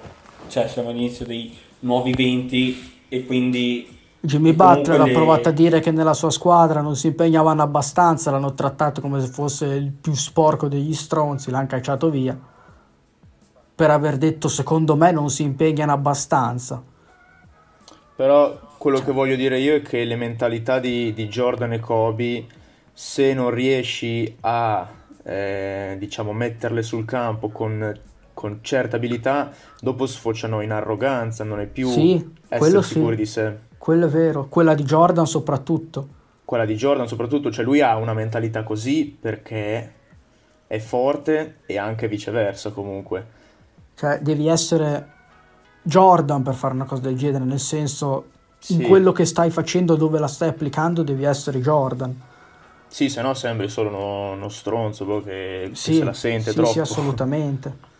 cioè 0.47 0.67
siamo 0.67 0.89
all'inizio 0.89 1.25
dei 1.25 1.55
nuovi 1.79 2.13
20 2.13 3.05
e 3.07 3.25
quindi 3.25 4.01
Jimmy 4.25 4.53
Butler 4.53 5.01
ha 5.01 5.07
le- 5.07 5.11
provato 5.11 5.49
a 5.49 5.51
dire 5.51 5.79
che 5.79 5.91
nella 5.91 6.15
sua 6.15 6.31
squadra 6.31 6.81
non 6.81 6.95
si 6.95 7.07
impegnavano 7.07 7.61
abbastanza, 7.61 8.31
l'hanno 8.31 8.55
trattato 8.55 9.01
come 9.01 9.21
se 9.21 9.27
fosse 9.27 9.65
il 9.67 9.91
più 9.91 10.15
sporco 10.15 10.67
degli 10.67 10.93
stronzi, 10.95 11.51
l'hanno 11.51 11.67
cacciato 11.67 12.09
via. 12.09 12.35
Per 13.75 13.89
aver 13.91 14.17
detto 14.17 14.47
secondo 14.47 14.95
me 14.95 15.11
non 15.11 15.29
si 15.29 15.43
impegnano 15.43 15.91
abbastanza. 15.91 16.81
Però 18.15 18.59
quello 18.77 18.99
che 19.01 19.11
voglio 19.11 19.35
dire 19.35 19.59
io 19.59 19.75
è 19.75 19.81
che 19.81 20.03
le 20.03 20.15
mentalità 20.15 20.79
di, 20.79 21.13
di 21.13 21.27
Jordan 21.27 21.73
e 21.73 21.79
Kobe, 21.79 22.45
se 22.91 23.33
non 23.33 23.49
riesci 23.49 24.37
a, 24.41 24.87
eh, 25.23 25.95
diciamo, 25.97 26.31
metterle 26.33 26.83
sul 26.83 27.05
campo 27.05 27.49
con, 27.49 27.91
con 28.33 28.59
certe 28.61 28.95
abilità, 28.95 29.51
dopo 29.79 30.05
sfociano 30.05 30.61
in 30.61 30.71
arroganza, 30.71 31.43
non 31.43 31.59
è 31.59 31.65
più 31.67 32.07
Sì, 32.07 32.33
essere 32.47 32.81
quello 32.81 32.81
sì. 32.81 32.99
sicuri 32.99 33.15
di 33.15 33.25
sé. 33.25 33.57
Quello 33.83 34.05
è 34.05 34.09
vero, 34.09 34.45
quella 34.47 34.75
di 34.75 34.85
Jordan 34.85 35.27
soprattutto. 35.27 36.07
Quella 36.45 36.63
di 36.63 36.75
Jordan 36.75 37.05
soprattutto, 37.05 37.51
cioè 37.51 37.65
lui 37.65 37.81
ha 37.81 37.97
una 37.97 38.13
mentalità 38.13 38.63
così 38.63 39.05
perché 39.19 39.93
è 40.67 40.79
forte 40.79 41.57
e 41.65 41.77
anche 41.77 42.07
viceversa 42.07 42.69
comunque. 42.69 43.25
Cioè, 43.95 44.19
devi 44.21 44.47
essere 44.47 45.05
Jordan 45.81 46.43
per 46.43 46.53
fare 46.53 46.75
una 46.75 46.85
cosa 46.85 47.01
del 47.01 47.17
genere, 47.17 47.43
nel 47.43 47.59
senso, 47.59 48.27
in 48.67 48.77
Sì. 48.77 48.83
quello 48.83 49.11
che 49.11 49.25
stai 49.25 49.49
facendo, 49.49 49.95
dove 49.97 50.17
la 50.17 50.27
stai 50.27 50.47
applicando, 50.47 51.03
devi 51.03 51.25
essere 51.25 51.59
Jordan. 51.59 52.21
Sì, 52.87 53.09
se 53.09 53.21
no 53.21 53.33
sembri 53.33 53.67
solo 53.67 53.89
uno, 53.89 54.31
uno 54.31 54.47
stronzo 54.47 55.03
proprio 55.03 55.25
che, 55.33 55.69
che 55.71 55.75
Sì, 55.75 55.95
se 55.95 56.05
la 56.05 56.13
sente 56.13 56.51
sì, 56.51 56.55
troppo. 56.55 56.71
sì, 56.71 56.79
assolutamente. 56.79 57.91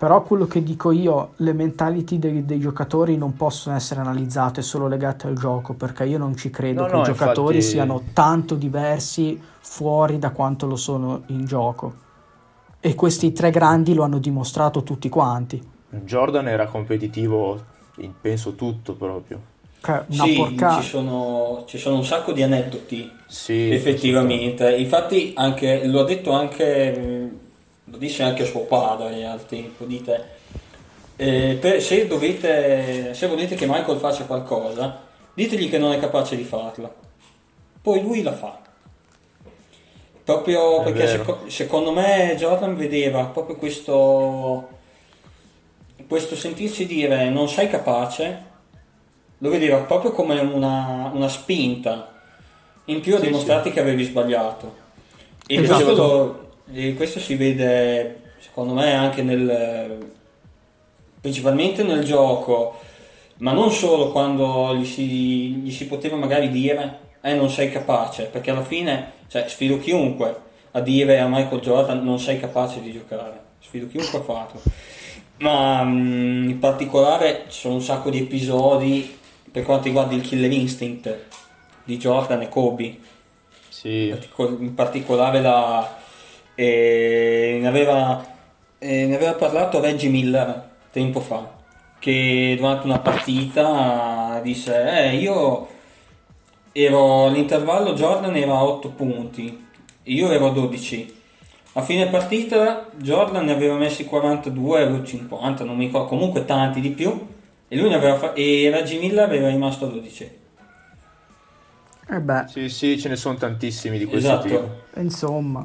Però 0.00 0.22
quello 0.22 0.46
che 0.46 0.62
dico 0.62 0.92
io, 0.92 1.32
le 1.36 1.52
mentality 1.52 2.18
dei, 2.18 2.46
dei 2.46 2.58
giocatori 2.58 3.18
non 3.18 3.36
possono 3.36 3.76
essere 3.76 4.00
analizzate 4.00 4.62
solo 4.62 4.88
legate 4.88 5.26
al 5.26 5.34
gioco, 5.34 5.74
perché 5.74 6.06
io 6.06 6.16
non 6.16 6.34
ci 6.38 6.48
credo 6.48 6.84
No, 6.84 6.86
che 6.86 6.94
no, 6.94 7.00
i 7.02 7.04
giocatori 7.04 7.56
infatti- 7.56 7.70
siano 7.70 8.02
tanto 8.14 8.54
diversi 8.54 9.38
fuori 9.60 10.18
da 10.18 10.30
quanto 10.30 10.66
lo 10.66 10.76
sono 10.76 11.24
in 11.26 11.44
gioco. 11.44 11.92
E 12.80 12.94
questi 12.94 13.32
tre 13.32 13.50
grandi 13.50 13.92
lo 13.92 14.02
hanno 14.02 14.16
dimostrato 14.16 14.82
tutti 14.82 15.10
quanti. 15.10 15.62
Jordan 15.90 16.48
era 16.48 16.64
competitivo 16.64 17.62
in 17.96 18.14
penso 18.18 18.54
tutto 18.54 18.94
proprio. 18.94 19.38
Cioè, 19.82 20.04
una 20.06 20.24
sì, 20.24 20.32
porca... 20.34 20.80
ci 20.80 20.88
sono, 20.88 21.64
ci 21.66 21.76
sono 21.76 21.96
un 21.96 22.06
sacco 22.06 22.32
di 22.32 22.42
aneddoti 22.42 23.12
Sì, 23.26 23.70
effettivamente. 23.70 24.74
Infatti, 24.76 25.34
anche, 25.36 25.86
lo 25.86 26.00
ha 26.00 26.04
detto 26.04 26.32
anche, 26.32 26.90
mh, 26.90 27.39
lo 27.90 27.96
disse 27.96 28.22
anche 28.22 28.44
suo 28.44 28.60
padre 28.62 29.26
al 29.26 29.44
tempo. 29.46 29.84
Dite, 29.84 30.28
eh, 31.16 31.58
per- 31.60 31.82
se, 31.82 32.06
dovete, 32.06 33.12
se 33.14 33.26
volete 33.26 33.54
che 33.54 33.66
Michael 33.66 33.98
faccia 33.98 34.24
qualcosa, 34.24 35.02
ditegli 35.34 35.68
che 35.68 35.78
non 35.78 35.92
è 35.92 35.98
capace 35.98 36.36
di 36.36 36.44
farla. 36.44 36.92
Poi 37.82 38.02
lui 38.02 38.22
la 38.22 38.32
fa. 38.32 38.58
Proprio 40.24 40.80
È 40.80 40.84
perché 40.84 41.06
seco- 41.08 41.40
secondo 41.48 41.92
me 41.92 42.34
Jordan 42.38 42.76
vedeva 42.76 43.24
proprio 43.24 43.56
questo, 43.56 44.68
questo 46.06 46.36
sentirsi 46.36 46.86
dire 46.86 47.28
non 47.30 47.48
sei 47.48 47.68
capace 47.68 48.48
lo 49.42 49.48
vedeva 49.50 49.78
proprio 49.78 50.12
come 50.12 50.38
una, 50.38 51.10
una 51.12 51.28
spinta 51.28 52.12
in 52.86 53.00
più 53.00 53.14
a 53.14 53.18
sì, 53.18 53.26
dimostrarti 53.26 53.68
sì. 53.68 53.74
che 53.74 53.80
avevi 53.80 54.04
sbagliato. 54.04 54.76
E 55.46 55.62
esatto. 55.62 55.84
questo, 55.84 56.02
lo, 56.02 56.49
e 56.72 56.94
questo 56.94 57.18
si 57.20 57.34
vede 57.34 58.20
secondo 58.38 58.74
me 58.74 58.92
anche 58.94 59.22
nel 59.22 60.18
principalmente 61.20 61.82
nel 61.82 62.04
gioco, 62.04 62.78
ma 63.38 63.52
non 63.52 63.70
solo 63.70 64.10
quando 64.10 64.74
gli 64.74 64.84
si, 64.84 65.52
gli 65.56 65.70
si 65.70 65.86
poteva 65.86 66.16
magari 66.16 66.50
dire 66.50 67.08
eh 67.20 67.34
non 67.34 67.50
sei 67.50 67.70
capace, 67.70 68.24
perché 68.24 68.50
alla 68.50 68.64
fine 68.64 69.12
cioè, 69.28 69.46
sfido 69.48 69.78
chiunque 69.78 70.48
a 70.72 70.80
dire 70.80 71.20
a 71.20 71.28
Michael 71.28 71.60
Jordan 71.60 72.02
non 72.02 72.18
sei 72.18 72.40
capace 72.40 72.80
di 72.80 72.92
giocare, 72.92 73.40
sfido 73.60 73.86
chiunque 73.88 74.18
a 74.18 74.22
farlo. 74.22 74.62
Ma 75.38 75.80
um, 75.80 76.48
in 76.48 76.58
particolare 76.58 77.44
ci 77.48 77.60
sono 77.60 77.74
un 77.74 77.82
sacco 77.82 78.10
di 78.10 78.18
episodi 78.20 79.18
per 79.50 79.64
quanto 79.64 79.84
riguarda 79.84 80.14
il 80.14 80.20
Killer 80.22 80.50
Instinct 80.50 81.18
di 81.84 81.96
Jordan 81.96 82.42
e 82.42 82.48
Kobe. 82.48 82.98
Sì. 83.68 84.14
In 84.38 84.74
particolare 84.74 85.40
la, 85.40 85.99
eh, 86.60 87.58
ne, 87.58 87.66
aveva, 87.66 88.22
eh, 88.78 89.06
ne 89.06 89.14
aveva 89.14 89.32
parlato 89.32 89.80
Reggie 89.80 90.10
Miller 90.10 90.68
tempo 90.92 91.20
fa 91.20 91.58
che 91.98 92.54
durante 92.58 92.86
una 92.86 92.98
partita 92.98 94.40
disse 94.42 95.06
eh, 95.06 95.16
io 95.16 95.68
ero 96.72 97.26
all'intervallo 97.26 97.94
Jordan 97.94 98.36
era 98.36 98.52
a 98.52 98.64
8 98.64 98.90
punti 98.90 99.66
io 100.02 100.30
ero 100.30 100.48
a 100.48 100.50
12 100.50 101.18
a 101.74 101.82
fine 101.82 102.08
partita 102.08 102.88
Jordan 102.94 103.46
ne 103.46 103.52
aveva 103.52 103.76
messi 103.76 104.04
42 104.04 104.84
o 104.84 105.02
50 105.02 105.64
non 105.64 105.76
mi 105.76 105.86
ricordo 105.86 106.08
comunque 106.08 106.44
tanti 106.44 106.80
di 106.80 106.90
più 106.90 107.26
e 107.68 107.76
lui 107.76 107.88
ne 107.88 107.94
aveva 107.94 108.16
fa- 108.16 108.34
e 108.34 108.68
Reggie 108.70 108.98
Miller 108.98 109.24
aveva 109.24 109.48
rimasto 109.48 109.86
a 109.86 109.88
12 109.88 110.38
eh 112.12 112.20
beh. 112.20 112.46
Sì, 112.48 112.68
sì, 112.68 112.98
ce 112.98 113.08
ne 113.08 113.14
sono 113.14 113.36
tantissimi 113.36 113.96
di 113.96 114.04
questo 114.04 114.30
esatto. 114.30 114.48
tipo. 114.48 115.00
Insomma. 115.00 115.64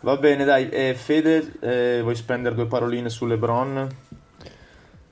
Va 0.00 0.16
bene, 0.16 0.44
dai. 0.44 0.68
Eh, 0.68 0.94
Fede, 0.94 1.54
eh, 1.60 2.00
vuoi 2.02 2.14
spendere 2.14 2.54
due 2.54 2.66
paroline 2.66 3.08
su 3.08 3.26
LeBron? 3.26 3.88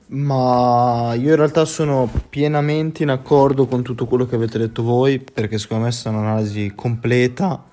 Ma 0.09 1.13
io 1.15 1.29
in 1.31 1.35
realtà 1.35 1.65
sono 1.65 2.09
pienamente 2.29 3.03
in 3.03 3.09
accordo 3.09 3.67
con 3.67 3.83
tutto 3.83 4.05
quello 4.05 4.25
che 4.25 4.35
avete 4.35 4.57
detto 4.57 4.83
voi, 4.83 5.19
perché 5.19 5.57
secondo 5.57 5.83
me 5.83 5.89
è 5.89 5.93
stata 5.93 6.15
un'analisi 6.15 6.71
completa 6.73 7.65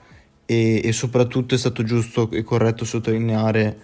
e, 0.45 0.81
e 0.83 0.93
soprattutto 0.93 1.55
è 1.55 1.59
stato 1.59 1.85
giusto 1.85 2.29
e 2.33 2.43
corretto 2.43 2.85
sottolineare 2.85 3.79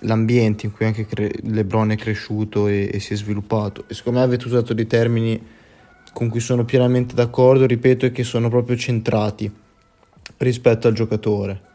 l'ambiente 0.00 0.64
in 0.64 0.72
cui 0.72 0.86
anche 0.86 1.04
cre- 1.04 1.34
LeBron 1.42 1.90
è 1.90 1.96
cresciuto 1.96 2.68
e, 2.68 2.88
e 2.90 3.00
si 3.00 3.12
è 3.12 3.16
sviluppato. 3.16 3.84
E 3.86 3.92
secondo 3.92 4.20
me 4.20 4.24
avete 4.24 4.46
usato 4.46 4.72
dei 4.72 4.86
termini 4.86 5.46
con 6.14 6.30
cui 6.30 6.40
sono 6.40 6.64
pienamente 6.64 7.14
d'accordo, 7.14 7.66
ripeto, 7.66 8.06
e 8.06 8.12
che 8.12 8.24
sono 8.24 8.48
proprio 8.48 8.78
centrati 8.78 9.52
rispetto 10.38 10.88
al 10.88 10.94
giocatore. 10.94 11.74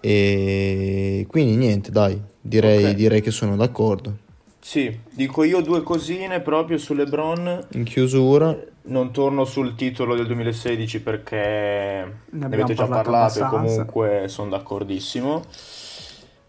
E 0.00 1.26
quindi 1.28 1.56
niente, 1.56 1.90
dai, 1.90 2.20
direi, 2.40 2.78
okay. 2.78 2.94
direi 2.94 3.20
che 3.20 3.30
sono 3.30 3.56
d'accordo. 3.56 4.26
Sì, 4.60 5.00
dico 5.10 5.44
io 5.44 5.60
due 5.62 5.82
cosine 5.82 6.40
proprio 6.40 6.78
su 6.78 6.94
LeBron. 6.94 7.68
In 7.72 7.84
chiusura. 7.84 8.56
Non 8.82 9.12
torno 9.12 9.44
sul 9.44 9.74
titolo 9.74 10.14
del 10.14 10.26
2016 10.26 11.00
perché 11.00 11.36
ne, 11.36 12.14
ne 12.30 12.44
avete 12.44 12.74
già 12.74 12.86
parlato 12.86 13.38
e 13.38 13.48
comunque 13.48 14.24
sono 14.28 14.50
d'accordissimo. 14.50 15.42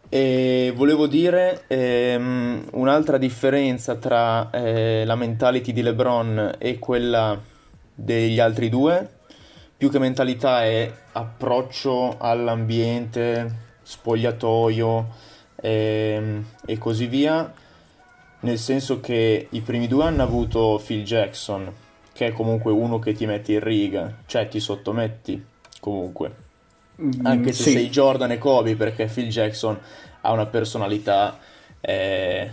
E 0.10 0.74
volevo 0.76 1.06
dire 1.06 1.66
ehm, 1.68 2.70
un'altra 2.72 3.18
differenza 3.18 3.96
tra 3.96 4.50
eh, 4.50 5.06
la 5.06 5.16
mentality 5.16 5.72
di 5.72 5.84
LeBron 5.84 6.56
e 6.58 6.80
quella 6.80 7.40
degli 7.94 8.40
altri 8.40 8.70
due, 8.70 9.19
più 9.80 9.90
che 9.90 9.98
mentalità 9.98 10.66
è 10.66 10.92
approccio 11.14 12.18
all'ambiente, 12.20 13.78
spogliatoio 13.82 15.08
ehm, 15.56 16.46
e 16.66 16.78
così 16.78 17.08
via 17.08 17.54
nel 18.42 18.58
senso 18.58 19.00
che 19.00 19.48
i 19.50 19.62
primi 19.62 19.88
due 19.88 20.04
hanno 20.04 20.22
avuto 20.24 20.82
Phil 20.86 21.06
Jackson, 21.06 21.72
che 22.12 22.28
è 22.28 22.32
comunque 22.34 22.74
uno 22.74 23.00
che 23.00 23.14
ti 23.14 23.26
metti 23.26 23.54
in 23.54 23.62
riga, 23.62 24.18
cioè 24.26 24.50
ti 24.50 24.60
sottometti 24.60 25.42
comunque. 25.80 26.36
Mm, 27.02 27.26
Anche 27.26 27.54
se 27.54 27.64
sì. 27.64 27.72
sei 27.72 27.90
Jordan 27.90 28.32
e 28.32 28.38
Kobe, 28.38 28.76
perché 28.76 29.06
Phil 29.06 29.30
Jackson 29.30 29.80
ha 30.22 30.32
una 30.34 30.46
personalità 30.46 31.40
eh, 31.80 32.50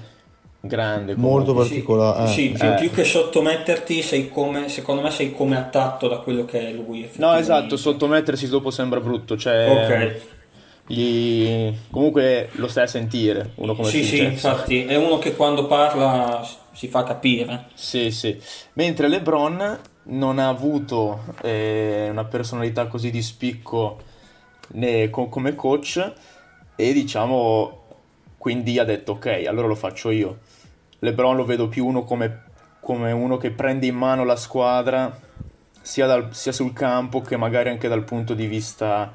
grande. 0.67 1.15
Comunque. 1.15 1.45
Molto 1.45 1.55
particolare. 1.55 2.29
Sì, 2.29 2.53
eh. 2.53 2.57
sì 2.57 2.67
eh. 2.67 2.75
più 2.75 2.91
che 2.91 3.05
sottometterti, 3.05 4.03
sei 4.03 4.29
come, 4.29 4.69
secondo 4.69 5.03
me 5.03 5.11
sei 5.11 5.33
come 5.33 5.57
attratto 5.57 6.09
da 6.09 6.19
quello 6.19 6.45
che 6.45 6.69
è 6.69 6.73
lui. 6.73 7.09
No, 7.17 7.35
esatto, 7.35 7.77
sottomettersi 7.77 8.49
dopo 8.49 8.71
sembra 8.71 9.01
brutto. 9.01 9.37
Cioè, 9.37 9.69
ok 9.71 10.35
gli... 10.87 11.73
comunque 11.91 12.49
lo 12.53 12.69
stai 12.69 12.85
a 12.85 12.87
sentire 12.87 13.51
uno 13.57 13.75
come 13.75 13.89
sì 13.89 14.05
sì 14.05 14.23
infatti 14.23 14.85
è 14.85 14.95
uno 14.95 15.19
che 15.19 15.35
quando 15.35 15.67
parla 15.67 16.47
si 16.73 16.87
fa 16.87 17.03
capire 17.03 17.67
sì 17.75 18.13
sì 18.13 18.39
mentre 18.75 19.09
LeBron 19.09 19.79
non 20.05 20.39
ha 20.39 20.49
avuto 20.49 21.25
eh, 21.43 22.07
una 22.09 22.25
personalità 22.25 22.87
così 22.87 23.11
di 23.11 23.21
spicco 23.21 23.99
né 24.75 25.11
co- 25.11 25.29
come 25.29 25.57
coach 25.57 26.13
e 26.77 26.93
diciamo 26.93 27.86
quindi 28.39 28.79
ha 28.79 28.85
detto 28.85 29.13
ok 29.13 29.45
allora 29.47 29.67
lo 29.67 29.75
faccio 29.75 30.11
io 30.11 30.39
LeBron 31.01 31.37
lo 31.37 31.45
vedo 31.45 31.69
più 31.69 31.87
uno 31.87 32.05
come, 32.05 32.43
come 32.81 33.13
uno 33.13 33.37
che 33.37 33.51
prende 33.51 33.87
in 33.87 33.97
mano 33.97 34.25
la 34.25 34.37
squadra 34.37 35.19
sia, 35.81 36.07
dal, 36.07 36.35
sia 36.35 36.53
sul 36.53 36.73
campo 36.73 37.21
che 37.21 37.37
magari 37.37 37.69
anche 37.69 37.89
dal 37.89 38.05
punto 38.05 38.35
di 38.35 38.47
vista 38.47 39.13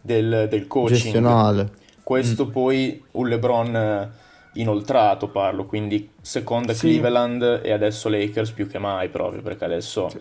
del, 0.00 0.46
del 0.48 0.66
coaching. 0.66 1.00
Gestionale. 1.00 1.70
Questo 2.02 2.46
mm. 2.46 2.50
poi 2.50 3.04
un 3.12 3.28
LeBron 3.28 3.76
eh, 3.76 4.10
inoltrato 4.54 5.28
parlo, 5.28 5.66
quindi 5.66 6.10
seconda 6.20 6.74
sì. 6.74 6.80
Cleveland 6.88 7.60
e 7.62 7.72
adesso 7.72 8.08
Lakers 8.08 8.50
più 8.50 8.68
che 8.68 8.78
mai 8.78 9.08
proprio 9.08 9.40
perché 9.40 9.64
adesso 9.64 10.08
sì. 10.08 10.20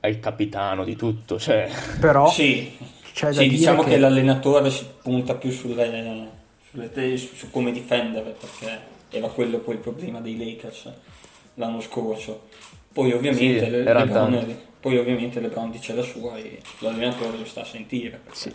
è 0.00 0.06
il 0.06 0.20
capitano 0.20 0.84
di 0.84 0.94
tutto. 0.94 1.38
Cioè... 1.38 1.68
Però 1.98 2.28
sì, 2.30 2.76
sì 3.12 3.48
diciamo 3.48 3.82
che... 3.82 3.90
che... 3.90 3.98
l'allenatore 3.98 4.70
si 4.70 4.86
punta 5.02 5.34
più 5.34 5.50
sulle, 5.50 6.28
sulle, 6.70 7.16
su 7.16 7.50
come 7.50 7.72
difendere 7.72 8.34
perché 8.38 8.98
era 9.10 9.28
quello 9.28 9.58
poi 9.58 9.74
il 9.74 9.80
problema 9.80 10.20
dei 10.20 10.36
Lakers 10.36 10.90
l'anno 11.54 11.80
scorso. 11.80 12.48
Poi 12.92 13.12
ovviamente, 13.12 13.64
sì, 13.64 13.70
le, 13.70 13.82
LeBron, 13.82 14.56
poi 14.80 14.98
ovviamente 14.98 15.40
LeBron 15.40 15.70
dice 15.70 15.94
la 15.94 16.02
sua 16.02 16.36
e 16.36 16.60
l'allenatore 16.78 17.38
lo 17.38 17.44
sta 17.44 17.60
a 17.60 17.64
sentire. 17.64 18.20
Perché... 18.22 18.36
Sì. 18.38 18.54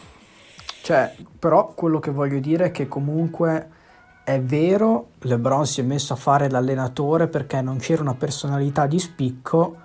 Cioè, 0.82 1.16
però 1.39 1.74
quello 1.74 1.99
che 1.99 2.11
voglio 2.11 2.39
dire 2.39 2.66
è 2.66 2.72
che 2.72 2.88
comunque 2.88 3.70
è 4.24 4.41
vero, 4.41 5.11
LeBron 5.20 5.66
si 5.66 5.82
è 5.82 5.84
messo 5.84 6.13
a 6.13 6.18
fare 6.18 6.49
l'allenatore 6.49 7.28
perché 7.28 7.61
non 7.61 7.78
c'era 7.78 8.01
una 8.01 8.16
personalità 8.16 8.88
di 8.88 8.99
spicco, 8.99 9.78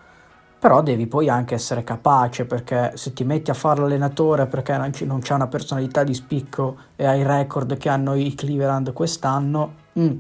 però 0.61 0.83
devi 0.83 1.07
poi 1.07 1.31
anche 1.31 1.55
essere 1.55 1.83
capace 1.83 2.45
perché 2.45 2.93
se 2.95 3.15
ti 3.15 3.25
metti 3.25 3.51
a 3.51 3.55
fare 3.55 3.81
l'allenatore 3.81 4.47
perché 4.47 4.77
non, 4.77 4.91
c- 4.91 5.01
non 5.03 5.21
c'è 5.21 5.33
una 5.33 5.47
personalità 5.47 6.05
di 6.05 6.13
spicco 6.13 6.77
e 6.97 7.07
hai 7.07 7.21
il 7.21 7.27
record 7.27 7.79
che 7.79 7.89
hanno 7.89 8.15
i 8.15 8.35
Cleveland 8.35 8.93
quest'anno, 8.93 9.75
mm, 9.99 10.19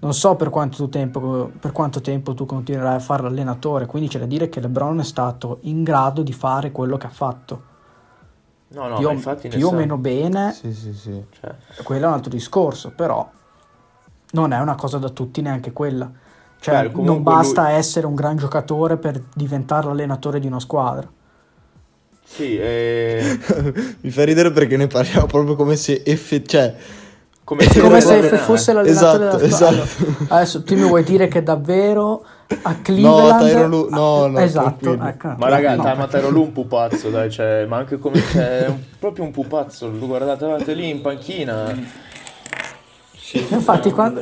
non 0.00 0.14
so 0.14 0.34
per 0.34 0.48
quanto, 0.48 0.88
tempo, 0.88 1.50
per 1.60 1.72
quanto 1.72 2.00
tempo 2.00 2.32
tu 2.32 2.46
continuerai 2.46 2.94
a 2.94 3.00
fare 3.00 3.22
l'allenatore, 3.24 3.84
quindi 3.84 4.08
c'è 4.08 4.18
da 4.18 4.24
dire 4.24 4.48
che 4.48 4.60
LeBron 4.60 4.98
è 4.98 5.04
stato 5.04 5.58
in 5.62 5.82
grado 5.82 6.22
di 6.22 6.32
fare 6.32 6.72
quello 6.72 6.96
che 6.96 7.06
ha 7.06 7.10
fatto. 7.10 7.70
No, 8.68 8.88
no, 8.88 8.96
più, 8.96 9.48
più 9.50 9.66
o 9.66 9.72
meno 9.72 9.98
bene, 9.98 10.52
sì, 10.52 10.72
sì, 10.72 10.94
sì. 10.94 11.22
Cioè. 11.38 11.54
quello 11.84 12.06
è 12.06 12.08
un 12.08 12.14
altro 12.14 12.30
discorso, 12.30 12.92
però 12.92 13.30
non 14.30 14.52
è 14.52 14.58
una 14.58 14.74
cosa 14.74 14.96
da 14.96 15.10
tutti 15.10 15.42
neanche 15.42 15.72
quella. 15.72 16.10
Cioè, 16.62 16.88
Beh, 16.90 17.02
non 17.02 17.24
basta 17.24 17.64
lui... 17.64 17.72
essere 17.72 18.06
un 18.06 18.14
gran 18.14 18.36
giocatore 18.36 18.96
per 18.96 19.20
diventare 19.34 19.88
l'allenatore 19.88 20.38
di 20.38 20.46
una 20.46 20.60
squadra. 20.60 21.10
Sì, 22.24 22.56
e... 22.56 23.36
mi 24.00 24.10
fa 24.10 24.24
ridere 24.24 24.52
perché 24.52 24.76
ne 24.76 24.86
parliamo 24.86 25.26
proprio 25.26 25.56
come 25.56 25.74
se 25.74 26.02
effe... 26.04 26.44
cioè, 26.44 26.72
come, 27.42 27.66
come 27.80 28.00
se 28.00 28.22
fosse 28.38 28.72
l'allenatore 28.72 29.24
esatto, 29.24 29.36
della 29.38 29.54
squadra. 29.56 29.82
Esatto. 29.82 30.24
Adesso 30.28 30.62
tu 30.62 30.76
mi 30.76 30.86
vuoi 30.86 31.02
dire 31.02 31.26
che 31.26 31.42
davvero 31.42 32.24
a 32.62 32.76
Cleveland. 32.76 33.40
No, 33.40 33.48
Tyro 33.48 33.66
Lu, 33.66 33.88
no, 33.90 34.26
no, 34.28 34.38
esatto. 34.38 34.92
Ecco, 34.92 35.34
ma 35.36 35.48
ragazzi, 35.48 35.84
no. 35.84 35.94
ma 35.96 36.06
Tyro 36.06 36.28
Lu 36.28 36.42
un 36.42 36.52
pupazzo, 36.52 37.10
dai, 37.10 37.28
cioè, 37.28 37.66
ma 37.66 37.78
anche 37.78 37.98
come 37.98 38.22
c'è 38.24 38.68
un, 38.68 38.78
proprio 39.00 39.24
un 39.24 39.32
pupazzo. 39.32 39.90
Lo 39.90 40.06
guardate, 40.06 40.44
guardate 40.44 40.74
lì 40.74 40.90
in 40.90 41.00
panchina. 41.00 41.76
Sì, 43.16 43.44
infatti 43.50 43.90
quando 43.90 44.20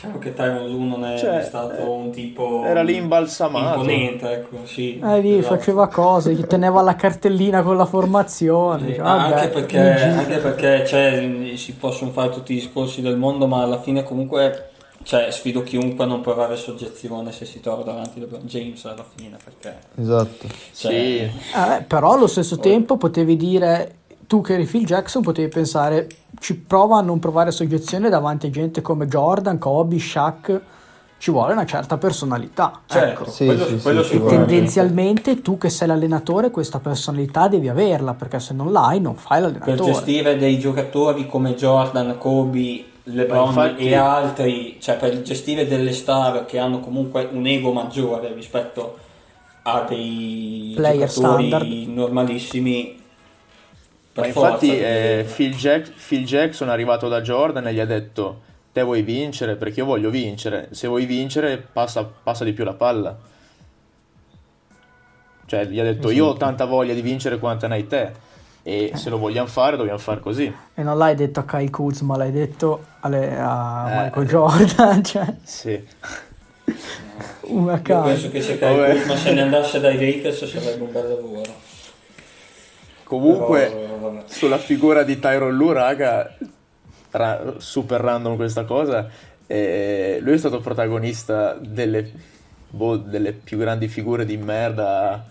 Diciamo 0.00 0.18
che 0.18 0.32
Tyron 0.32 0.66
Lu 0.66 0.84
non 0.84 1.04
è 1.04 1.18
cioè, 1.18 1.42
stato 1.42 1.90
un 1.90 2.10
tipo 2.10 2.64
era 2.64 2.80
lì 2.80 2.96
imbalsamato 2.96 3.80
imponente 3.80 4.30
ecco 4.30 4.64
sì 4.64 4.98
eh, 4.98 5.20
lì 5.20 5.36
però... 5.36 5.48
faceva 5.56 5.88
cose 5.88 6.32
gli 6.32 6.44
teneva 6.44 6.80
la 6.80 6.96
cartellina 6.96 7.60
con 7.60 7.76
la 7.76 7.84
formazione 7.84 8.86
sì, 8.86 8.94
cioè, 8.94 9.06
anche, 9.06 9.48
perché, 9.48 9.78
anche 9.78 10.38
perché 10.38 10.86
cioè, 10.86 11.52
si 11.56 11.74
possono 11.74 12.12
fare 12.12 12.30
tutti 12.30 12.52
i 12.52 12.54
discorsi 12.54 13.02
del 13.02 13.18
mondo 13.18 13.46
ma 13.46 13.62
alla 13.62 13.78
fine 13.78 14.02
comunque 14.02 14.70
cioè, 15.02 15.30
sfido 15.30 15.62
chiunque 15.62 16.04
a 16.04 16.06
non 16.06 16.22
provare 16.22 16.56
soggezione 16.56 17.32
se 17.32 17.44
si 17.44 17.60
trova 17.60 17.82
davanti 17.82 18.20
a 18.20 18.38
James 18.42 18.84
alla 18.84 19.04
fine, 19.16 19.38
perché... 19.42 19.78
Esatto. 19.96 20.46
Cioè, 20.46 20.92
Sì. 20.92 21.18
Eh, 21.18 21.82
però 21.86 22.12
allo 22.12 22.26
stesso 22.26 22.58
tempo 22.58 22.98
potevi 22.98 23.34
dire, 23.34 23.99
tu 24.30 24.42
che 24.42 24.52
eri 24.52 24.64
Phil 24.64 24.86
Jackson, 24.86 25.22
potevi 25.22 25.48
pensare, 25.48 26.06
ci 26.38 26.54
prova 26.54 26.98
a 26.98 27.00
non 27.00 27.18
provare 27.18 27.50
soggezione 27.50 28.08
davanti 28.08 28.46
a 28.46 28.50
gente 28.50 28.80
come 28.80 29.08
Jordan, 29.08 29.58
Kobe, 29.58 29.98
Shaq, 29.98 30.60
ci 31.18 31.32
vuole 31.32 31.52
una 31.52 31.66
certa 31.66 31.98
personalità. 31.98 32.80
Certo, 32.86 33.22
ecco. 33.22 33.30
Sì, 33.32 33.44
quello, 33.46 33.66
sì, 33.66 33.78
quello 33.80 34.02
sì, 34.04 34.14
E 34.14 34.24
tendenzialmente 34.24 35.42
tu 35.42 35.58
che 35.58 35.68
sei 35.68 35.88
l'allenatore 35.88 36.52
questa 36.52 36.78
personalità 36.78 37.48
devi 37.48 37.68
averla, 37.68 38.14
perché 38.14 38.38
se 38.38 38.54
non 38.54 38.70
l'hai 38.70 39.00
non 39.00 39.16
fai 39.16 39.42
per 39.42 39.50
l'allenatore. 39.50 39.92
gestire 39.94 40.36
dei 40.36 40.60
giocatori 40.60 41.26
come 41.26 41.56
Jordan, 41.56 42.16
Kobe, 42.16 42.84
LeBron 43.02 43.48
infatti- 43.48 43.84
e 43.88 43.94
altri, 43.96 44.76
cioè 44.78 44.96
per 44.96 45.22
gestire 45.22 45.66
delle 45.66 45.92
star 45.92 46.46
che 46.46 46.60
hanno 46.60 46.78
comunque 46.78 47.28
un 47.32 47.48
ego 47.48 47.72
maggiore 47.72 48.32
rispetto 48.32 48.96
a 49.62 49.84
dei 49.88 50.74
Player 50.76 51.08
giocatori 51.08 51.48
standard. 51.48 51.88
normalissimi. 51.88 52.98
Ma 54.20 54.26
infatti 54.26 54.78
eh, 54.78 55.26
Phil, 55.34 55.54
Jack- 55.54 55.92
Phil 56.06 56.24
Jackson 56.24 56.68
è 56.68 56.72
arrivato 56.72 57.08
da 57.08 57.20
Jordan 57.20 57.66
e 57.68 57.72
gli 57.74 57.80
ha 57.80 57.86
detto 57.86 58.40
te 58.72 58.82
vuoi 58.82 59.02
vincere 59.02 59.56
perché 59.56 59.80
io 59.80 59.86
voglio 59.86 60.10
vincere, 60.10 60.68
se 60.70 60.86
vuoi 60.86 61.04
vincere 61.06 61.58
passa, 61.58 62.04
passa 62.04 62.44
di 62.44 62.52
più 62.52 62.64
la 62.64 62.74
palla. 62.74 63.16
Cioè 65.46 65.64
gli 65.66 65.80
ha 65.80 65.84
detto 65.84 66.10
io 66.10 66.26
ho 66.26 66.36
tanta 66.36 66.64
voglia 66.64 66.94
di 66.94 67.00
vincere 67.02 67.38
quanto 67.38 67.66
ne 67.66 67.74
hai 67.74 67.86
te 67.88 68.12
e 68.62 68.92
se 68.94 69.10
lo 69.10 69.18
vogliamo 69.18 69.48
fare 69.48 69.76
dobbiamo 69.76 69.98
fare 69.98 70.20
così. 70.20 70.52
E 70.74 70.82
non 70.82 70.96
l'hai 70.96 71.16
detto 71.16 71.40
a 71.40 71.44
Kyle 71.44 71.70
Kuzma, 71.70 72.16
l'hai 72.16 72.30
detto 72.30 72.84
alle- 73.00 73.36
a 73.36 73.86
Eh. 73.90 74.02
Michael 74.04 74.26
Jordan, 74.28 75.02
cioè 75.04 75.34
Sì. 75.42 75.84
una 77.42 77.72
Io 77.74 77.82
casa. 77.82 78.02
penso 78.04 78.30
che 78.30 78.40
se. 78.42 78.58
Kyle 78.58 78.92
Kuzma 78.92 79.16
se 79.16 79.32
ne 79.32 79.40
andasse 79.42 79.80
dai 79.80 79.94
Lakers 79.98 80.44
sarebbe 80.44 80.84
un 80.84 80.92
bel 80.92 81.08
lavoro. 81.08 81.68
Comunque 83.10 83.66
Però, 83.66 84.22
sulla 84.26 84.58
figura 84.58 85.02
di 85.02 85.18
Tyron 85.18 85.52
Lue, 85.52 85.74
raga, 85.74 86.32
ra- 87.10 87.54
super 87.56 88.00
random 88.00 88.36
questa 88.36 88.62
cosa, 88.62 89.08
eh, 89.48 90.18
lui 90.22 90.34
è 90.34 90.38
stato 90.38 90.60
protagonista 90.60 91.54
delle, 91.54 92.08
boh, 92.68 92.98
delle 92.98 93.32
più 93.32 93.58
grandi 93.58 93.88
figure 93.88 94.24
di 94.24 94.36
merda 94.36 95.26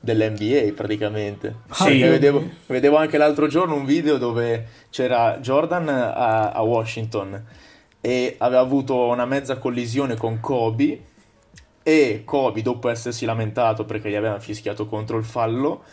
dell'NBA 0.00 0.72
praticamente. 0.74 1.54
Ah, 1.68 1.74
Sì. 1.84 2.00
vedevo, 2.00 2.42
vedevo 2.66 2.96
anche 2.96 3.16
l'altro 3.16 3.46
giorno 3.46 3.76
un 3.76 3.84
video 3.84 4.16
dove 4.18 4.66
c'era 4.90 5.38
Jordan 5.38 5.88
a, 5.88 6.50
a 6.50 6.62
Washington 6.62 7.44
e 8.00 8.34
aveva 8.38 8.60
avuto 8.60 9.06
una 9.06 9.24
mezza 9.24 9.56
collisione 9.58 10.16
con 10.16 10.40
Kobe 10.40 11.00
e 11.84 12.22
Kobe 12.24 12.60
dopo 12.62 12.88
essersi 12.88 13.24
lamentato 13.24 13.84
perché 13.84 14.10
gli 14.10 14.16
avevano 14.16 14.40
fischiato 14.40 14.86
contro 14.86 15.16
il 15.16 15.24
fallo 15.24 15.84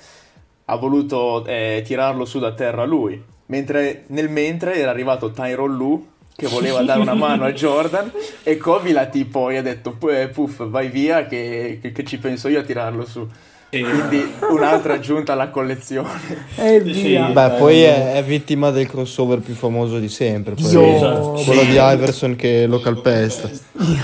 ha 0.69 0.75
voluto 0.75 1.45
eh, 1.45 1.81
tirarlo 1.85 2.25
su 2.25 2.39
da 2.39 2.51
terra 2.53 2.83
lui 2.85 3.21
mentre 3.47 4.03
nel 4.07 4.29
mentre 4.29 4.75
era 4.75 4.91
arrivato 4.91 5.31
Tyron 5.31 5.75
Lue 5.75 5.99
che 6.35 6.47
voleva 6.47 6.81
dare 6.83 6.99
una 6.99 7.13
mano 7.15 7.45
a 7.45 7.51
Jordan 7.53 8.11
e 8.43 8.57
Kobe 8.57 8.91
l'ha 8.91 9.05
tipo 9.05 9.51
gli 9.51 9.55
ha 9.55 9.61
detto 9.61 9.91
"Pu- 9.91 10.09
eh, 10.09 10.27
puff 10.27 10.67
vai 10.67 10.89
via 10.89 11.25
che, 11.25 11.79
che- 11.81 11.91
che 11.91 12.03
ci 12.03 12.17
penso 12.19 12.47
io 12.49 12.59
a 12.59 12.63
tirarlo 12.63 13.05
su 13.05 13.25
Sì. 13.69 13.81
quindi 13.81 14.33
un'altra 14.51 14.93
aggiunta 14.93 15.33
alla 15.33 15.47
collezione 15.49 16.09
E 16.57 16.81
Sì, 16.85 16.91
via. 17.01 17.25
sì. 17.27 17.31
Beh, 17.33 17.45
Eh, 17.55 17.57
poi 17.57 17.81
è, 17.83 18.13
è 18.13 18.23
vittima 18.23 18.69
del 18.69 18.87
crossover 18.87 19.39
più 19.39 19.53
famoso 19.55 19.97
di 19.99 20.09
sempre. 20.09 20.53
poi 20.53 20.65
Esatto. 20.95 21.41
quello 21.45 21.61
Sì. 21.61 21.67
di 21.67 21.77
Iverson 21.77 22.35
che 22.35 22.65
lo 22.67 22.79
calpesta. 22.79 23.49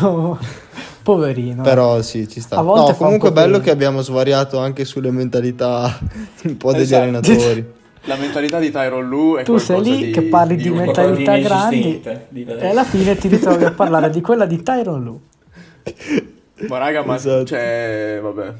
Io, 0.01 0.37
poverino. 1.03 1.61
Però 1.61 2.01
sì, 2.01 2.27
ci 2.27 2.39
sta. 2.39 2.57
A 2.57 2.61
volte 2.61 2.91
No, 2.91 2.97
comunque 2.97 3.29
è 3.29 3.31
bello 3.33 3.51
pena. 3.53 3.63
che 3.63 3.71
abbiamo 3.71 4.01
svariato 4.01 4.57
anche 4.59 4.85
sulle 4.85 5.11
mentalità 5.11 5.99
un 6.45 6.57
po' 6.57 6.71
degli 6.71 6.81
Esatto. 6.81 7.01
allenatori. 7.03 7.71
la 8.05 8.15
mentalità 8.15 8.59
di 8.59 8.71
Tyron 8.71 9.07
Lue 9.07 9.41
è 9.41 9.43
tu 9.43 9.57
sei 9.57 9.81
lì 9.81 9.97
di, 10.05 10.11
che 10.11 10.23
parli 10.23 10.55
di, 10.55 10.67
unico. 10.67 10.83
mentalità 10.83 11.35
di 11.35 11.41
grandi 11.41 12.01
e 12.03 12.67
alla 12.67 12.83
fine 12.83 13.15
ti 13.15 13.27
ritrovi 13.29 13.63
a 13.63 13.71
parlare 13.75 14.09
di 14.09 14.19
quella 14.19 14.45
di 14.45 14.61
Tyron 14.61 15.03
Lue. 15.03 15.19
ma 16.67 16.77
raga 16.79 17.03
ma 17.05 17.15
Esatto. 17.15 17.45
cioè 17.45 18.19
vabbè 18.21 18.53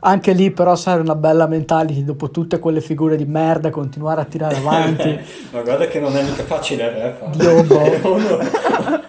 Anche 0.00 0.32
lì 0.32 0.50
però 0.50 0.74
serve 0.74 1.02
una 1.02 1.14
bella 1.14 1.46
mentality 1.46 2.02
dopo 2.04 2.30
tutte 2.30 2.58
quelle 2.58 2.80
figure 2.80 3.16
di 3.16 3.26
merda 3.26 3.70
continuare 3.70 4.22
a 4.22 4.24
tirare 4.24 4.56
avanti. 4.56 5.18
Ma 5.50 5.60
guarda 5.60 5.86
che 5.86 6.00
non 6.00 6.16
è 6.16 6.22
mica 6.24 6.42
facile, 6.44 7.18
eh. 7.20 7.36
Dio 7.36 7.62
boh. 7.64 8.99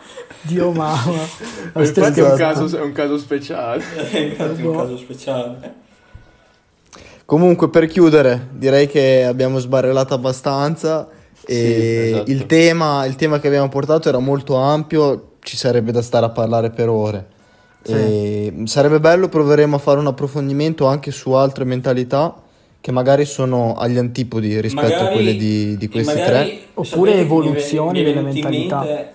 Dio 0.41 0.71
mamma. 0.71 1.21
Infatti 1.75 2.19
è 2.19 2.29
un, 2.31 2.37
caso, 2.37 2.77
è 2.77 2.81
un 2.81 2.91
caso 2.91 3.17
speciale 3.17 3.83
Infatti 4.11 4.61
è 4.61 4.65
un 4.65 4.75
caso 4.75 4.97
speciale. 4.97 5.73
Comunque, 7.25 7.69
per 7.69 7.85
chiudere, 7.87 8.49
direi 8.51 8.87
che 8.87 9.23
abbiamo 9.23 9.59
sbarrellato 9.59 10.13
abbastanza. 10.13 11.07
E 11.45 11.55
Sì, 11.55 12.11
esatto. 12.11 12.31
il, 12.31 12.45
tema, 12.45 13.05
il 13.05 13.15
tema 13.15 13.39
che 13.39 13.47
abbiamo 13.47 13.69
portato 13.69 14.09
era 14.09 14.19
molto 14.19 14.55
ampio, 14.55 15.35
ci 15.39 15.55
sarebbe 15.55 15.91
da 15.91 16.01
stare 16.01 16.25
a 16.25 16.29
parlare 16.29 16.71
per 16.71 16.89
ore. 16.89 17.27
Sì. 17.83 17.93
E 17.93 18.53
sarebbe 18.65 18.99
bello, 18.99 19.29
proveremo 19.29 19.75
a 19.75 19.79
fare 19.79 19.99
un 19.99 20.07
approfondimento 20.07 20.85
anche 20.87 21.11
su 21.11 21.31
altre 21.31 21.63
mentalità 21.63 22.35
che 22.81 22.91
magari 22.91 23.25
sono 23.25 23.75
agli 23.75 23.97
antipodi 23.97 24.59
rispetto 24.59 24.87
a 24.87 25.03
Magari- 25.03 25.13
quelle 25.13 25.35
di, 25.35 25.77
di 25.77 25.87
questi 25.87 26.13
magari, 26.13 26.31
tre. 26.49 26.59
Oppure 26.73 27.13
evoluzioni 27.15 28.03
delle 28.03 28.21
mentalità. 28.21 28.79
mente- 28.81 29.13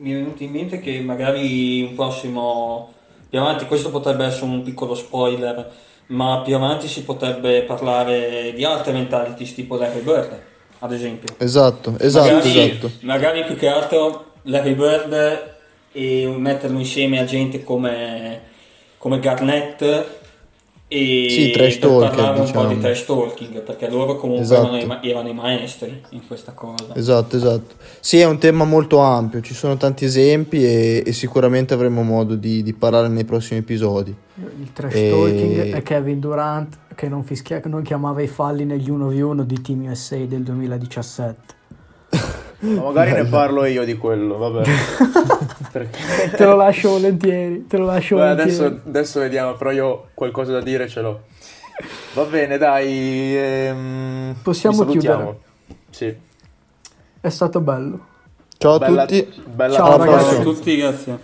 mi 0.00 0.12
è 0.12 0.14
venuto 0.14 0.42
in 0.42 0.50
mente 0.50 0.80
che 0.80 1.00
magari 1.00 1.82
un 1.82 1.94
prossimo 1.94 2.92
più 3.28 3.38
avanti, 3.38 3.66
questo 3.66 3.90
potrebbe 3.90 4.24
essere 4.24 4.46
un 4.46 4.62
piccolo 4.62 4.94
spoiler, 4.94 5.70
ma 6.06 6.40
più 6.44 6.56
avanti 6.56 6.88
si 6.88 7.04
potrebbe 7.04 7.62
parlare 7.62 8.52
di 8.54 8.64
altre 8.64 8.92
mentalities 8.92 9.54
tipo 9.54 9.76
Larry 9.76 10.00
Bird, 10.00 10.40
ad 10.78 10.92
esempio. 10.92 11.34
Esatto, 11.38 11.94
esatto, 11.98 12.32
magari, 12.32 12.70
esatto. 12.70 12.90
magari 13.00 13.44
più 13.44 13.56
che 13.56 13.68
altro 13.68 14.32
Larry 14.42 14.74
Bird 14.74 15.54
e 15.92 16.26
metterlo 16.26 16.78
insieme 16.78 17.20
a 17.20 17.24
gente 17.24 17.62
come, 17.62 18.40
come 18.96 19.20
Garnett 19.20 20.18
e 20.92 21.26
Sì, 21.30 21.50
trash 21.52 21.76
per 21.78 21.88
talker, 21.88 22.08
parlare 22.08 22.30
un 22.30 22.34
po' 22.40 22.46
diciamo. 22.46 22.68
di 22.74 22.78
trash 22.80 23.04
talking 23.04 23.60
perché 23.62 23.88
loro 23.88 24.16
comunque 24.16 24.42
Esatto. 24.44 24.62
erano, 24.62 24.78
i, 24.82 24.86
ma- 24.86 25.00
erano 25.02 25.28
i 25.28 25.34
maestri 25.34 26.02
in 26.10 26.26
questa 26.26 26.50
cosa 26.50 26.94
Esatto, 26.96 27.36
esatto. 27.36 27.74
Sì, 28.00 28.18
è 28.18 28.24
un 28.26 28.38
tema 28.38 28.64
molto 28.64 28.98
ampio, 28.98 29.40
ci 29.40 29.54
sono 29.54 29.76
tanti 29.76 30.04
esempi 30.04 30.64
e, 30.64 31.04
e 31.06 31.12
sicuramente 31.12 31.74
avremo 31.74 32.02
modo 32.02 32.34
di, 32.34 32.64
di 32.64 32.72
parlare 32.72 33.06
nei 33.06 33.24
prossimi 33.24 33.60
episodi. 33.60 34.12
Il 34.34 34.72
trash 34.72 34.94
E- 34.94 35.08
talking 35.10 35.74
è 35.74 35.82
Kevin 35.82 36.18
Durant 36.18 36.76
che 36.96 37.08
non, 37.08 37.22
fischia, 37.22 37.60
non 37.66 37.82
chiamava 37.82 38.20
i 38.20 38.26
falli 38.26 38.64
negli 38.64 38.90
1v1 38.90 39.42
di 39.42 39.62
Team 39.62 39.84
USA 39.88 40.16
del 40.16 40.42
2017. 40.42 41.36
Ma 42.60 42.82
magari 42.82 43.12
ne 43.12 43.24
parlo 43.24 43.64
io 43.64 43.84
di 43.84 43.96
quello, 43.96 44.36
vabbè. 44.36 44.62
Perché... 45.72 46.30
Te 46.36 46.44
lo 46.44 46.56
lascio 46.56 46.90
volentieri, 46.90 47.66
te 47.66 47.76
lo 47.78 47.86
lascio 47.86 48.16
Beh, 48.16 48.20
volentieri. 48.34 48.64
adesso, 48.64 48.80
adesso 48.86 49.20
vediamo, 49.20 49.54
però 49.54 49.70
io 49.70 50.08
qualcosa 50.14 50.52
da 50.52 50.60
dire 50.60 50.88
ce 50.88 51.00
l'ho. 51.00 51.20
Va 52.14 52.24
bene, 52.24 52.58
dai. 52.58 53.36
ehm, 53.36 54.34
Possiamo 54.42 54.84
chiudere. 54.84 55.38
Sì. 55.90 56.14
È 57.20 57.28
stato 57.28 57.60
bello. 57.60 58.06
Ciao 58.58 58.74
a 58.74 58.78
Bella- 58.78 59.06
tutti. 59.06 59.42
bella 59.46 59.74
Ciao, 59.74 59.96
ragazzi. 59.96 60.28
ciao 60.30 60.40
a 60.40 60.42
tutti 60.42 60.76
grazie 60.76 61.18